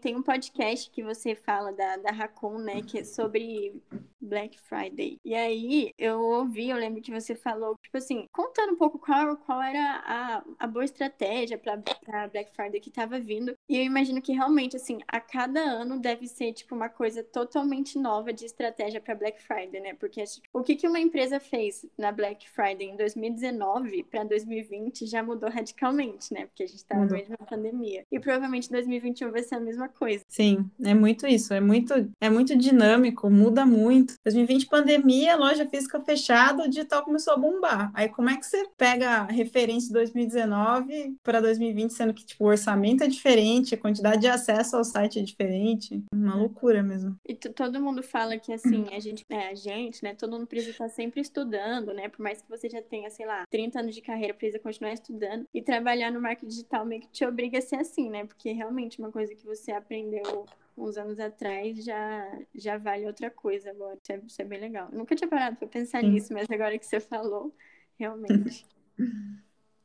tem 0.04 0.14
um 0.14 0.22
podcast 0.22 0.90
que 0.90 1.02
você 1.02 1.34
fala 1.34 1.72
da, 1.72 1.96
da 1.96 2.10
Racon, 2.10 2.58
né, 2.58 2.82
que 2.82 2.98
é 2.98 3.04
sobre 3.04 3.82
Black 4.20 4.60
Friday. 4.60 5.18
E 5.24 5.34
aí 5.34 5.92
eu 5.98 6.20
ouvi, 6.20 6.68
eu 6.68 6.76
lembro 6.76 7.00
que 7.00 7.10
você 7.10 7.34
falou, 7.34 7.74
tipo 7.82 7.96
assim, 7.96 8.26
contando 8.30 8.74
um 8.74 8.76
pouco 8.76 8.98
qual, 8.98 9.34
qual 9.38 9.62
era 9.62 10.02
a, 10.04 10.44
a 10.58 10.66
boa 10.66 10.84
estratégia 10.84 11.58
para 11.58 12.28
Black 12.28 12.54
Friday 12.54 12.80
que 12.80 12.90
estava 12.90 13.18
vindo. 13.18 13.56
E 13.66 13.78
eu 13.78 13.82
imagino 13.82 14.20
que 14.20 14.32
realmente, 14.32 14.76
assim, 14.76 14.98
a 15.08 15.20
cada 15.20 15.60
ano 15.60 15.98
deve 15.98 16.26
ser, 16.26 16.52
tipo, 16.52 16.74
uma 16.74 16.90
coisa 16.90 17.22
totalmente 17.22 17.98
nova 17.98 18.30
de 18.30 18.44
estratégia 18.44 19.00
para 19.00 19.14
Black 19.14 19.42
Friday, 19.42 19.80
né? 19.80 19.94
Porque 19.94 20.22
tipo, 20.24 20.46
o 20.52 20.62
que, 20.62 20.76
que 20.76 20.88
uma 20.88 21.00
empresa 21.00 21.40
fez 21.40 21.86
na 21.96 22.12
Black 22.12 22.48
Friday 22.50 22.88
em 22.88 22.96
2019 22.96 24.04
para 24.04 24.24
2020 24.24 25.06
já 25.06 25.22
mudou 25.22 25.48
radicalmente, 25.48 26.32
né? 26.32 26.46
Porque 26.46 26.62
a 26.62 26.66
gente 26.66 26.78
está 26.78 26.94
no 26.94 27.10
meio 27.10 27.24
de 27.24 27.30
uma 27.30 27.46
pandemia. 27.46 28.04
E 28.10 28.20
provavelmente 28.20 28.70
2021 28.70 29.30
vai 29.30 29.42
ser 29.42 29.54
a 29.54 29.60
mesma 29.60 29.88
coisa. 29.94 30.24
Sim, 30.28 30.68
é 30.82 30.94
muito 30.94 31.26
isso, 31.26 31.54
é 31.54 31.60
muito, 31.60 31.94
é 32.20 32.28
muito 32.28 32.56
dinâmico, 32.56 33.30
muda 33.30 33.64
muito. 33.64 34.14
2020, 34.24 34.66
pandemia, 34.66 35.36
loja 35.36 35.66
física 35.66 36.00
fechada, 36.00 36.64
o 36.64 36.68
digital 36.68 37.02
começou 37.04 37.34
a 37.34 37.36
bombar. 37.36 37.90
Aí 37.94 38.08
como 38.08 38.30
é 38.30 38.36
que 38.36 38.46
você 38.46 38.66
pega 38.76 39.08
a 39.08 39.24
referência 39.24 39.88
de 39.88 39.94
2019 39.94 41.16
para 41.22 41.40
2020, 41.40 41.90
sendo 41.90 42.14
que 42.14 42.24
tipo, 42.24 42.44
o 42.44 42.48
orçamento 42.48 43.04
é 43.04 43.08
diferente, 43.08 43.74
a 43.74 43.78
quantidade 43.78 44.22
de 44.22 44.28
acesso 44.28 44.76
ao 44.76 44.84
site 44.84 45.18
é 45.18 45.22
diferente? 45.22 46.02
Uma 46.12 46.34
loucura 46.34 46.82
mesmo. 46.82 47.16
E 47.26 47.34
todo 47.34 47.80
mundo 47.80 48.02
fala 48.02 48.38
que 48.38 48.52
assim, 48.52 48.86
a 48.92 48.98
gente, 48.98 49.24
é, 49.28 49.48
a 49.48 49.54
gente, 49.54 50.02
né, 50.02 50.14
todo 50.14 50.32
mundo 50.32 50.46
precisa 50.46 50.72
estar 50.72 50.88
sempre 50.88 51.20
estudando, 51.20 51.92
né? 51.92 52.08
Por 52.08 52.22
mais 52.22 52.40
que 52.40 52.48
você 52.48 52.68
já 52.68 52.82
tenha, 52.82 53.10
sei 53.10 53.26
lá, 53.26 53.44
30 53.50 53.80
anos 53.80 53.94
de 53.94 54.00
carreira, 54.00 54.34
precisa 54.34 54.58
continuar 54.58 54.92
estudando 54.92 55.46
e 55.52 55.62
trabalhar 55.62 56.10
no 56.10 56.20
marketing 56.20 56.48
digital 56.48 56.84
meio 56.84 57.02
que 57.02 57.08
te 57.08 57.24
obriga 57.24 57.58
a 57.58 57.62
ser 57.62 57.76
assim, 57.76 58.10
né? 58.10 58.24
Porque 58.24 58.52
realmente 58.52 58.98
uma 58.98 59.10
coisa 59.10 59.34
que 59.34 59.44
você 59.44 59.72
aprendeu 59.84 60.46
uns 60.76 60.96
anos 60.96 61.20
atrás 61.20 61.84
já, 61.84 62.38
já 62.54 62.76
vale 62.78 63.06
outra 63.06 63.30
coisa 63.30 63.70
agora. 63.70 63.98
Isso 64.02 64.12
é, 64.12 64.16
isso 64.26 64.42
é 64.42 64.44
bem 64.44 64.60
legal. 64.60 64.88
Eu 64.90 64.98
nunca 64.98 65.14
tinha 65.14 65.28
parado 65.28 65.56
para 65.56 65.68
pensar 65.68 66.00
Sim. 66.00 66.10
nisso, 66.10 66.32
mas 66.32 66.50
agora 66.50 66.78
que 66.78 66.86
você 66.86 66.98
falou, 66.98 67.54
realmente. 67.98 68.66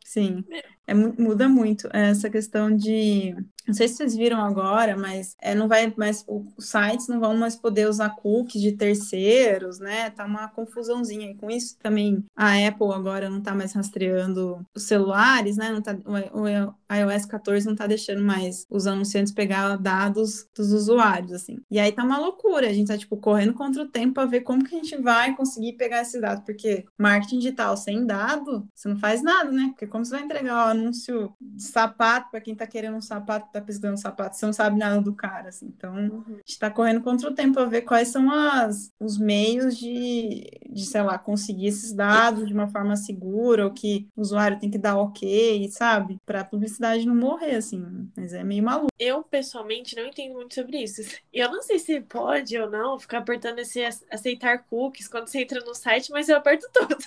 Sim, 0.09 0.43
é, 0.87 0.93
muda 0.95 1.47
muito 1.47 1.87
essa 1.93 2.31
questão 2.31 2.75
de. 2.75 3.35
Não 3.67 3.75
sei 3.75 3.87
se 3.87 3.97
vocês 3.97 4.15
viram 4.15 4.41
agora, 4.41 4.97
mas 4.97 5.35
é, 5.39 5.53
não 5.53 5.67
vai 5.67 5.93
mais. 5.95 6.25
Os 6.27 6.65
sites 6.65 7.07
não 7.07 7.19
vão 7.19 7.37
mais 7.37 7.55
poder 7.55 7.87
usar 7.87 8.09
cookies 8.15 8.59
de 8.59 8.71
terceiros, 8.71 9.77
né? 9.77 10.09
Tá 10.09 10.25
uma 10.25 10.47
confusãozinha. 10.47 11.29
E 11.29 11.35
com 11.35 11.51
isso 11.51 11.77
também 11.77 12.25
a 12.35 12.55
Apple 12.67 12.91
agora 12.91 13.29
não 13.29 13.39
tá 13.39 13.53
mais 13.53 13.73
rastreando 13.73 14.65
os 14.75 14.83
celulares, 14.83 15.57
né? 15.57 15.69
Não 15.69 15.83
tá, 15.83 15.95
o, 16.03 16.41
o 16.41 16.75
iOS 16.91 17.25
14 17.25 17.67
não 17.67 17.75
tá 17.75 17.85
deixando 17.85 18.23
mais 18.23 18.65
os 18.67 18.87
anunciantes 18.87 19.31
pegar 19.31 19.75
dados 19.77 20.47
dos 20.55 20.73
usuários, 20.73 21.33
assim. 21.33 21.59
E 21.69 21.77
aí 21.77 21.91
tá 21.91 22.03
uma 22.03 22.17
loucura. 22.17 22.67
A 22.67 22.73
gente 22.73 22.87
tá, 22.87 22.97
tipo, 22.97 23.15
correndo 23.17 23.53
contra 23.53 23.83
o 23.83 23.87
tempo 23.87 24.15
para 24.15 24.25
ver 24.25 24.41
como 24.41 24.63
que 24.63 24.73
a 24.73 24.79
gente 24.79 24.97
vai 24.97 25.35
conseguir 25.35 25.73
pegar 25.73 26.01
esses 26.01 26.19
dados. 26.19 26.43
Porque 26.43 26.85
marketing 26.97 27.37
digital 27.37 27.77
sem 27.77 28.07
dado, 28.07 28.67
você 28.73 28.89
não 28.89 28.97
faz 28.97 29.21
nada, 29.21 29.51
né? 29.51 29.67
Porque 29.67 29.85
como 29.85 29.98
você 30.03 30.15
vai 30.15 30.23
entregar 30.23 30.67
o 30.67 30.71
anúncio 30.71 31.33
de 31.39 31.63
sapato 31.63 32.31
para 32.31 32.41
quem 32.41 32.53
está 32.53 32.65
querendo 32.65 32.97
um 32.97 33.01
sapato, 33.01 33.47
está 33.47 33.61
pesquisando 33.61 33.93
um 33.93 33.97
sapato, 33.97 34.35
você 34.35 34.45
não 34.45 34.53
sabe 34.53 34.77
nada 34.77 35.01
do 35.01 35.13
cara, 35.13 35.49
assim. 35.49 35.67
Então, 35.67 35.93
uhum. 35.93 36.23
a 36.27 36.31
gente 36.31 36.43
está 36.47 36.69
correndo 36.69 37.01
contra 37.01 37.29
o 37.29 37.33
tempo 37.33 37.53
para 37.53 37.65
ver 37.65 37.81
quais 37.81 38.09
são 38.09 38.31
as, 38.31 38.91
os 38.99 39.17
meios 39.17 39.77
de, 39.77 40.49
de, 40.69 40.85
sei 40.85 41.01
lá, 41.01 41.17
conseguir 41.17 41.67
esses 41.67 41.93
dados 41.93 42.47
de 42.47 42.53
uma 42.53 42.67
forma 42.67 42.95
segura, 42.95 43.65
ou 43.65 43.71
que 43.71 44.07
o 44.15 44.21
usuário 44.21 44.59
tem 44.59 44.69
que 44.69 44.77
dar 44.77 44.97
ok, 44.97 45.69
sabe? 45.71 46.19
Para 46.25 46.41
a 46.41 46.45
publicidade 46.45 47.05
não 47.05 47.15
morrer, 47.15 47.55
assim. 47.55 48.09
Mas 48.15 48.33
é 48.33 48.43
meio 48.43 48.63
maluco. 48.63 48.89
Eu, 48.99 49.23
pessoalmente, 49.23 49.95
não 49.95 50.05
entendo 50.05 50.33
muito 50.33 50.55
sobre 50.55 50.83
isso. 50.83 51.01
E 51.33 51.39
eu 51.39 51.51
não 51.51 51.61
sei 51.61 51.79
se 51.79 52.01
pode 52.01 52.57
ou 52.57 52.69
não 52.69 52.99
ficar 52.99 53.19
apertando 53.19 53.59
esse 53.59 53.81
aceitar 54.11 54.65
cookies 54.69 55.07
quando 55.07 55.27
você 55.27 55.41
entra 55.41 55.59
no 55.61 55.73
site, 55.73 56.11
mas 56.11 56.29
eu 56.29 56.37
aperto 56.37 56.67
tudo. 56.73 56.97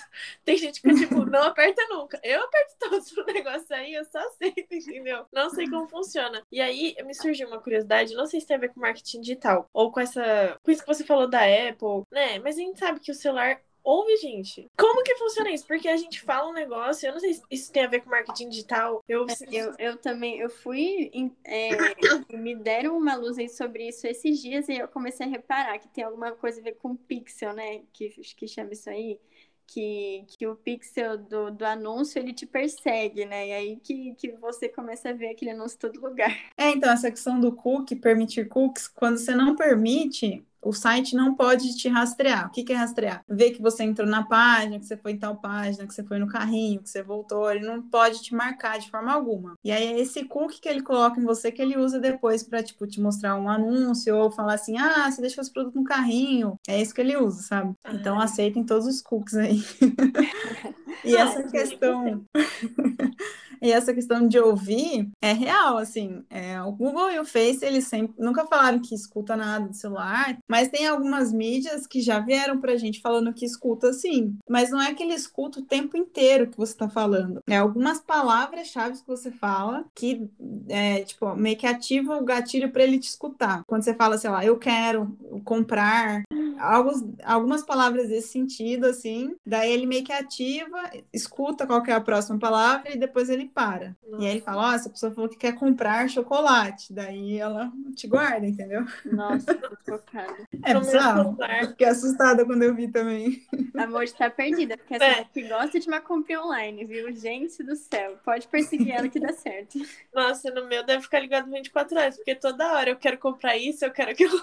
Tem 0.43 0.57
gente 0.57 0.81
que, 0.81 0.93
tipo, 0.93 1.25
não 1.25 1.43
aperta 1.43 1.81
nunca. 1.89 2.19
Eu 2.23 2.43
aperto 2.43 2.75
todos 2.89 3.11
o 3.17 3.23
negócio 3.25 3.75
aí, 3.75 3.93
eu 3.93 4.05
só 4.05 4.19
aceito, 4.19 4.73
entendeu? 4.73 5.25
Não 5.31 5.49
sei 5.49 5.69
como 5.69 5.87
funciona. 5.87 6.43
E 6.51 6.61
aí 6.61 6.95
me 7.05 7.13
surgiu 7.13 7.47
uma 7.47 7.59
curiosidade, 7.59 8.15
não 8.15 8.25
sei 8.25 8.39
se 8.39 8.47
tem 8.47 8.57
a 8.57 8.59
ver 8.59 8.69
com 8.69 8.79
marketing 8.79 9.21
digital 9.21 9.69
ou 9.73 9.91
com 9.91 9.99
essa. 9.99 10.57
Com 10.63 10.71
isso 10.71 10.81
que 10.81 10.93
você 10.93 11.03
falou 11.03 11.27
da 11.27 11.41
Apple, 11.41 12.03
né? 12.11 12.39
Mas 12.39 12.57
a 12.57 12.59
gente 12.59 12.79
sabe 12.79 12.99
que 12.99 13.11
o 13.11 13.15
celular 13.15 13.61
ouve, 13.83 14.15
gente. 14.17 14.69
Como 14.77 15.03
que 15.03 15.15
funciona 15.15 15.51
isso? 15.51 15.67
Porque 15.67 15.87
a 15.87 15.97
gente 15.97 16.21
fala 16.21 16.49
um 16.49 16.53
negócio, 16.53 17.05
eu 17.05 17.13
não 17.13 17.19
sei 17.19 17.33
se 17.33 17.43
isso 17.51 17.71
tem 17.71 17.83
a 17.83 17.87
ver 17.87 18.01
com 18.01 18.09
marketing 18.09 18.49
digital. 18.49 19.03
Eu, 19.07 19.25
é, 19.27 19.33
eu, 19.51 19.73
eu 19.77 19.97
também, 19.97 20.39
eu 20.39 20.49
fui, 20.49 21.11
é, 21.43 21.69
me 22.31 22.55
deram 22.55 22.97
uma 22.97 23.15
luz 23.15 23.37
aí 23.37 23.49
sobre 23.49 23.89
isso 23.89 24.07
esses 24.07 24.41
dias 24.41 24.69
e 24.69 24.77
eu 24.77 24.87
comecei 24.87 25.25
a 25.25 25.29
reparar 25.29 25.77
que 25.79 25.89
tem 25.89 26.03
alguma 26.03 26.31
coisa 26.31 26.61
a 26.61 26.63
ver 26.63 26.75
com 26.75 26.95
pixel, 26.95 27.53
né? 27.53 27.81
Que, 27.91 28.09
que 28.09 28.47
chama 28.47 28.71
isso 28.71 28.89
aí 28.89 29.19
que, 29.67 30.25
que 30.27 30.47
o 30.47 30.55
pixel 30.55 31.17
do, 31.17 31.51
do 31.51 31.65
anúncio 31.65 32.19
ele 32.19 32.33
te 32.33 32.45
persegue, 32.45 33.25
né? 33.25 33.47
E 33.47 33.51
aí 33.53 33.79
que, 33.79 34.13
que 34.15 34.31
você 34.33 34.69
começa 34.69 35.09
a 35.09 35.13
ver 35.13 35.29
aquele 35.29 35.51
anúncio 35.51 35.75
em 35.75 35.79
todo 35.79 36.01
lugar. 36.01 36.31
É, 36.57 36.69
então, 36.69 36.91
essa 36.91 37.09
questão 37.11 37.39
do 37.39 37.51
cookie, 37.55 37.95
permitir 37.95 38.47
cookies, 38.47 38.87
quando 38.87 39.17
você 39.17 39.35
não 39.35 39.55
permite, 39.55 40.45
o 40.63 40.73
site 40.73 41.15
não 41.15 41.35
pode 41.35 41.75
te 41.75 41.87
rastrear. 41.89 42.47
O 42.47 42.51
que, 42.51 42.71
é 42.71 42.75
rastrear? 42.75 43.23
Ver 43.27 43.51
que 43.51 43.61
você 43.61 43.83
entrou 43.83 44.07
na 44.07 44.23
página, 44.23 44.79
que 44.79 44.85
você 44.85 44.97
foi 44.97 45.11
em 45.11 45.17
tal 45.17 45.35
página, 45.35 45.85
que 45.85 45.93
você 45.93 46.03
foi 46.03 46.17
no 46.17 46.27
carrinho, 46.27 46.81
que 46.81 46.89
você 46.89 47.03
voltou. 47.03 47.51
Ele 47.51 47.65
não 47.65 47.81
pode 47.81 48.21
te 48.21 48.33
marcar 48.33 48.79
de 48.79 48.89
forma 48.89 49.11
alguma. 49.11 49.53
E 49.63 49.71
aí 49.71 49.93
é 49.93 49.99
esse 49.99 50.23
cookie 50.25 50.61
que 50.61 50.69
ele 50.69 50.81
coloca 50.81 51.19
em 51.19 51.25
você 51.25 51.51
que 51.51 51.61
ele 51.61 51.77
usa 51.77 51.99
depois 51.99 52.43
para 52.43 52.63
tipo 52.63 52.87
te 52.87 53.01
mostrar 53.01 53.35
um 53.35 53.49
anúncio 53.49 54.15
ou 54.15 54.31
falar 54.31 54.53
assim: 54.55 54.77
"Ah, 54.77 55.11
você 55.11 55.21
deixou 55.21 55.41
esse 55.41 55.51
produto 55.51 55.75
no 55.75 55.83
carrinho". 55.83 56.57
É 56.67 56.81
isso 56.81 56.93
que 56.93 57.01
ele 57.01 57.17
usa, 57.17 57.41
sabe? 57.41 57.73
Então 57.93 58.19
aceitem 58.19 58.63
todos 58.63 58.87
os 58.87 59.01
cookies 59.01 59.35
aí. 59.35 59.63
e 61.03 61.15
essa 61.15 61.43
questão 61.43 62.23
E 63.63 63.71
essa 63.71 63.93
questão 63.93 64.27
de 64.27 64.37
ouvir 64.37 65.09
é 65.21 65.31
real, 65.31 65.77
assim. 65.77 66.21
É, 66.29 66.61
o 66.61 66.73
Google 66.73 67.09
e 67.11 67.19
o 67.19 67.23
Face, 67.23 67.63
eles 67.63 67.87
sempre 67.87 68.13
nunca 68.21 68.45
falaram 68.45 68.77
que 68.77 68.93
escuta 68.93 69.37
nada 69.37 69.69
do 69.69 69.73
celular, 69.73 70.37
mas 70.53 70.69
tem 70.69 70.85
algumas 70.85 71.33
mídias 71.33 71.87
que 71.87 71.99
já 71.99 72.19
vieram 72.19 72.61
pra 72.61 72.77
gente 72.77 73.01
falando 73.01 73.33
que 73.33 73.43
escuta 73.43 73.91
sim. 73.91 74.37
Mas 74.47 74.69
não 74.69 74.79
é 74.79 74.93
que 74.93 75.01
ele 75.01 75.15
escuta 75.15 75.59
o 75.59 75.65
tempo 75.65 75.97
inteiro 75.97 76.45
que 76.45 76.55
você 76.55 76.77
tá 76.77 76.87
falando. 76.87 77.41
É 77.49 77.57
algumas 77.57 77.99
palavras-chave 77.99 78.99
que 78.99 79.07
você 79.07 79.31
fala 79.31 79.83
que, 79.95 80.29
é, 80.69 81.01
tipo, 81.01 81.35
meio 81.35 81.57
que 81.57 81.65
ativa 81.65 82.15
o 82.15 82.23
gatilho 82.23 82.71
para 82.71 82.83
ele 82.83 82.99
te 82.99 83.09
escutar. 83.09 83.63
Quando 83.65 83.81
você 83.81 83.95
fala, 83.95 84.15
sei 84.15 84.29
lá, 84.29 84.45
eu 84.45 84.55
quero 84.55 85.17
comprar, 85.43 86.21
alguns, 86.59 87.03
algumas 87.23 87.63
palavras 87.63 88.09
desse 88.09 88.27
sentido, 88.27 88.85
assim, 88.85 89.35
daí 89.43 89.71
ele 89.71 89.87
meio 89.87 90.03
que 90.03 90.13
ativa, 90.13 90.77
escuta 91.11 91.65
qual 91.65 91.83
é 91.87 91.93
a 91.93 91.99
próxima 91.99 92.37
palavra 92.37 92.93
e 92.93 92.99
depois 92.99 93.27
ele 93.27 93.47
para. 93.47 93.95
Nossa. 94.07 94.23
E 94.23 94.27
aí 94.27 94.33
ele 94.33 94.41
fala, 94.41 94.67
ó, 94.67 94.69
oh, 94.69 94.73
essa 94.73 94.89
pessoa 94.91 95.11
falou 95.11 95.27
que 95.27 95.37
quer 95.37 95.55
comprar 95.55 96.07
chocolate. 96.07 96.93
Daí 96.93 97.39
ela 97.39 97.71
te 97.95 98.05
guarda, 98.05 98.45
entendeu? 98.45 98.85
Nossa, 99.03 99.55
tô 99.55 99.93
chocada. 99.93 100.42
É 100.63 100.73
bizarro. 100.73 101.37
Eu 101.61 101.67
fiquei 101.69 101.87
assustada 101.87 102.45
quando 102.45 102.63
eu 102.63 102.73
vi 102.73 102.87
também. 102.87 103.43
Amor, 103.75 104.03
está 104.03 104.29
perdida, 104.29 104.77
porque 104.77 104.95
essa 104.95 105.05
é. 105.05 105.23
que 105.25 105.43
gosta 105.43 105.79
de 105.79 105.87
uma 105.87 105.99
compra 105.99 106.43
online, 106.43 106.85
viu? 106.85 107.11
Gente 107.13 107.63
do 107.63 107.75
céu, 107.75 108.17
pode 108.23 108.47
perseguir 108.47 108.91
ela 108.91 109.09
que 109.09 109.19
dá 109.19 109.33
certo. 109.33 109.79
Nossa, 110.13 110.51
no 110.51 110.67
meu 110.67 110.83
deve 110.83 111.03
ficar 111.03 111.19
ligado 111.19 111.49
24 111.49 111.97
horas, 111.97 112.15
porque 112.15 112.35
toda 112.35 112.73
hora 112.73 112.89
eu 112.89 112.95
quero 112.95 113.17
comprar 113.17 113.57
isso, 113.57 113.83
eu 113.83 113.91
quero 113.91 114.11
aquilo. 114.11 114.39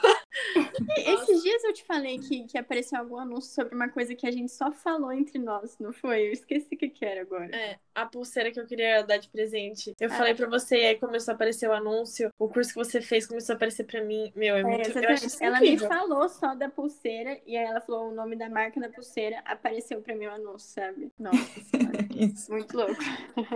Esses 0.96 1.42
dias 1.42 1.64
eu 1.64 1.72
te 1.72 1.84
falei 1.84 2.18
que, 2.18 2.44
que 2.44 2.58
apareceu 2.58 2.98
algum 2.98 3.18
anúncio 3.18 3.52
sobre 3.52 3.74
uma 3.74 3.88
coisa 3.88 4.14
que 4.14 4.26
a 4.26 4.30
gente 4.30 4.50
só 4.50 4.70
falou 4.72 5.12
entre 5.12 5.38
nós, 5.38 5.76
não 5.78 5.92
foi? 5.92 6.28
Eu 6.28 6.32
esqueci 6.32 6.74
o 6.74 6.78
que, 6.78 6.88
que 6.88 7.04
era 7.04 7.22
agora. 7.22 7.54
É, 7.54 7.78
a 8.02 8.06
pulseira 8.06 8.50
que 8.50 8.60
eu 8.60 8.66
queria 8.66 9.02
dar 9.02 9.18
de 9.18 9.28
presente. 9.28 9.94
Eu 10.00 10.08
ah. 10.10 10.14
falei 10.14 10.34
pra 10.34 10.48
você, 10.48 10.76
e 10.76 10.86
aí 10.86 10.98
começou 10.98 11.32
a 11.32 11.34
aparecer 11.34 11.68
o 11.68 11.72
anúncio, 11.72 12.30
o 12.38 12.48
curso 12.48 12.70
que 12.70 12.78
você 12.78 13.00
fez 13.00 13.26
começou 13.26 13.54
a 13.54 13.56
aparecer 13.56 13.84
pra 13.84 14.02
mim. 14.02 14.32
Meu, 14.34 14.56
é, 14.56 14.60
é 14.60 14.64
muito 14.64 14.98
eu 14.98 15.08
acho 15.10 15.42
Ela 15.42 15.58
incrível. 15.58 15.88
me 15.88 15.94
falou 15.94 16.28
só 16.28 16.54
da 16.54 16.68
pulseira, 16.68 17.38
e 17.46 17.56
aí 17.56 17.66
ela 17.66 17.80
falou 17.80 18.10
o 18.10 18.14
nome 18.14 18.36
da 18.36 18.48
marca 18.48 18.80
da 18.80 18.88
pulseira, 18.88 19.40
apareceu 19.44 20.00
pra 20.00 20.14
mim 20.14 20.26
o 20.26 20.30
anúncio, 20.30 20.70
sabe? 20.74 21.12
Nossa 21.18 21.38
Isso. 22.14 22.50
Muito 22.50 22.76
louco. 22.76 23.02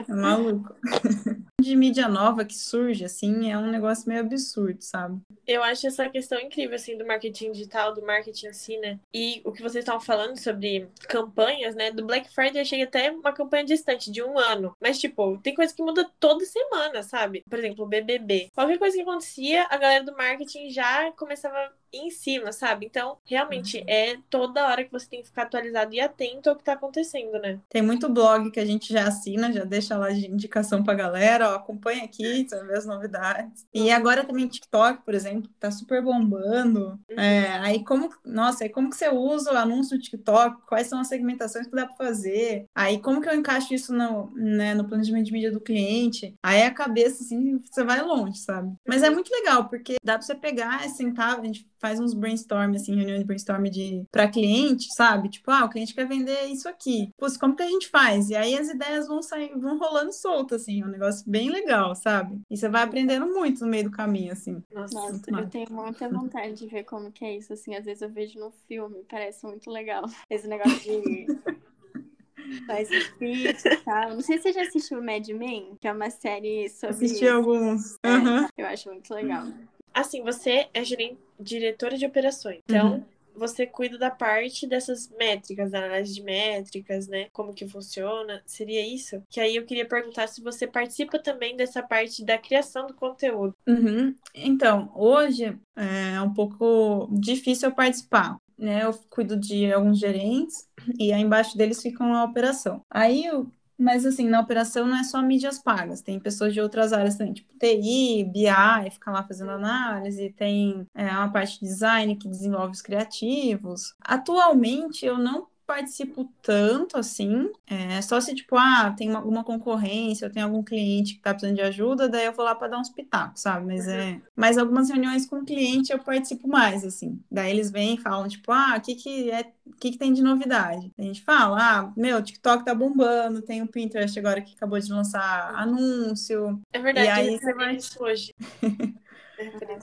É 0.09 0.13
maluco. 0.13 0.75
de 1.65 1.77
mídia 1.77 2.09
nova 2.09 2.45
que 2.45 2.55
surge, 2.55 3.05
assim, 3.05 3.51
é 3.51 3.59
um 3.59 3.71
negócio 3.71 4.09
meio 4.09 4.21
absurdo, 4.21 4.83
sabe? 4.83 5.21
Eu 5.47 5.63
acho 5.63 5.87
essa 5.87 6.09
questão 6.09 6.39
incrível, 6.39 6.77
assim, 6.77 6.97
do 6.97 7.07
marketing 7.07 7.53
digital, 7.53 7.95
do 7.95 8.03
marketing 8.03 8.49
assim, 8.49 8.79
né? 8.79 8.99
E 9.13 9.41
o 9.45 9.53
que 9.53 9.63
vocês 9.63 9.83
estavam 9.83 10.01
falando 10.01 10.39
sobre 10.39 10.89
campanhas, 11.09 11.75
né? 11.75 11.91
Do 11.91 12.07
Black 12.07 12.33
Friday 12.33 12.61
eu 12.63 12.65
cheguei 12.65 12.85
até 12.85 13.11
uma 13.11 13.33
campanha 13.33 13.65
distante, 13.65 14.11
de 14.11 14.23
um 14.23 14.39
ano. 14.39 14.77
Mas, 14.81 14.99
tipo, 14.99 15.39
tem 15.39 15.55
coisa 15.55 15.75
que 15.75 15.83
muda 15.83 16.09
toda 16.21 16.45
semana, 16.45 17.03
sabe? 17.03 17.43
Por 17.49 17.59
exemplo, 17.59 17.85
o 17.85 17.89
BBB. 17.89 18.51
Qualquer 18.55 18.79
coisa 18.79 18.97
que 18.97 19.03
acontecia, 19.03 19.67
a 19.71 19.77
galera 19.77 20.05
do 20.05 20.17
marketing 20.17 20.71
já 20.71 21.11
começava 21.13 21.73
em 21.97 22.11
cima, 22.11 22.53
sabe? 22.53 22.87
Então, 22.87 23.17
realmente, 23.25 23.79
uhum. 23.79 23.85
é 23.87 24.17
toda 24.29 24.67
hora 24.67 24.85
que 24.85 24.93
você 24.93 25.09
tem 25.09 25.21
que 25.21 25.29
ficar 25.29 25.43
atualizado 25.43 25.95
e 25.95 26.01
atento 26.01 26.51
ao 26.51 26.57
que 26.57 26.65
tá 26.65 26.75
acontecendo, 26.75 27.39
né? 27.39 27.61
Tem 27.69 27.83
muito 27.83 28.09
blog 28.09 28.51
que 28.51 28.61
a 28.61 28.65
gente 28.65 28.93
já 28.93 29.07
assina, 29.09 29.53
já 29.53 29.65
deixa 29.65 29.97
lá 29.97 30.11
de 30.11 30.27
indicação 30.27 30.83
pra 30.83 30.95
galera, 30.95 31.51
ó, 31.51 31.55
acompanha 31.57 32.05
aqui, 32.05 32.47
você 32.49 32.57
vai 32.57 32.67
ver 32.67 32.79
as 32.79 32.87
novidades. 32.87 33.67
E 33.73 33.83
uhum. 33.83 33.95
agora 33.95 34.25
também 34.25 34.49
TikTok, 34.49 35.03
por 35.03 35.15
exemplo, 35.15 35.51
tá 35.59 35.71
super 35.71 36.03
bombando. 36.03 36.99
Uhum. 37.11 37.21
É, 37.21 37.59
aí 37.59 37.85
como, 37.85 38.11
nossa, 38.25 38.65
aí 38.65 38.71
como 38.71 38.91
que 38.91 38.97
você 38.97 39.09
usa 39.09 39.53
o 39.53 39.57
anúncio 39.57 39.97
do 39.97 40.03
TikTok? 40.03 40.63
Quais 40.67 40.87
são 40.87 41.01
as 41.01 41.09
segmentações 41.09 41.67
que 41.67 41.75
dá 41.75 41.87
pra 41.87 41.97
fazer? 41.97 42.67
Aí 42.75 43.01
como 43.01 43.21
que 43.21 43.29
eu 43.29 43.35
encaixo 43.35 43.75
isso 43.75 43.93
no, 43.93 44.31
né, 44.35 44.75
no 44.75 44.87
planejamento 44.87 45.27
de 45.27 45.33
mídia 45.33 45.53
do 45.53 45.61
cliente? 45.61 46.35
Aí 46.43 46.63
a 46.63 46.71
cabeça, 46.71 47.23
assim, 47.23 47.61
você 47.71 47.85
vai 47.85 48.03
longe, 48.03 48.39
sabe? 48.39 48.75
Mas 48.87 49.03
é 49.03 49.09
uhum. 49.09 49.15
muito 49.15 49.33
legal, 49.33 49.69
porque 49.69 49.97
dá 50.03 50.15
pra 50.15 50.23
você 50.23 50.35
pegar, 50.35 50.89
sentar, 50.89 51.39
a 51.39 51.45
gente 51.45 51.67
faz 51.85 52.01
uns 52.01 52.15
brainstorm, 52.15 52.75
assim, 52.75 52.97
reunião 52.97 53.19
de 53.19 53.25
brainstorm 53.25 53.65
de 53.65 54.07
para 54.11 54.27
cliente, 54.27 54.87
sabe? 54.95 55.29
Tipo, 55.29 55.51
ah, 55.51 55.67
o 55.67 55.69
cliente 55.69 55.95
quer 55.95 56.09
vender 56.09 56.45
isso 56.47 56.67
aqui. 56.67 57.11
Putz, 57.19 57.37
como 57.37 57.55
que 57.55 57.63
a 57.63 57.69
gente 57.69 57.91
faz? 57.91 58.31
E 58.31 58.35
aí 58.35 58.57
as 58.57 58.71
ideias 58.71 59.07
vão 59.07 59.21
sair, 59.21 59.53
vão 59.55 59.79
rolando 59.79 60.11
soltas, 60.11 60.63
assim, 60.63 60.81
é 60.81 60.87
um 60.87 60.89
negócio 60.89 61.23
bem 61.31 61.51
legal, 61.51 61.95
sabe? 61.95 62.41
E 62.51 62.57
você 62.57 62.71
vai 62.71 62.85
aprendendo 62.85 63.27
muito 63.27 63.63
no 63.63 63.71
meio 63.71 63.85
do 63.85 63.91
caminho, 63.91 64.33
assim. 64.33 64.63
Nossa, 64.73 64.95
Nossa 64.95 65.31
eu 65.31 65.51
tenho 65.51 65.71
muita 65.71 66.09
vontade 66.09 66.55
de 66.55 66.67
ver 66.67 66.85
como 66.85 67.13
que 67.13 67.23
é 67.23 67.37
isso, 67.37 67.53
assim, 67.53 67.75
às 67.75 67.85
vezes 67.85 68.01
eu 68.01 68.09
vejo 68.09 68.41
no 68.41 68.51
filme, 68.67 69.05
parece 69.07 69.45
muito 69.45 69.71
legal. 69.71 70.05
Esse 70.31 70.49
negócio 70.49 70.81
de 70.81 71.27
faz 72.67 72.89
speech 72.89 73.63
e 73.63 73.77
tal. 73.85 74.15
Não 74.15 74.23
sei 74.23 74.39
se 74.39 74.45
você 74.45 74.53
já 74.55 74.63
assistiu 74.63 75.03
Mad 75.03 75.29
Men, 75.29 75.77
que 75.79 75.87
é 75.87 75.93
uma 75.93 76.09
série 76.09 76.67
sobre. 76.71 76.95
Assisti 76.95 77.29
alguns. 77.29 77.99
É, 78.03 78.09
uhum. 78.09 78.49
Eu 78.57 78.67
acho 78.69 78.89
muito 78.89 79.13
legal. 79.13 79.47
Assim, 79.93 80.25
você 80.25 80.67
é 80.75 80.83
gerente, 80.83 81.19
diretora 81.39 81.97
de 81.97 82.07
operações. 82.07 82.61
Então, 82.65 82.95
uhum. 82.95 83.05
você 83.35 83.67
cuida 83.67 83.99
da 83.99 84.11
parte 84.11 84.67
dessas 84.67 85.09
métricas, 85.19 85.71
da 85.71 85.85
análise 85.85 86.15
de 86.15 86.23
métricas, 86.23 87.09
né? 87.09 87.27
Como 87.33 87.55
que 87.55 87.67
funciona. 87.67 88.43
Seria 88.47 88.87
isso? 88.87 89.23
Que 89.29 89.41
aí 89.41 89.57
eu 89.57 89.65
queria 89.65 89.87
perguntar 89.87 90.27
se 90.29 90.41
você 90.41 90.67
participa 90.67 91.19
também 91.19 91.57
dessa 91.57 91.83
parte 91.83 92.25
da 92.25 92.39
criação 92.39 92.87
do 92.87 92.95
conteúdo. 92.95 93.55
Uhum. 93.67 94.15
Então, 94.35 94.91
hoje 94.95 95.57
é 95.77 96.21
um 96.21 96.33
pouco 96.33 97.09
difícil 97.13 97.69
eu 97.69 97.75
participar. 97.75 98.37
Né, 98.57 98.85
eu 98.85 98.95
cuido 99.11 99.37
de 99.37 99.73
alguns 99.73 99.99
gerentes 99.99 100.69
e 100.97 101.13
aí 101.13 101.21
embaixo 101.21 101.59
deles 101.59 101.83
ficam 101.83 102.15
a 102.15 102.23
operação. 102.23 102.81
Aí 102.89 103.25
eu 103.25 103.51
mas, 103.79 104.07
assim, 104.07 104.29
na 104.29 104.41
operação 104.41 104.87
não 104.87 104.97
é 104.97 105.05
só 105.05 105.21
mídias 105.23 105.59
pagas, 105.61 106.01
tem 106.03 106.21
pessoas 106.21 106.53
de 106.53 106.61
outras 106.61 106.93
áreas 106.93 107.17
também, 107.17 107.35
tipo 107.35 107.53
TI, 107.59 108.25
BI, 108.25 108.91
fica 108.91 109.11
lá 109.11 109.23
fazendo 109.23 109.51
análise, 109.51 110.33
tem 110.37 110.87
é, 110.95 111.11
uma 111.11 111.33
parte 111.33 111.61
de 111.61 111.67
design 111.67 112.17
que 112.17 112.29
desenvolve 112.29 112.73
os 112.73 112.83
criativos. 112.83 113.95
Atualmente, 114.01 115.05
eu 115.05 115.19
não 115.19 115.49
participo 115.67 116.31
tanto 116.43 116.97
assim. 116.99 117.51
É 117.67 118.01
só 118.03 118.21
se, 118.21 118.35
tipo, 118.35 118.57
ah, 118.57 118.95
tem 118.97 119.11
uma, 119.11 119.19
alguma 119.19 119.45
concorrência, 119.45 120.27
eu 120.27 120.33
tenho 120.33 120.47
algum 120.47 120.63
cliente 120.63 121.15
que 121.15 121.21
tá 121.21 121.33
precisando 121.33 121.57
de 121.57 121.63
ajuda, 121.63 122.09
daí 122.09 122.27
eu 122.27 122.33
vou 122.33 122.45
lá 122.45 122.55
para 122.55 122.69
dar 122.69 122.79
uns 122.79 122.91
pitacos, 122.91 123.41
sabe? 123.43 123.67
Mas 123.67 123.89
é. 123.89 124.21
Mas 124.37 124.59
algumas 124.59 124.91
reuniões 124.91 125.27
com 125.27 125.37
o 125.37 125.45
cliente 125.45 125.93
eu 125.93 125.99
participo 125.99 126.49
mais, 126.49 126.85
assim. 126.85 127.21
Daí 127.31 127.51
eles 127.51 127.71
vêm 127.71 127.95
e 127.95 128.01
falam, 128.01 128.29
tipo, 128.29 128.53
ah, 128.53 128.75
o 128.77 128.81
que 128.81 128.95
que 128.95 129.31
é. 129.31 129.53
O 129.67 129.77
que, 129.77 129.93
que 129.93 129.99
tem 129.99 130.13
de 130.13 130.23
novidade? 130.23 130.93
A 130.99 131.03
gente 131.03 131.23
fala, 131.23 131.57
ah, 131.59 131.93
meu, 131.97 132.23
TikTok 132.23 132.65
tá 132.65 132.75
bombando, 132.75 133.41
tem 133.41 133.63
o 133.63 133.67
Pinterest 133.67 134.19
agora 134.19 134.43
que 134.43 134.55
acabou 134.55 134.79
de 134.79 134.93
lançar 134.93 135.55
anúncio. 135.55 136.61
É 136.71 136.79
verdade, 136.79 137.07
e 137.07 137.11
aí 137.11 137.39
você 137.39 137.55
vai 137.55 137.79
hoje. 138.01 138.35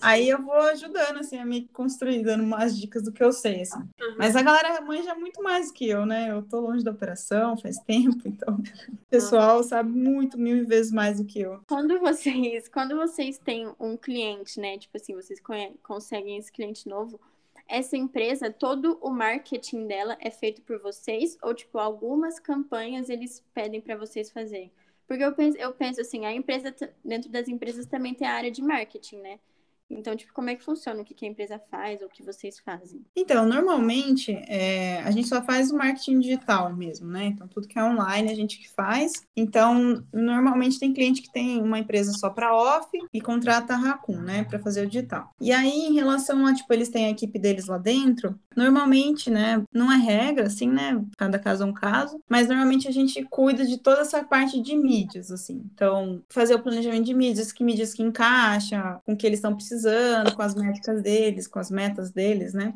Aí 0.01 0.29
eu 0.29 0.41
vou 0.41 0.55
ajudando, 0.55 1.19
assim, 1.19 1.37
a 1.37 1.45
me 1.45 1.67
construir, 1.67 2.23
dando 2.23 2.43
umas 2.43 2.77
dicas 2.79 3.03
do 3.03 3.11
que 3.11 3.23
eu 3.23 3.31
sei, 3.31 3.61
assim. 3.61 3.79
Uhum. 3.79 4.15
Mas 4.17 4.35
a 4.35 4.41
galera 4.41 4.81
manja 4.81 5.13
muito 5.15 5.41
mais 5.43 5.71
que 5.71 5.87
eu, 5.87 6.05
né? 6.05 6.31
Eu 6.31 6.41
tô 6.43 6.59
longe 6.59 6.83
da 6.83 6.91
operação 6.91 7.57
faz 7.57 7.77
tempo, 7.79 8.21
então 8.25 8.55
o 8.55 9.05
pessoal 9.09 9.57
uhum. 9.57 9.63
sabe 9.63 9.91
muito, 9.91 10.37
mil 10.37 10.65
vezes 10.65 10.91
mais 10.91 11.17
do 11.19 11.25
que 11.25 11.41
eu. 11.41 11.61
Quando 11.67 11.99
vocês, 11.99 12.67
quando 12.67 12.95
vocês 12.95 13.37
têm 13.37 13.71
um 13.79 13.97
cliente, 13.97 14.59
né? 14.59 14.77
Tipo 14.77 14.97
assim, 14.97 15.15
vocês 15.15 15.41
conseguem 15.83 16.37
esse 16.37 16.51
cliente 16.51 16.87
novo, 16.87 17.19
essa 17.67 17.95
empresa, 17.95 18.51
todo 18.51 18.97
o 19.01 19.09
marketing 19.09 19.87
dela 19.87 20.17
é 20.19 20.29
feito 20.29 20.61
por 20.61 20.79
vocês? 20.79 21.37
Ou, 21.41 21.53
tipo, 21.53 21.79
algumas 21.79 22.37
campanhas 22.37 23.09
eles 23.09 23.41
pedem 23.53 23.79
para 23.79 23.95
vocês 23.95 24.29
fazerem? 24.29 24.71
Porque 25.07 25.23
eu 25.23 25.33
penso, 25.33 25.57
eu 25.57 25.73
penso 25.73 26.01
assim, 26.01 26.25
a 26.25 26.33
empresa, 26.33 26.73
dentro 27.03 27.29
das 27.29 27.47
empresas 27.47 27.85
também 27.85 28.13
tem 28.13 28.27
a 28.27 28.33
área 28.33 28.51
de 28.51 28.61
marketing, 28.61 29.17
né? 29.17 29.39
Então, 29.91 30.15
tipo, 30.15 30.33
como 30.33 30.49
é 30.49 30.55
que 30.55 30.63
funciona? 30.63 31.01
O 31.01 31.05
que, 31.05 31.25
a 31.25 31.29
empresa 31.29 31.61
faz 31.69 32.01
ou 32.01 32.07
o 32.07 32.09
que 32.09 32.23
vocês 32.23 32.59
fazem? 32.59 33.01
Então, 33.15 33.45
normalmente, 33.45 34.31
é, 34.47 35.01
a 35.01 35.11
gente 35.11 35.27
só 35.27 35.41
faz 35.43 35.71
o 35.71 35.77
marketing 35.77 36.19
digital 36.19 36.73
mesmo, 36.73 37.07
né? 37.07 37.25
Então, 37.25 37.47
tudo 37.47 37.67
que 37.67 37.77
é 37.77 37.83
online 37.83 38.31
a 38.31 38.35
gente 38.35 38.57
que 38.57 38.69
faz. 38.69 39.13
Então, 39.35 40.03
normalmente 40.13 40.79
tem 40.79 40.93
cliente 40.93 41.21
que 41.21 41.31
tem 41.31 41.61
uma 41.61 41.79
empresa 41.79 42.13
só 42.13 42.29
para 42.29 42.55
off 42.55 42.87
e 43.13 43.21
contrata 43.21 43.73
a 43.73 43.77
Raccoon, 43.77 44.21
né? 44.21 44.43
Para 44.45 44.59
fazer 44.59 44.85
o 44.85 44.87
digital. 44.87 45.29
E 45.39 45.51
aí, 45.51 45.87
em 45.87 45.93
relação 45.93 46.45
a, 46.45 46.53
tipo, 46.53 46.73
eles 46.73 46.89
têm 46.89 47.05
a 47.05 47.11
equipe 47.11 47.37
deles 47.37 47.67
lá 47.67 47.77
dentro, 47.77 48.39
normalmente, 48.55 49.29
né? 49.29 49.63
Não 49.73 49.91
é 49.91 49.97
regra, 49.97 50.47
assim, 50.47 50.69
né? 50.69 51.03
Cada 51.17 51.37
caso 51.37 51.63
é 51.63 51.65
um 51.65 51.73
caso. 51.73 52.19
Mas, 52.29 52.47
normalmente, 52.47 52.87
a 52.87 52.91
gente 52.91 53.23
cuida 53.25 53.65
de 53.65 53.77
toda 53.77 54.01
essa 54.01 54.23
parte 54.23 54.61
de 54.61 54.75
mídias, 54.75 55.31
assim. 55.31 55.61
Então, 55.73 56.21
fazer 56.29 56.55
o 56.55 56.59
planejamento 56.59 57.05
de 57.05 57.13
mídias, 57.13 57.51
que 57.51 57.63
mídias 57.63 57.93
que 57.93 58.01
encaixa, 58.01 58.99
com 59.05 59.15
que 59.15 59.25
eles 59.25 59.39
estão 59.39 59.53
precisando 59.53 59.80
precisando, 59.81 60.35
com 60.35 60.41
as 60.41 60.55
métricas 60.55 61.01
deles, 61.01 61.47
com 61.47 61.59
as 61.59 61.71
metas 61.71 62.11
deles, 62.11 62.53
né? 62.53 62.73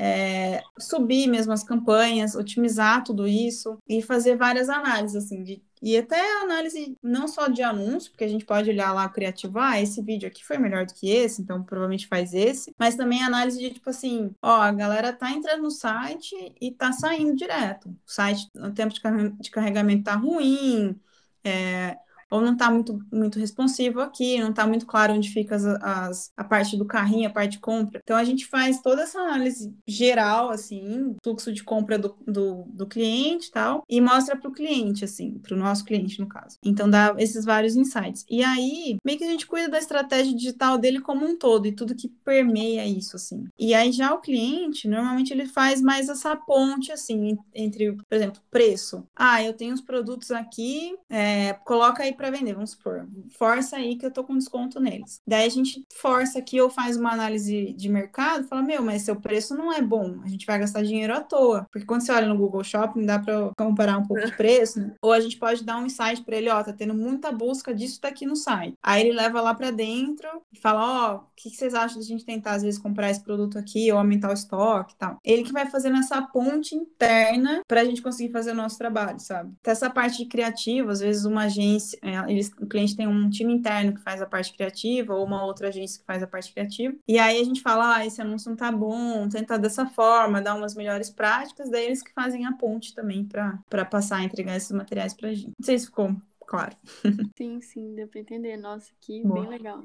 É, 0.00 0.62
subir 0.78 1.26
mesmo 1.26 1.52
as 1.52 1.64
campanhas, 1.64 2.36
otimizar 2.36 3.02
tudo 3.02 3.26
isso 3.26 3.78
e 3.88 4.00
fazer 4.00 4.36
várias 4.36 4.68
análises, 4.68 5.24
assim, 5.24 5.42
de, 5.42 5.60
e 5.82 5.96
até 5.96 6.40
análise 6.40 6.96
não 7.02 7.26
só 7.26 7.48
de 7.48 7.64
anúncio, 7.64 8.12
porque 8.12 8.22
a 8.22 8.28
gente 8.28 8.44
pode 8.44 8.70
olhar 8.70 8.92
lá 8.92 9.08
criativo, 9.08 9.58
ah, 9.58 9.80
esse 9.80 10.00
vídeo 10.00 10.28
aqui 10.28 10.44
foi 10.44 10.56
melhor 10.56 10.86
do 10.86 10.94
que 10.94 11.10
esse, 11.10 11.42
então 11.42 11.64
provavelmente 11.64 12.06
faz 12.06 12.32
esse, 12.32 12.72
mas 12.78 12.94
também 12.94 13.24
análise 13.24 13.58
de 13.58 13.70
tipo 13.72 13.90
assim, 13.90 14.30
ó, 14.40 14.60
a 14.60 14.70
galera 14.70 15.12
tá 15.12 15.32
entrando 15.32 15.64
no 15.64 15.70
site 15.70 16.54
e 16.60 16.70
tá 16.70 16.92
saindo 16.92 17.34
direto. 17.34 17.88
O 17.88 17.96
site, 18.06 18.48
o 18.54 18.70
tempo 18.70 18.94
de 18.94 19.50
carregamento 19.50 20.04
tá 20.04 20.14
ruim, 20.14 20.96
é, 21.42 21.98
ou 22.30 22.40
não 22.40 22.52
está 22.52 22.70
muito, 22.70 22.98
muito 23.12 23.38
responsivo 23.38 24.00
aqui, 24.00 24.38
não 24.40 24.50
está 24.50 24.66
muito 24.66 24.86
claro 24.86 25.14
onde 25.14 25.30
fica 25.30 25.56
as, 25.56 25.64
as, 25.64 26.32
a 26.36 26.44
parte 26.44 26.76
do 26.76 26.84
carrinho, 26.84 27.28
a 27.28 27.32
parte 27.32 27.52
de 27.52 27.58
compra. 27.58 28.00
Então 28.02 28.16
a 28.16 28.24
gente 28.24 28.46
faz 28.46 28.80
toda 28.80 29.02
essa 29.02 29.18
análise 29.18 29.74
geral, 29.86 30.50
assim, 30.50 31.16
fluxo 31.22 31.52
de 31.52 31.64
compra 31.64 31.98
do, 31.98 32.16
do, 32.26 32.64
do 32.68 32.86
cliente 32.86 33.48
e 33.48 33.50
tal, 33.50 33.84
e 33.88 34.00
mostra 34.00 34.36
para 34.36 34.48
o 34.48 34.52
cliente, 34.52 35.04
assim, 35.04 35.38
para 35.38 35.54
o 35.54 35.58
nosso 35.58 35.84
cliente, 35.84 36.20
no 36.20 36.26
caso. 36.26 36.58
Então 36.62 36.88
dá 36.88 37.14
esses 37.18 37.44
vários 37.44 37.76
insights. 37.76 38.24
E 38.28 38.42
aí, 38.42 38.96
meio 39.04 39.18
que 39.18 39.24
a 39.24 39.30
gente 39.30 39.46
cuida 39.46 39.68
da 39.68 39.78
estratégia 39.78 40.34
digital 40.34 40.78
dele 40.78 41.00
como 41.00 41.26
um 41.26 41.36
todo 41.36 41.66
e 41.66 41.72
tudo 41.72 41.94
que 41.94 42.08
permeia 42.08 42.86
isso, 42.86 43.16
assim. 43.16 43.46
E 43.58 43.74
aí 43.74 43.92
já 43.92 44.12
o 44.12 44.20
cliente, 44.20 44.88
normalmente 44.88 45.32
ele 45.32 45.46
faz 45.46 45.80
mais 45.80 46.08
essa 46.08 46.36
ponte, 46.36 46.92
assim, 46.92 47.38
entre, 47.54 47.92
por 47.92 48.14
exemplo, 48.14 48.40
preço. 48.50 49.04
Ah, 49.16 49.42
eu 49.42 49.52
tenho 49.52 49.74
os 49.74 49.80
produtos 49.80 50.30
aqui, 50.30 50.94
é, 51.08 51.54
coloca 51.64 52.02
aí 52.02 52.12
para 52.18 52.30
vender, 52.30 52.52
vamos 52.52 52.70
supor. 52.70 53.06
Força 53.38 53.76
aí 53.76 53.96
que 53.96 54.04
eu 54.04 54.10
tô 54.10 54.24
com 54.24 54.36
desconto 54.36 54.80
neles. 54.80 55.22
Daí 55.26 55.46
a 55.46 55.48
gente 55.48 55.86
força 55.94 56.38
aqui 56.38 56.60
ou 56.60 56.68
faz 56.68 56.96
uma 56.96 57.12
análise 57.12 57.72
de 57.72 57.88
mercado, 57.88 58.46
fala, 58.48 58.62
meu, 58.62 58.82
mas 58.82 59.02
seu 59.02 59.16
preço 59.16 59.54
não 59.54 59.72
é 59.72 59.80
bom, 59.80 60.20
a 60.24 60.28
gente 60.28 60.44
vai 60.44 60.58
gastar 60.58 60.82
dinheiro 60.82 61.14
à 61.14 61.20
toa. 61.20 61.66
Porque 61.70 61.86
quando 61.86 62.02
você 62.02 62.12
olha 62.12 62.26
no 62.26 62.36
Google 62.36 62.64
Shopping, 62.64 63.06
dá 63.06 63.18
para 63.18 63.52
comparar 63.56 63.96
um 63.98 64.06
pouco 64.06 64.26
de 64.26 64.32
preço, 64.36 64.80
né? 64.80 64.94
Ou 65.00 65.12
a 65.12 65.20
gente 65.20 65.38
pode 65.38 65.64
dar 65.64 65.78
um 65.78 65.86
insight 65.86 66.22
para 66.24 66.36
ele, 66.36 66.50
ó, 66.50 66.62
tá 66.62 66.72
tendo 66.72 66.94
muita 66.94 67.30
busca 67.30 67.72
disso 67.72 68.00
daqui 68.02 68.26
no 68.26 68.36
site. 68.36 68.74
Aí 68.82 69.02
ele 69.02 69.12
leva 69.12 69.40
lá 69.40 69.54
para 69.54 69.70
dentro 69.70 70.28
e 70.52 70.58
fala, 70.58 70.80
ó, 70.82 71.16
o 71.16 71.20
que, 71.36 71.50
que 71.50 71.56
vocês 71.56 71.72
acham 71.74 72.00
de 72.00 72.04
a 72.04 72.08
gente 72.08 72.24
tentar 72.24 72.52
às 72.52 72.62
vezes 72.62 72.80
comprar 72.80 73.10
esse 73.10 73.22
produto 73.22 73.58
aqui 73.58 73.90
ou 73.92 73.98
aumentar 73.98 74.30
o 74.30 74.34
estoque 74.34 74.94
e 74.94 74.96
tal. 74.96 75.18
Ele 75.24 75.44
que 75.44 75.52
vai 75.52 75.66
fazendo 75.66 75.98
essa 75.98 76.20
ponte 76.22 76.74
interna 76.74 77.62
para 77.66 77.82
a 77.82 77.84
gente 77.84 78.02
conseguir 78.02 78.32
fazer 78.32 78.50
o 78.50 78.56
nosso 78.56 78.76
trabalho, 78.76 79.20
sabe? 79.20 79.52
Então, 79.60 79.72
essa 79.72 79.88
parte 79.88 80.18
de 80.18 80.26
criativa, 80.26 80.90
às 80.90 81.00
vezes 81.00 81.24
uma 81.24 81.44
agência, 81.44 81.98
eles, 82.28 82.52
o 82.60 82.66
cliente 82.66 82.96
tem 82.96 83.06
um 83.06 83.28
time 83.28 83.52
interno 83.52 83.94
que 83.94 84.00
faz 84.00 84.20
a 84.20 84.26
parte 84.26 84.52
criativa 84.52 85.14
ou 85.14 85.24
uma 85.24 85.44
outra 85.44 85.68
agência 85.68 86.00
que 86.00 86.06
faz 86.06 86.22
a 86.22 86.26
parte 86.26 86.52
criativa. 86.52 86.94
E 87.06 87.18
aí 87.18 87.40
a 87.40 87.44
gente 87.44 87.60
fala, 87.60 87.96
ah, 87.96 88.06
esse 88.06 88.20
anúncio 88.20 88.50
não 88.50 88.56
tá 88.56 88.70
bom, 88.70 89.28
tenta 89.28 89.58
dessa 89.58 89.86
forma, 89.86 90.42
dar 90.42 90.54
umas 90.54 90.74
melhores 90.74 91.10
práticas, 91.10 91.70
daí 91.70 91.86
eles 91.86 92.02
que 92.02 92.12
fazem 92.12 92.46
a 92.46 92.52
ponte 92.52 92.94
também 92.94 93.24
para 93.24 93.84
passar, 93.84 94.22
entregar 94.22 94.56
esses 94.56 94.72
materiais 94.72 95.14
pra 95.14 95.32
gente. 95.32 95.52
Não 95.58 95.64
sei 95.64 95.78
se 95.78 95.86
ficou 95.86 96.14
claro. 96.46 96.76
Sim, 97.36 97.60
sim, 97.60 97.94
deu 97.94 98.08
para 98.08 98.20
entender. 98.20 98.56
Nossa, 98.56 98.90
que 99.00 99.22
Boa. 99.22 99.40
bem 99.40 99.50
legal. 99.50 99.84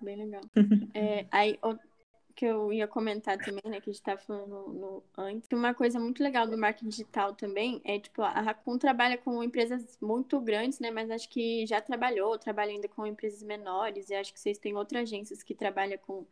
Bem 0.00 0.16
legal. 0.16 0.42
é, 0.94 1.26
aí, 1.30 1.58
que 2.34 2.44
eu 2.44 2.72
ia 2.72 2.86
comentar 2.88 3.38
também, 3.38 3.62
né, 3.64 3.80
que 3.80 3.90
a 3.90 3.92
gente 3.92 4.00
estava 4.00 4.20
falando 4.20 4.48
no, 4.48 4.72
no, 4.72 5.04
antes. 5.16 5.48
Uma 5.52 5.74
coisa 5.74 5.98
muito 6.00 6.22
legal 6.22 6.46
do 6.46 6.58
marketing 6.58 6.88
digital 6.88 7.34
também 7.34 7.80
é, 7.84 7.98
tipo, 7.98 8.22
a 8.22 8.40
Raccoon 8.40 8.78
trabalha 8.78 9.16
com 9.16 9.42
empresas 9.42 9.96
muito 10.00 10.40
grandes, 10.40 10.80
né, 10.80 10.90
mas 10.90 11.10
acho 11.10 11.28
que 11.28 11.66
já 11.66 11.80
trabalhou, 11.80 12.38
trabalha 12.38 12.72
ainda 12.72 12.88
com 12.88 13.06
empresas 13.06 13.42
menores, 13.42 14.10
e 14.10 14.14
acho 14.14 14.32
que 14.32 14.40
vocês 14.40 14.58
têm 14.58 14.76
outras 14.76 15.02
agências 15.02 15.42
que 15.42 15.54
trabalham 15.54 15.98
com 15.98 16.26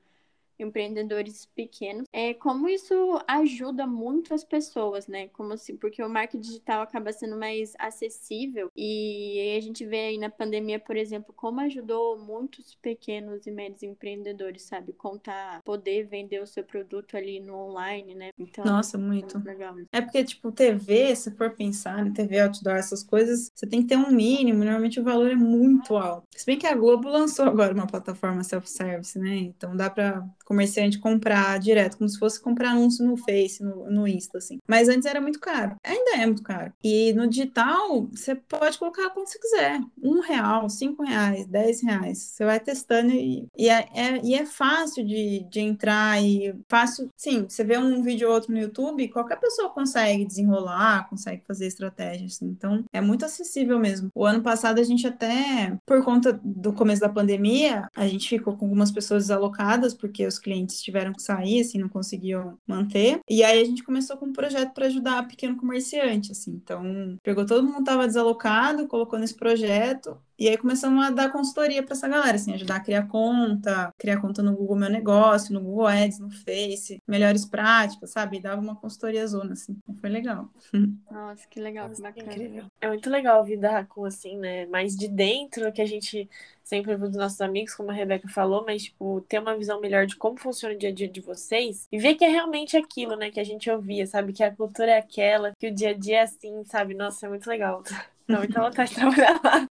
empreendedores 0.59 1.47
pequenos. 1.47 2.07
É 2.13 2.35
como 2.35 2.69
isso 2.69 2.95
ajuda 3.27 3.87
muito 3.87 4.35
as 4.35 4.45
pessoas, 4.45 5.07
né? 5.07 5.29
Como 5.29 5.53
assim, 5.53 5.77
porque 5.77 6.03
o 6.03 6.09
marketing 6.09 6.41
digital 6.41 6.83
acaba 6.83 7.13
sendo 7.13 7.39
mais 7.39 7.75
acessível 7.79 8.71
e 8.77 9.55
a 9.57 9.61
gente 9.61 9.85
vê 9.85 10.07
aí 10.07 10.19
na 10.19 10.31
pandemia, 10.31 10.79
por 10.79 10.97
exemplo, 10.97 11.33
como 11.37 11.61
ajudou 11.61 12.19
muitos 12.19 12.75
pequenos 12.77 13.47
e 13.47 13.51
médios 13.51 13.83
empreendedores, 13.83 14.63
sabe? 14.63 14.93
Contar, 14.93 15.63
poder 15.63 16.07
vender 16.07 16.43
o 16.43 16.47
seu 16.47 16.65
produto 16.65 17.17
ali 17.17 17.41
no 17.41 17.55
online, 17.55 18.15
né? 18.15 18.31
Então, 18.39 18.65
Nossa, 18.65 18.99
muito. 18.99 19.39
legal. 19.45 19.75
É 19.93 20.01
porque 20.01 20.25
tipo 20.25 20.53
TV, 20.53 21.15
se 21.17 21.31
for 21.33 21.51
pensar, 21.51 22.05
né, 22.05 22.13
TV 22.15 22.41
outdoor, 22.41 22.77
essas 22.77 23.03
coisas, 23.03 23.51
você 23.55 23.67
tem 23.67 23.83
que 23.83 23.89
ter 23.89 23.97
um 23.97 24.11
mínimo, 24.11 24.65
normalmente 24.65 25.01
o 25.01 25.05
valor 25.05 25.31
é 25.31 25.35
muito 25.35 25.97
alto. 25.97 26.27
Se 26.37 26.45
bem 26.47 26.59
que 26.59 26.67
a 26.67 26.75
Globo 26.75 27.09
lançou 27.09 27.47
agora 27.47 27.75
uma 27.75 27.87
plataforma 27.87 28.43
self-service, 28.45 29.19
né? 29.19 29.37
Então 29.37 29.77
dá 29.77 29.89
para 29.91 30.27
comerciante 30.45 30.99
comprar 30.99 31.59
direto, 31.59 31.99
como 31.99 32.09
se 32.09 32.19
fosse 32.19 32.41
comprar 32.41 32.71
anúncio 32.71 33.05
no 33.05 33.17
Face, 33.17 33.63
no, 33.63 33.91
no 33.91 34.09
Insta, 34.09 34.39
assim. 34.39 34.59
Mas 34.69 34.89
antes 34.89 35.07
era 35.07 35.21
muito 35.21 35.41
caro. 35.41 35.77
Ainda 35.85 36.17
é 36.17 36.27
muito 36.27 36.43
caro. 36.43 36.73
E 36.83 37.13
no 37.13 37.27
digital, 37.27 38.09
você 38.13 38.35
pode 38.35 38.79
colocar 38.79 39.11
quanto 39.11 39.29
você 39.29 39.39
quiser. 39.39 39.81
Um 40.03 40.21
real, 40.21 40.69
cinco 40.69 41.03
reais, 41.03 41.47
dez 41.47 41.83
reais. 41.83 42.19
Você 42.19 42.45
vai 42.45 42.61
testando 42.61 43.13
e, 43.13 43.47
e, 43.57 43.69
é, 43.69 43.89
é, 43.95 44.21
e 44.25 44.35
é 44.35 44.45
fácil 44.47 45.05
de, 45.05 45.47
de 45.51 45.61
entrar 45.61 46.23
e 46.23 46.55
fácil. 46.69 47.09
Sim, 47.17 47.47
você 47.49 47.65
vê 47.65 47.79
um 47.79 48.03
vídeo 48.03 48.29
ou 48.29 48.35
outro 48.35 48.53
no 48.53 48.59
YouTube, 48.59 49.09
qualquer 49.09 49.39
pessoa 49.39 49.71
consegue 49.71 50.25
desenrolar, 50.25 51.09
consegue 51.09 51.43
fazer 51.47 51.67
estratégias. 51.67 52.35
Assim. 52.35 52.47
Então, 52.47 52.85
é 52.93 53.01
muito 53.01 53.25
acessível 53.25 53.79
mesmo. 53.79 54.11
O 54.15 54.25
ano 54.25 54.43
passado 54.43 54.79
a 54.81 54.85
gente 54.85 55.07
até, 55.07 55.77
por 55.87 56.05
conta 56.05 56.39
do 56.43 56.73
começo 56.73 57.01
da 57.01 57.09
pandemia, 57.09 57.89
a 57.97 58.07
gente 58.07 58.29
ficou 58.29 58.57
com 58.57 58.67
algumas 58.67 58.91
pessoas 58.91 59.25
desalocadas, 59.25 59.95
porque 59.95 60.25
os 60.33 60.39
clientes 60.39 60.83
tiveram 60.83 61.13
que 61.13 61.23
sair, 61.23 61.61
assim, 61.61 61.79
não 61.79 61.89
conseguiam 61.89 62.59
manter. 62.67 63.21
E 63.29 63.43
aí 63.43 63.61
a 63.61 63.65
gente 63.65 63.83
começou 63.85 64.17
com 64.17 64.27
um 64.27 64.33
projeto 64.33 64.73
para 64.73 64.87
ajudar 64.87 65.29
pequeno 65.29 65.57
comerciante, 65.57 66.33
assim. 66.33 66.53
Então, 66.53 67.17
pegou 67.23 67.47
todo 67.47 67.63
mundo 67.63 67.77
que 67.77 67.81
estava 67.81 68.07
desalocado, 68.07 68.89
colocou 68.89 69.19
nesse 69.19 69.35
projeto 69.35 70.19
e 70.43 70.49
aí 70.49 70.57
começamos 70.57 71.05
a 71.05 71.11
dar 71.11 71.31
consultoria 71.31 71.85
para 71.85 71.95
essa 71.95 72.09
galera, 72.09 72.35
assim, 72.35 72.53
ajudar 72.53 72.77
a 72.77 72.81
criar 72.81 73.07
conta, 73.07 73.93
criar 73.97 74.21
conta 74.21 74.43
no 74.43 74.57
Google 74.57 74.75
Meu 74.75 74.91
Negócio, 74.91 75.55
no 75.55 75.61
Google 75.61 75.87
Ads, 75.87 76.19
no 76.19 76.33
Face, 76.33 77.01
melhores 77.07 77.45
práticas, 77.47 78.11
sabe? 78.11 78.39
E 78.39 78.41
dava 78.41 78.61
uma 78.61 78.75
consultoria 78.75 79.25
zona, 79.25 79.53
assim. 79.53 79.79
Foi 80.01 80.11
legal. 80.11 80.51
Nossa, 81.09 81.47
que 81.49 81.61
legal, 81.61 81.89
que 81.91 82.03
bacana. 82.03 82.33
Incrível. 82.33 82.65
É 82.81 82.89
muito 82.89 83.09
legal 83.09 83.39
ouvir 83.39 83.57
da 83.57 83.85
com 83.85 84.05
assim, 84.05 84.37
né? 84.37 84.67
Mais 84.67 84.97
de 84.97 85.07
dentro 85.07 85.73
que 85.73 85.81
a 85.81 85.87
gente 85.87 86.29
sempre 86.73 86.97
dos 86.97 87.15
nossos 87.15 87.39
amigos, 87.43 87.75
como 87.75 87.91
a 87.91 87.93
Rebeca 87.93 88.27
falou, 88.29 88.65
mas, 88.65 88.85
tipo, 88.85 89.21
ter 89.29 89.39
uma 89.39 89.55
visão 89.55 89.79
melhor 89.79 90.07
de 90.07 90.17
como 90.17 90.39
funciona 90.39 90.75
o 90.75 90.79
dia 90.79 90.89
a 90.89 90.93
dia 90.93 91.07
de 91.07 91.21
vocês 91.21 91.87
e 91.93 91.99
ver 91.99 92.15
que 92.15 92.25
é 92.25 92.29
realmente 92.29 92.79
aquilo, 92.79 93.15
né, 93.15 93.31
que 93.31 93.39
a 93.39 93.45
gente 93.45 93.71
ouvia, 93.71 94.07
sabe? 94.07 94.33
Que 94.33 94.43
a 94.43 94.51
cultura 94.51 94.93
é 94.93 94.99
aquela, 94.99 95.53
que 95.59 95.69
o 95.69 95.75
dia 95.75 95.91
a 95.91 95.93
dia 95.93 96.21
é 96.21 96.23
assim, 96.23 96.65
sabe? 96.65 96.95
Nossa, 96.95 97.27
é 97.27 97.29
muito 97.29 97.47
legal. 97.47 97.83
Não, 98.27 98.39
muita 98.41 98.63
vontade 98.63 98.89
de 98.89 98.97
trabalhar 98.97 99.39
lá. 99.45 99.69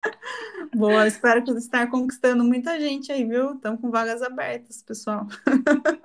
Boa, 0.76 1.08
espero 1.08 1.43
que 1.43 1.52
você 1.52 1.66
estar 1.66 1.89
conquistando 1.89 2.43
muita 2.43 2.80
gente 2.80 3.12
aí, 3.12 3.26
viu? 3.26 3.56
Estamos 3.56 3.82
com 3.82 3.89
vagas 3.89 4.22
abertas, 4.22 4.84
pessoal. 4.84 5.26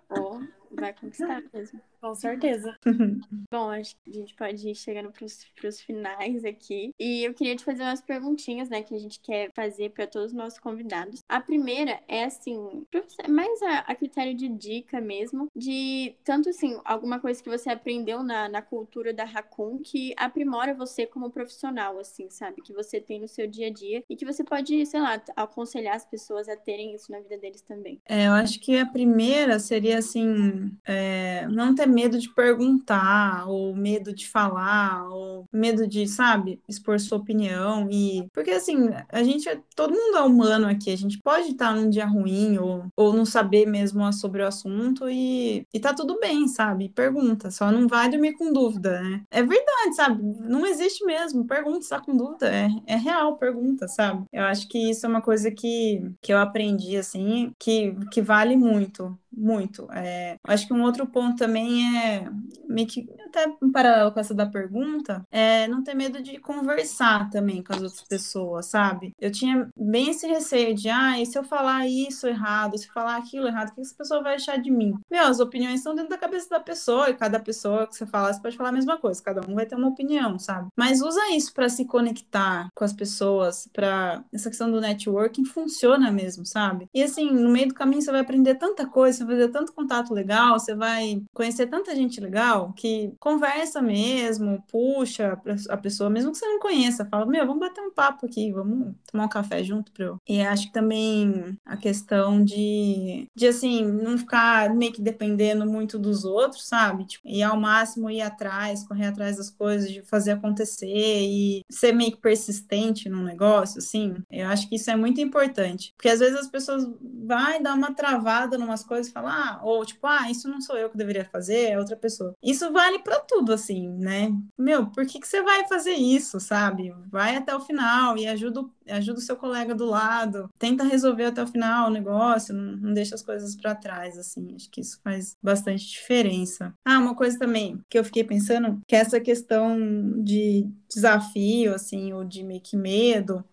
Oh, 0.09 0.40
vai 0.70 0.94
conquistar 0.94 1.42
mesmo. 1.53 1.78
Com 2.01 2.14
certeza. 2.14 2.76
Bom, 3.51 3.70
acho 3.70 3.97
que 3.97 4.11
a 4.11 4.12
gente 4.12 4.34
pode 4.34 4.68
ir 4.68 4.74
chegando 4.74 5.11
para 5.11 5.68
os 5.68 5.80
finais 5.80 6.44
aqui. 6.44 6.90
E 6.99 7.24
eu 7.24 7.34
queria 7.34 7.57
te 7.57 7.64
fazer 7.64 7.82
umas 7.82 8.01
perguntinhas, 8.01 8.68
né, 8.68 8.82
que 8.82 8.94
a 8.94 8.99
gente 8.99 9.20
quer 9.20 9.51
fazer 9.55 9.90
para 9.90 10.07
todos 10.07 10.32
os 10.32 10.36
nossos 10.36 10.59
convidados. 10.59 11.22
A 11.28 11.40
primeira 11.40 12.01
é 12.09 12.24
assim, 12.24 12.86
mais 13.28 13.62
a, 13.62 13.78
a, 13.80 13.94
critério 13.94 14.34
de 14.34 14.49
dica 14.49 15.01
mesmo, 15.01 15.49
de 15.55 16.14
tanto 16.24 16.51
assim, 16.51 16.78
alguma 16.84 17.18
coisa 17.18 17.42
que 17.42 17.49
você 17.49 17.70
aprendeu 17.70 18.22
na, 18.22 18.49
na 18.49 18.62
cultura 18.62 19.12
da 19.12 19.24
Raccoon 19.24 19.78
que 19.78 20.12
aprimora 20.16 20.74
você 20.74 21.07
como 21.07 21.30
profissional, 21.30 21.99
assim, 21.99 22.28
sabe? 22.30 22.62
Que 22.62 22.72
você 22.72 23.01
tem 23.01 23.20
no 23.20 23.28
seu 23.28 23.47
dia 23.47 23.68
a 23.68 23.70
dia 23.70 24.03
e 24.09 24.16
que 24.16 24.24
você 24.24 24.44
pode, 24.44 24.84
sei 24.86 25.01
lá, 25.01 25.20
aconselhar 25.34 25.97
as 25.97 26.05
pessoas 26.05 26.49
a 26.49 26.57
terem 26.57 26.94
isso 26.94 27.11
na 27.11 27.20
vida 27.20 27.38
deles 27.38 27.62
também. 27.62 28.01
É, 28.07 28.26
eu 28.26 28.32
acho 28.32 28.61
que 28.61 28.76
a 28.78 28.86
primeira 28.86 29.59
seria 29.59 29.99
assim, 29.99 30.76
é, 30.84 31.47
não 31.49 31.74
ter 31.74 31.86
medo 31.87 32.18
de 32.18 32.28
perguntar, 32.28 33.49
ou 33.49 33.74
medo 33.74 34.14
de 34.14 34.28
falar, 34.28 35.09
ou 35.09 35.45
medo 35.53 35.87
de, 35.87 36.07
sabe, 36.07 36.61
expor 36.68 36.99
sua 37.01 37.18
opinião. 37.18 37.89
E. 37.91 38.28
Porque 38.32 38.51
assim, 38.51 38.89
a 39.11 39.22
gente 39.22 39.49
é. 39.49 39.61
Todo 39.74 39.95
mundo 39.95 40.16
é 40.16 40.22
humano 40.22 40.66
aqui, 40.66 40.91
a 40.91 40.97
gente 40.97 41.20
pode 41.20 41.51
estar 41.53 41.74
num 41.74 41.91
dia 41.91 42.07
ruim, 42.07 42.59
ou, 42.59 42.87
ou 42.97 43.12
não 43.12 43.24
saber 43.24 43.66
mesmo 43.66 44.11
sobre 44.12 44.43
o 44.43 44.47
assunto, 44.47 45.09
e, 45.09 45.66
e 45.72 45.80
tá 45.80 45.93
tudo 45.95 46.18
bem, 46.20 46.49
sabe? 46.49 46.89
Pergunta, 46.89 47.51
só 47.51 47.70
não 47.70 47.87
vai 47.87 48.09
dormir 48.09 48.34
com 48.34 48.53
dúvida, 48.53 49.01
né? 49.03 49.22
É 49.30 49.43
verdade, 49.43 49.95
sabe? 49.95 50.22
Não 50.41 50.66
existe 50.66 51.05
mesmo. 51.05 51.47
Pergunta, 51.47 51.80
está 51.80 52.01
com 52.01 52.16
dúvida. 52.16 52.49
É, 52.53 52.68
é 52.87 52.97
real, 52.97 53.37
pergunta, 53.37 53.89
sabe? 53.89 54.24
Eu 54.32 54.45
acho 54.45 54.68
que 54.68 54.91
isso 54.91 55.07
é 55.07 55.09
uma 55.09 55.22
coisa 55.22 55.51
que, 55.51 56.11
que 56.20 56.32
eu 56.32 56.39
aprendi, 56.39 56.97
assim, 56.97 57.53
que, 57.59 57.95
que 58.11 58.22
vale 58.22 58.57
muito 58.57 59.16
muito. 59.37 59.87
É, 59.93 60.37
acho 60.45 60.66
que 60.66 60.72
um 60.72 60.82
outro 60.82 61.07
ponto 61.07 61.37
também 61.37 61.97
é, 61.99 62.28
meio 62.66 62.87
que 62.87 63.07
até 63.26 63.47
em 63.62 63.70
paralelo 63.70 64.12
com 64.12 64.20
essa 64.20 64.34
da 64.34 64.47
pergunta, 64.47 65.22
é 65.30 65.68
não 65.68 65.82
ter 65.82 65.95
medo 65.95 66.22
de 66.22 66.39
conversar 66.39 67.28
também 67.30 67.62
com 67.62 67.74
as 67.74 67.82
outras 67.82 68.03
pessoas, 68.03 68.66
sabe? 68.66 69.12
Eu 69.20 69.30
tinha 69.30 69.68
bem 69.76 70.11
esse 70.11 70.26
receio 70.26 70.74
de, 70.74 70.89
ah, 70.89 71.20
e 71.20 71.26
se 71.26 71.39
eu 71.39 71.45
falar 71.45 71.87
isso 71.87 72.26
errado, 72.26 72.78
se 72.78 72.87
eu 72.87 72.93
falar 72.93 73.16
aquilo 73.16 73.47
errado, 73.47 73.70
o 73.70 73.74
que 73.74 73.80
essa 73.80 73.95
pessoa 73.95 74.22
vai 74.22 74.37
achar 74.37 74.57
de 74.59 74.70
mim? 74.70 74.95
Meu, 75.11 75.26
as 75.26 75.41
opiniões 75.41 75.80
estão 75.80 75.95
dentro 75.95 76.11
da 76.11 76.18
cabeça 76.18 76.49
da 76.49 76.61
pessoa, 76.61 77.11
e 77.11 77.14
cada 77.14 77.39
pessoa 77.39 77.87
que 77.87 77.95
você 77.95 78.07
fala, 78.07 78.32
você 78.32 78.41
pode 78.41 78.57
falar 78.57 78.70
a 78.70 78.72
mesma 78.72 78.97
coisa, 78.97 79.22
cada 79.22 79.41
um 79.49 79.55
vai 79.55 79.66
ter 79.66 79.74
uma 79.74 79.89
opinião, 79.89 80.39
sabe? 80.39 80.68
Mas 80.76 81.03
usa 81.03 81.34
isso 81.34 81.53
para 81.53 81.68
se 81.68 81.84
conectar 81.84 82.68
com 82.74 82.84
as 82.84 82.93
pessoas, 82.93 83.68
para 83.72 84.24
essa 84.32 84.49
questão 84.49 84.70
do 84.70 84.80
networking 84.80 85.45
funciona 85.45 86.11
mesmo, 86.11 86.47
sabe? 86.47 86.89
E 86.95 87.03
assim, 87.03 87.30
no 87.30 87.51
meio 87.51 87.68
do 87.68 87.74
caminho 87.74 88.01
você 88.01 88.11
vai 88.11 88.20
aprender 88.20 88.55
tanta 88.55 88.87
coisa, 88.87 89.26
fazer 89.27 89.49
tanto 89.49 89.72
contato 89.72 90.12
legal, 90.12 90.59
você 90.59 90.74
vai 90.74 91.22
conhecer 91.35 91.66
tanta 91.66 91.95
gente 91.95 92.20
legal 92.20 92.72
que 92.74 93.12
conversa 93.18 93.83
mesmo, 93.83 94.62
puxa 94.70 95.39
a 95.68 95.77
pessoa, 95.77 96.11
mesmo 96.11 96.33
que 96.33 96.39
você 96.39 96.47
não 96.47 96.59
conheça, 96.59 97.07
fala, 97.07 97.27
meu, 97.27 97.47
vamos 97.47 97.61
bater 97.61 97.81
um 97.81 97.93
papo 97.93 98.27
aqui, 98.27 98.53
vamos 98.53 98.95
tomar 99.11 99.24
um 99.24 99.29
café 99.29 99.62
junto 99.62 99.93
pra 99.93 100.07
eu. 100.07 100.20
E 100.29 100.41
acho 100.41 100.66
que 100.66 100.72
também 100.72 101.59
a 101.64 101.77
questão 101.77 102.43
de, 102.43 103.27
de 103.35 103.47
assim, 103.47 103.85
não 103.85 104.18
ficar 104.18 104.74
meio 104.74 104.93
que 104.93 105.03
dependendo 105.03 105.66
muito 105.66 105.99
dos 105.99 106.24
outros, 106.24 106.66
sabe? 106.66 107.05
Tipo, 107.05 107.29
e 107.29 107.43
ao 107.43 107.59
máximo 107.59 108.11
ir 108.11 108.22
atrás, 108.22 108.87
correr 108.87 109.07
atrás 109.07 109.37
das 109.37 109.51
coisas, 109.51 109.91
de 109.91 110.03
fazer 110.03 110.33
acontecer 110.33 110.87
e 110.87 111.62
ser 111.70 111.93
meio 111.93 112.12
que 112.12 112.20
persistente 112.20 113.09
no 113.09 113.22
negócio, 113.22 113.79
assim. 113.79 114.14
Eu 114.31 114.49
acho 114.49 114.68
que 114.68 114.77
isso 114.77 114.91
é 114.91 114.97
muito 114.97 115.20
importante. 115.20 115.93
Porque 115.97 116.09
às 116.09 116.20
vezes 116.20 116.39
as 116.39 116.49
pessoas 116.49 116.87
vai 117.24 117.61
dar 117.62 117.74
uma 117.74 117.95
travada 117.95 118.57
em 118.57 118.62
umas 118.62 118.85
coisas 118.85 119.12
fala, 119.17 119.33
ah, 119.33 119.61
ou 119.62 119.85
tipo, 119.85 120.07
ah, 120.07 120.31
isso 120.31 120.49
não 120.49 120.61
sou 120.61 120.77
eu 120.77 120.91
que 120.91 120.97
deveria 120.97 121.25
fazer, 121.25 121.71
é 121.71 121.79
outra 121.79 121.97
pessoa. 121.97 122.35
Isso 122.43 122.71
vale 122.71 122.99
para 122.99 123.19
tudo, 123.21 123.53
assim, 123.53 123.89
né? 123.89 124.31
Meu, 124.59 124.87
por 124.89 125.07
que, 125.07 125.19
que 125.19 125.27
você 125.27 125.43
vai 125.43 125.67
fazer 125.67 125.95
isso, 125.95 126.39
sabe? 126.39 126.95
Vai 127.11 127.37
até 127.37 127.55
o 127.55 127.61
final 127.61 128.19
e 128.19 128.27
ajuda, 128.27 128.64
ajuda 128.89 129.19
o 129.19 129.23
seu 129.23 129.37
colega 129.37 129.75
do 129.75 129.87
lado, 129.87 130.51
tenta 130.59 130.85
resolver 130.85 131.27
até 131.27 131.43
o 131.43 131.47
final 131.47 131.89
o 131.89 131.93
negócio, 131.93 132.55
não, 132.55 132.77
não 132.77 132.93
deixa 132.93 133.14
as 133.14 133.23
coisas 133.23 133.57
para 133.57 133.75
trás, 133.75 134.19
assim. 134.19 134.55
Acho 134.55 134.71
que 134.71 134.81
isso 134.81 135.01
faz 135.03 135.37
bastante 135.43 135.87
diferença. 135.87 136.75
Ah, 136.85 136.99
uma 136.99 137.14
coisa 137.14 137.39
também 137.39 137.81
que 137.89 137.99
eu 137.99 138.05
fiquei 138.05 138.25
pensando, 138.25 138.81
que 138.87 138.95
é 138.95 138.99
essa 138.99 139.21
questão 139.21 139.79
de 140.23 140.69
desafio, 140.89 141.75
assim, 141.75 142.12
ou 142.12 142.25
de 142.25 142.43
meio 142.43 142.61
que 142.61 142.77
medo, 142.77 143.45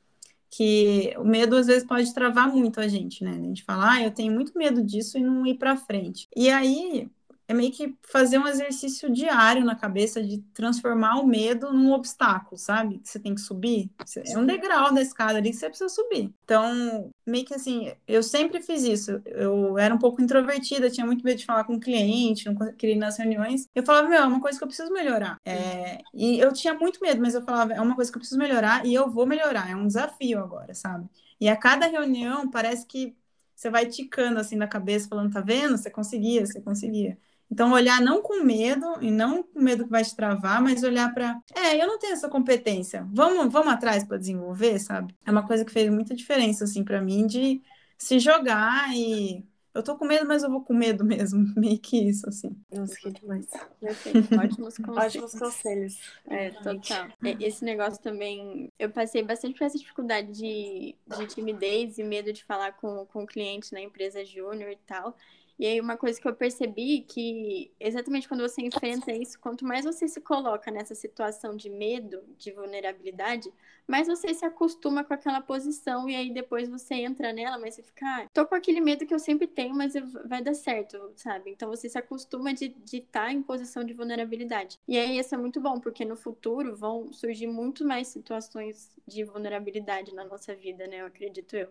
que 0.55 1.13
o 1.17 1.23
medo 1.23 1.55
às 1.55 1.67
vezes 1.67 1.83
pode 1.83 2.13
travar 2.13 2.47
muito 2.47 2.79
a 2.79 2.87
gente, 2.87 3.23
né? 3.23 3.31
A 3.31 3.41
gente 3.41 3.63
fala, 3.63 3.93
ah, 3.93 4.03
eu 4.03 4.11
tenho 4.11 4.31
muito 4.33 4.57
medo 4.57 4.83
disso 4.83 5.17
e 5.17 5.21
não 5.21 5.45
ir 5.45 5.55
para 5.55 5.75
frente. 5.75 6.27
E 6.35 6.49
aí 6.49 7.09
é 7.47 7.53
meio 7.53 7.71
que 7.71 7.95
fazer 8.03 8.37
um 8.37 8.47
exercício 8.47 9.11
diário 9.11 9.65
na 9.65 9.75
cabeça 9.75 10.23
de 10.23 10.39
transformar 10.53 11.19
o 11.19 11.27
medo 11.27 11.73
num 11.73 11.91
obstáculo, 11.91 12.57
sabe? 12.57 12.99
Que 12.99 13.09
você 13.09 13.19
tem 13.19 13.35
que 13.35 13.41
subir. 13.41 13.91
É 14.25 14.37
um 14.37 14.45
degrau 14.45 14.93
da 14.93 15.01
escada 15.01 15.37
ali 15.37 15.51
que 15.51 15.57
você 15.57 15.67
precisa 15.67 15.89
subir. 15.89 16.33
Então, 16.45 17.11
meio 17.25 17.45
que 17.45 17.53
assim, 17.53 17.91
eu 18.07 18.23
sempre 18.23 18.61
fiz 18.61 18.83
isso. 18.83 19.21
Eu 19.25 19.77
era 19.77 19.93
um 19.93 19.97
pouco 19.97 20.21
introvertida, 20.21 20.89
tinha 20.89 21.05
muito 21.05 21.23
medo 21.23 21.37
de 21.37 21.45
falar 21.45 21.65
com 21.65 21.75
o 21.75 21.79
cliente, 21.79 22.45
não 22.45 22.55
queria 22.73 22.95
ir 22.95 22.99
nas 22.99 23.17
reuniões. 23.17 23.67
Eu 23.75 23.83
falava, 23.83 24.07
meu, 24.07 24.19
é 24.19 24.25
uma 24.25 24.39
coisa 24.39 24.57
que 24.57 24.63
eu 24.63 24.67
preciso 24.67 24.91
melhorar. 24.91 25.37
É... 25.45 25.99
E 26.13 26.39
eu 26.39 26.53
tinha 26.53 26.73
muito 26.73 26.99
medo, 27.01 27.21
mas 27.21 27.35
eu 27.35 27.41
falava, 27.43 27.73
é 27.73 27.81
uma 27.81 27.95
coisa 27.95 28.09
que 28.09 28.17
eu 28.17 28.21
preciso 28.21 28.39
melhorar 28.39 28.85
e 28.85 28.93
eu 28.93 29.09
vou 29.09 29.25
melhorar. 29.25 29.69
É 29.69 29.75
um 29.75 29.87
desafio 29.87 30.39
agora, 30.39 30.73
sabe? 30.73 31.09
E 31.39 31.49
a 31.49 31.57
cada 31.57 31.87
reunião 31.87 32.49
parece 32.49 32.85
que 32.85 33.15
você 33.55 33.69
vai 33.69 33.85
ticando 33.85 34.39
assim 34.39 34.55
na 34.55 34.67
cabeça, 34.67 35.07
falando, 35.07 35.31
tá 35.31 35.41
vendo? 35.41 35.77
Você 35.77 35.89
conseguia, 35.89 36.45
você 36.45 36.61
conseguia. 36.61 37.17
Então, 37.53 37.71
olhar 37.71 38.01
não 38.01 38.19
com 38.19 38.43
medo, 38.43 38.97
e 38.99 39.11
não 39.11 39.43
com 39.43 39.61
medo 39.61 39.83
que 39.83 39.91
vai 39.91 40.03
te 40.03 40.15
travar, 40.15 40.59
mas 40.59 40.81
olhar 40.81 41.13
para, 41.13 41.39
é, 41.55 41.79
eu 41.79 41.85
não 41.85 41.99
tenho 41.99 42.13
essa 42.13 42.27
competência, 42.27 43.07
vamos, 43.11 43.53
vamos 43.53 43.71
atrás 43.71 44.03
para 44.03 44.17
desenvolver, 44.17 44.79
sabe? 44.79 45.15
É 45.23 45.29
uma 45.29 45.45
coisa 45.45 45.63
que 45.63 45.71
fez 45.71 45.87
muita 45.91 46.15
diferença, 46.15 46.63
assim, 46.63 46.83
para 46.83 46.99
mim, 46.99 47.27
de 47.27 47.61
se 47.95 48.17
jogar 48.17 48.91
e. 48.95 49.45
Eu 49.71 49.83
tô 49.83 49.95
com 49.95 50.05
medo, 50.05 50.27
mas 50.27 50.41
eu 50.41 50.49
vou 50.49 50.63
com 50.63 50.73
medo 50.73 51.05
mesmo, 51.05 51.53
meio 51.55 51.77
que 51.77 52.09
isso, 52.09 52.27
assim. 52.27 52.55
Nossa, 52.71 52.95
que 52.95 53.11
demais. 53.11 53.47
Perfeito, 53.79 54.29
ótimos 54.35 54.77
conselhos. 54.77 55.05
Ótimos 55.05 55.33
conselhos. 55.33 55.99
É, 56.25 56.49
total. 56.49 57.07
Esse 57.39 57.63
negócio 57.63 58.01
também, 58.01 58.71
eu 58.79 58.89
passei 58.89 59.21
bastante 59.21 59.55
por 59.55 59.65
essa 59.65 59.77
dificuldade 59.77 60.31
de, 60.31 60.95
de 61.17 61.27
timidez 61.27 61.99
e 61.99 62.03
medo 62.03 62.33
de 62.33 62.43
falar 62.43 62.71
com, 62.73 63.05
com 63.05 63.23
o 63.23 63.27
cliente 63.27 63.73
na 63.73 63.81
empresa 63.81 64.25
júnior 64.25 64.71
e 64.71 64.79
tal. 64.87 65.15
E 65.59 65.65
aí, 65.65 65.79
uma 65.79 65.95
coisa 65.95 66.19
que 66.19 66.27
eu 66.27 66.35
percebi 66.35 67.01
que 67.01 67.71
exatamente 67.79 68.27
quando 68.27 68.41
você 68.41 68.61
enfrenta 68.61 69.11
isso, 69.11 69.39
quanto 69.39 69.65
mais 69.65 69.85
você 69.85 70.07
se 70.07 70.19
coloca 70.19 70.71
nessa 70.71 70.95
situação 70.95 71.55
de 71.55 71.69
medo, 71.69 72.23
de 72.37 72.51
vulnerabilidade, 72.51 73.51
mais 73.87 74.07
você 74.07 74.33
se 74.33 74.45
acostuma 74.45 75.03
com 75.03 75.13
aquela 75.13 75.41
posição 75.41 76.09
e 76.09 76.15
aí 76.15 76.31
depois 76.33 76.69
você 76.69 76.95
entra 76.95 77.33
nela, 77.33 77.57
mas 77.59 77.75
você 77.75 77.83
fica, 77.83 78.05
ah, 78.05 78.27
tô 78.33 78.45
com 78.45 78.55
aquele 78.55 78.81
medo 78.81 79.05
que 79.05 79.13
eu 79.13 79.19
sempre 79.19 79.45
tenho, 79.45 79.75
mas 79.75 79.93
vai 80.25 80.41
dar 80.41 80.53
certo, 80.53 81.11
sabe? 81.15 81.51
Então 81.51 81.69
você 81.69 81.89
se 81.89 81.97
acostuma 81.97 82.53
de 82.53 82.73
estar 82.85 83.25
tá 83.25 83.33
em 83.33 83.41
posição 83.41 83.83
de 83.83 83.93
vulnerabilidade. 83.93 84.79
E 84.87 84.97
aí 84.97 85.19
isso 85.19 85.35
é 85.35 85.37
muito 85.37 85.59
bom, 85.59 85.79
porque 85.79 86.05
no 86.05 86.15
futuro 86.15 86.75
vão 86.75 87.11
surgir 87.11 87.47
muito 87.47 87.85
mais 87.85 88.07
situações 88.07 88.95
de 89.07 89.23
vulnerabilidade 89.23 90.13
na 90.15 90.23
nossa 90.23 90.55
vida, 90.55 90.87
né? 90.87 91.01
Eu 91.01 91.07
acredito 91.07 91.55
eu. 91.55 91.69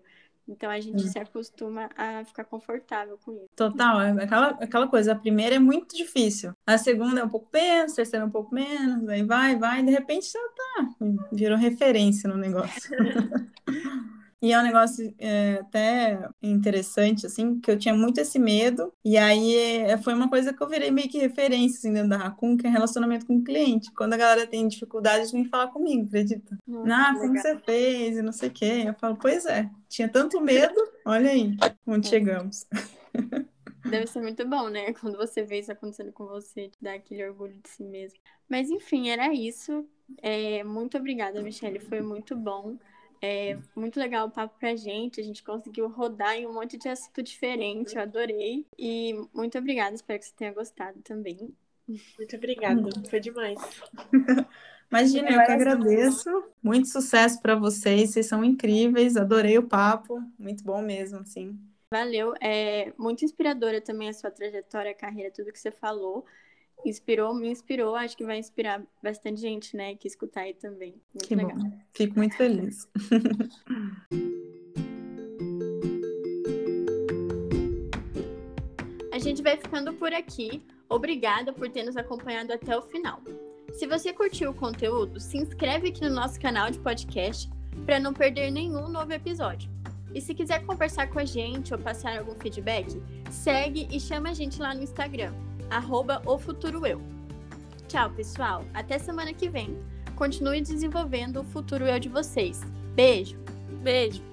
Então 0.49 0.70
a 0.70 0.80
gente 0.80 1.09
se 1.09 1.18
acostuma 1.18 1.88
a 1.97 2.24
ficar 2.24 2.45
confortável 2.45 3.18
com 3.24 3.32
isso. 3.32 3.49
Total, 3.55 4.01
é 4.01 4.11
aquela, 4.24 4.49
aquela 4.49 4.88
coisa. 4.88 5.12
A 5.12 5.16
primeira 5.16 5.57
é 5.57 5.59
muito 5.59 5.97
difícil, 5.97 6.53
a 6.66 6.76
segunda 6.78 7.20
é 7.20 7.24
um 7.24 7.28
pouco 7.28 7.49
menos, 7.53 7.93
a 7.93 7.97
terceira 7.97 8.24
é 8.24 8.28
um 8.28 8.30
pouco 8.30 8.55
menos, 8.55 9.09
aí 9.09 9.22
vai, 9.22 9.57
vai, 9.57 9.80
e 9.80 9.84
de 9.84 9.90
repente 9.90 10.30
já 10.30 10.38
tá, 10.40 10.88
virou 11.32 11.57
referência 11.57 12.28
no 12.28 12.36
negócio. 12.36 12.90
E 14.43 14.53
é 14.53 14.59
um 14.59 14.62
negócio 14.62 15.14
é, 15.20 15.59
até 15.61 16.28
interessante, 16.43 17.26
assim, 17.26 17.61
que 17.61 17.70
eu 17.70 17.78
tinha 17.78 17.95
muito 17.95 18.18
esse 18.18 18.40
medo. 18.40 18.93
E 19.05 19.16
aí 19.16 19.57
é, 19.57 19.97
foi 19.97 20.12
uma 20.12 20.28
coisa 20.28 20.53
que 20.53 20.61
eu 20.61 20.68
virei 20.68 20.90
meio 20.90 21.09
que 21.09 21.18
referência, 21.18 21.78
assim, 21.78 21.93
dentro 21.93 22.09
da 22.09 22.16
Raccoon, 22.16 22.57
que 22.57 22.66
é 22.66 22.70
relacionamento 22.70 23.24
com 23.24 23.36
o 23.36 23.45
cliente. 23.45 23.93
Quando 23.93 24.14
a 24.14 24.16
galera 24.16 24.45
tem 24.45 24.66
dificuldade, 24.66 25.30
vem 25.30 25.45
falar 25.45 25.68
comigo, 25.68 26.07
acredita? 26.09 26.59
Nossa, 26.66 26.93
ah, 26.93 27.14
como 27.14 27.32
legal. 27.32 27.43
você 27.43 27.59
fez? 27.61 28.16
E 28.16 28.22
não 28.22 28.32
sei 28.32 28.49
o 28.49 28.53
quê. 28.53 28.82
Eu 28.86 28.95
falo, 28.95 29.16
pois 29.16 29.47
é, 29.47 29.70
tinha 29.88 30.09
tanto 30.09 30.40
medo, 30.40 30.74
olha 31.05 31.30
aí 31.30 31.57
onde 31.86 32.09
é. 32.09 32.11
chegamos. 32.11 32.66
Deve 33.88 34.07
ser 34.09 34.22
muito 34.22 34.45
bom, 34.49 34.68
né? 34.68 34.93
Quando 34.95 35.16
você 35.16 35.45
vê 35.45 35.61
isso 35.61 35.70
acontecendo 35.70 36.12
com 36.12 36.26
você, 36.26 36.68
te 36.68 36.78
dá 36.80 36.95
aquele 36.95 37.24
orgulho 37.28 37.55
de 37.62 37.68
si 37.68 37.84
mesmo. 37.84 38.18
Mas 38.49 38.70
enfim, 38.70 39.09
era 39.09 39.32
isso. 39.32 39.86
É, 40.20 40.64
muito 40.64 40.97
obrigada, 40.97 41.43
Michelle. 41.43 41.78
Foi 41.78 42.01
muito 42.01 42.34
bom. 42.36 42.76
É 43.24 43.56
muito 43.76 44.00
legal 44.00 44.26
o 44.26 44.30
papo 44.30 44.58
pra 44.58 44.74
gente. 44.74 45.20
A 45.20 45.24
gente 45.24 45.44
conseguiu 45.44 45.88
rodar 45.88 46.34
em 46.34 46.44
um 46.44 46.52
monte 46.52 46.76
de 46.76 46.88
assunto 46.88 47.22
diferente. 47.22 47.94
Eu 47.94 48.02
adorei. 48.02 48.66
E 48.76 49.14
muito 49.32 49.56
obrigada. 49.56 49.94
Espero 49.94 50.18
que 50.18 50.26
você 50.26 50.34
tenha 50.36 50.52
gostado 50.52 51.00
também. 51.02 51.54
Muito 51.86 52.36
obrigada. 52.36 52.82
Foi 53.08 53.20
demais. 53.20 53.60
Imagina, 54.90 55.30
eu 55.30 55.46
que 55.46 55.52
agradeço. 55.52 56.28
Muito 56.60 56.88
sucesso 56.88 57.40
para 57.40 57.54
vocês. 57.54 58.10
Vocês 58.10 58.26
são 58.26 58.44
incríveis. 58.44 59.16
Adorei 59.16 59.56
o 59.56 59.68
papo. 59.68 60.20
Muito 60.36 60.64
bom 60.64 60.82
mesmo, 60.82 61.20
assim. 61.20 61.56
Valeu. 61.92 62.34
É 62.40 62.92
muito 62.98 63.24
inspiradora 63.24 63.80
também 63.80 64.08
a 64.08 64.12
sua 64.12 64.32
trajetória, 64.32 64.90
a 64.90 64.94
carreira, 64.94 65.30
tudo 65.30 65.52
que 65.52 65.60
você 65.60 65.70
falou 65.70 66.26
inspirou, 66.84 67.34
me 67.34 67.48
inspirou, 67.48 67.94
acho 67.94 68.16
que 68.16 68.24
vai 68.24 68.38
inspirar 68.38 68.82
bastante 69.02 69.40
gente, 69.40 69.76
né, 69.76 69.94
que 69.94 70.08
escutar 70.08 70.42
aí 70.42 70.54
também. 70.54 70.94
Muito 71.14 71.28
que 71.28 71.34
legal. 71.34 71.56
bom. 71.56 71.72
Fico 71.94 72.16
muito 72.16 72.36
feliz. 72.36 72.88
A 79.12 79.18
gente 79.18 79.42
vai 79.42 79.58
ficando 79.58 79.92
por 79.92 80.12
aqui. 80.12 80.62
Obrigada 80.88 81.52
por 81.52 81.68
ter 81.68 81.84
nos 81.84 81.96
acompanhado 81.96 82.52
até 82.52 82.76
o 82.76 82.82
final. 82.82 83.20
Se 83.72 83.86
você 83.86 84.12
curtiu 84.12 84.50
o 84.50 84.54
conteúdo, 84.54 85.20
se 85.20 85.36
inscreve 85.36 85.90
aqui 85.90 86.02
no 86.02 86.10
nosso 86.10 86.40
canal 86.40 86.70
de 86.70 86.78
podcast 86.78 87.50
para 87.84 88.00
não 88.00 88.12
perder 88.12 88.50
nenhum 88.50 88.88
novo 88.88 89.12
episódio. 89.12 89.70
E 90.14 90.20
se 90.20 90.34
quiser 90.34 90.64
conversar 90.64 91.08
com 91.08 91.18
a 91.18 91.24
gente 91.24 91.72
ou 91.72 91.78
passar 91.78 92.18
algum 92.18 92.34
feedback, 92.34 93.02
segue 93.30 93.86
e 93.90 94.00
chama 94.00 94.30
a 94.30 94.34
gente 94.34 94.60
lá 94.60 94.74
no 94.74 94.82
Instagram 94.82 95.32
arroba 95.76 96.22
o 96.26 96.38
futuro 96.38 96.86
eu. 96.86 97.00
Tchau, 97.88 98.10
pessoal. 98.10 98.64
Até 98.72 98.98
semana 98.98 99.32
que 99.32 99.48
vem. 99.48 99.78
Continue 100.16 100.60
desenvolvendo 100.60 101.40
o 101.40 101.44
futuro 101.44 101.84
eu 101.84 101.98
de 101.98 102.08
vocês. 102.08 102.60
Beijo. 102.94 103.38
Beijo. 103.82 104.31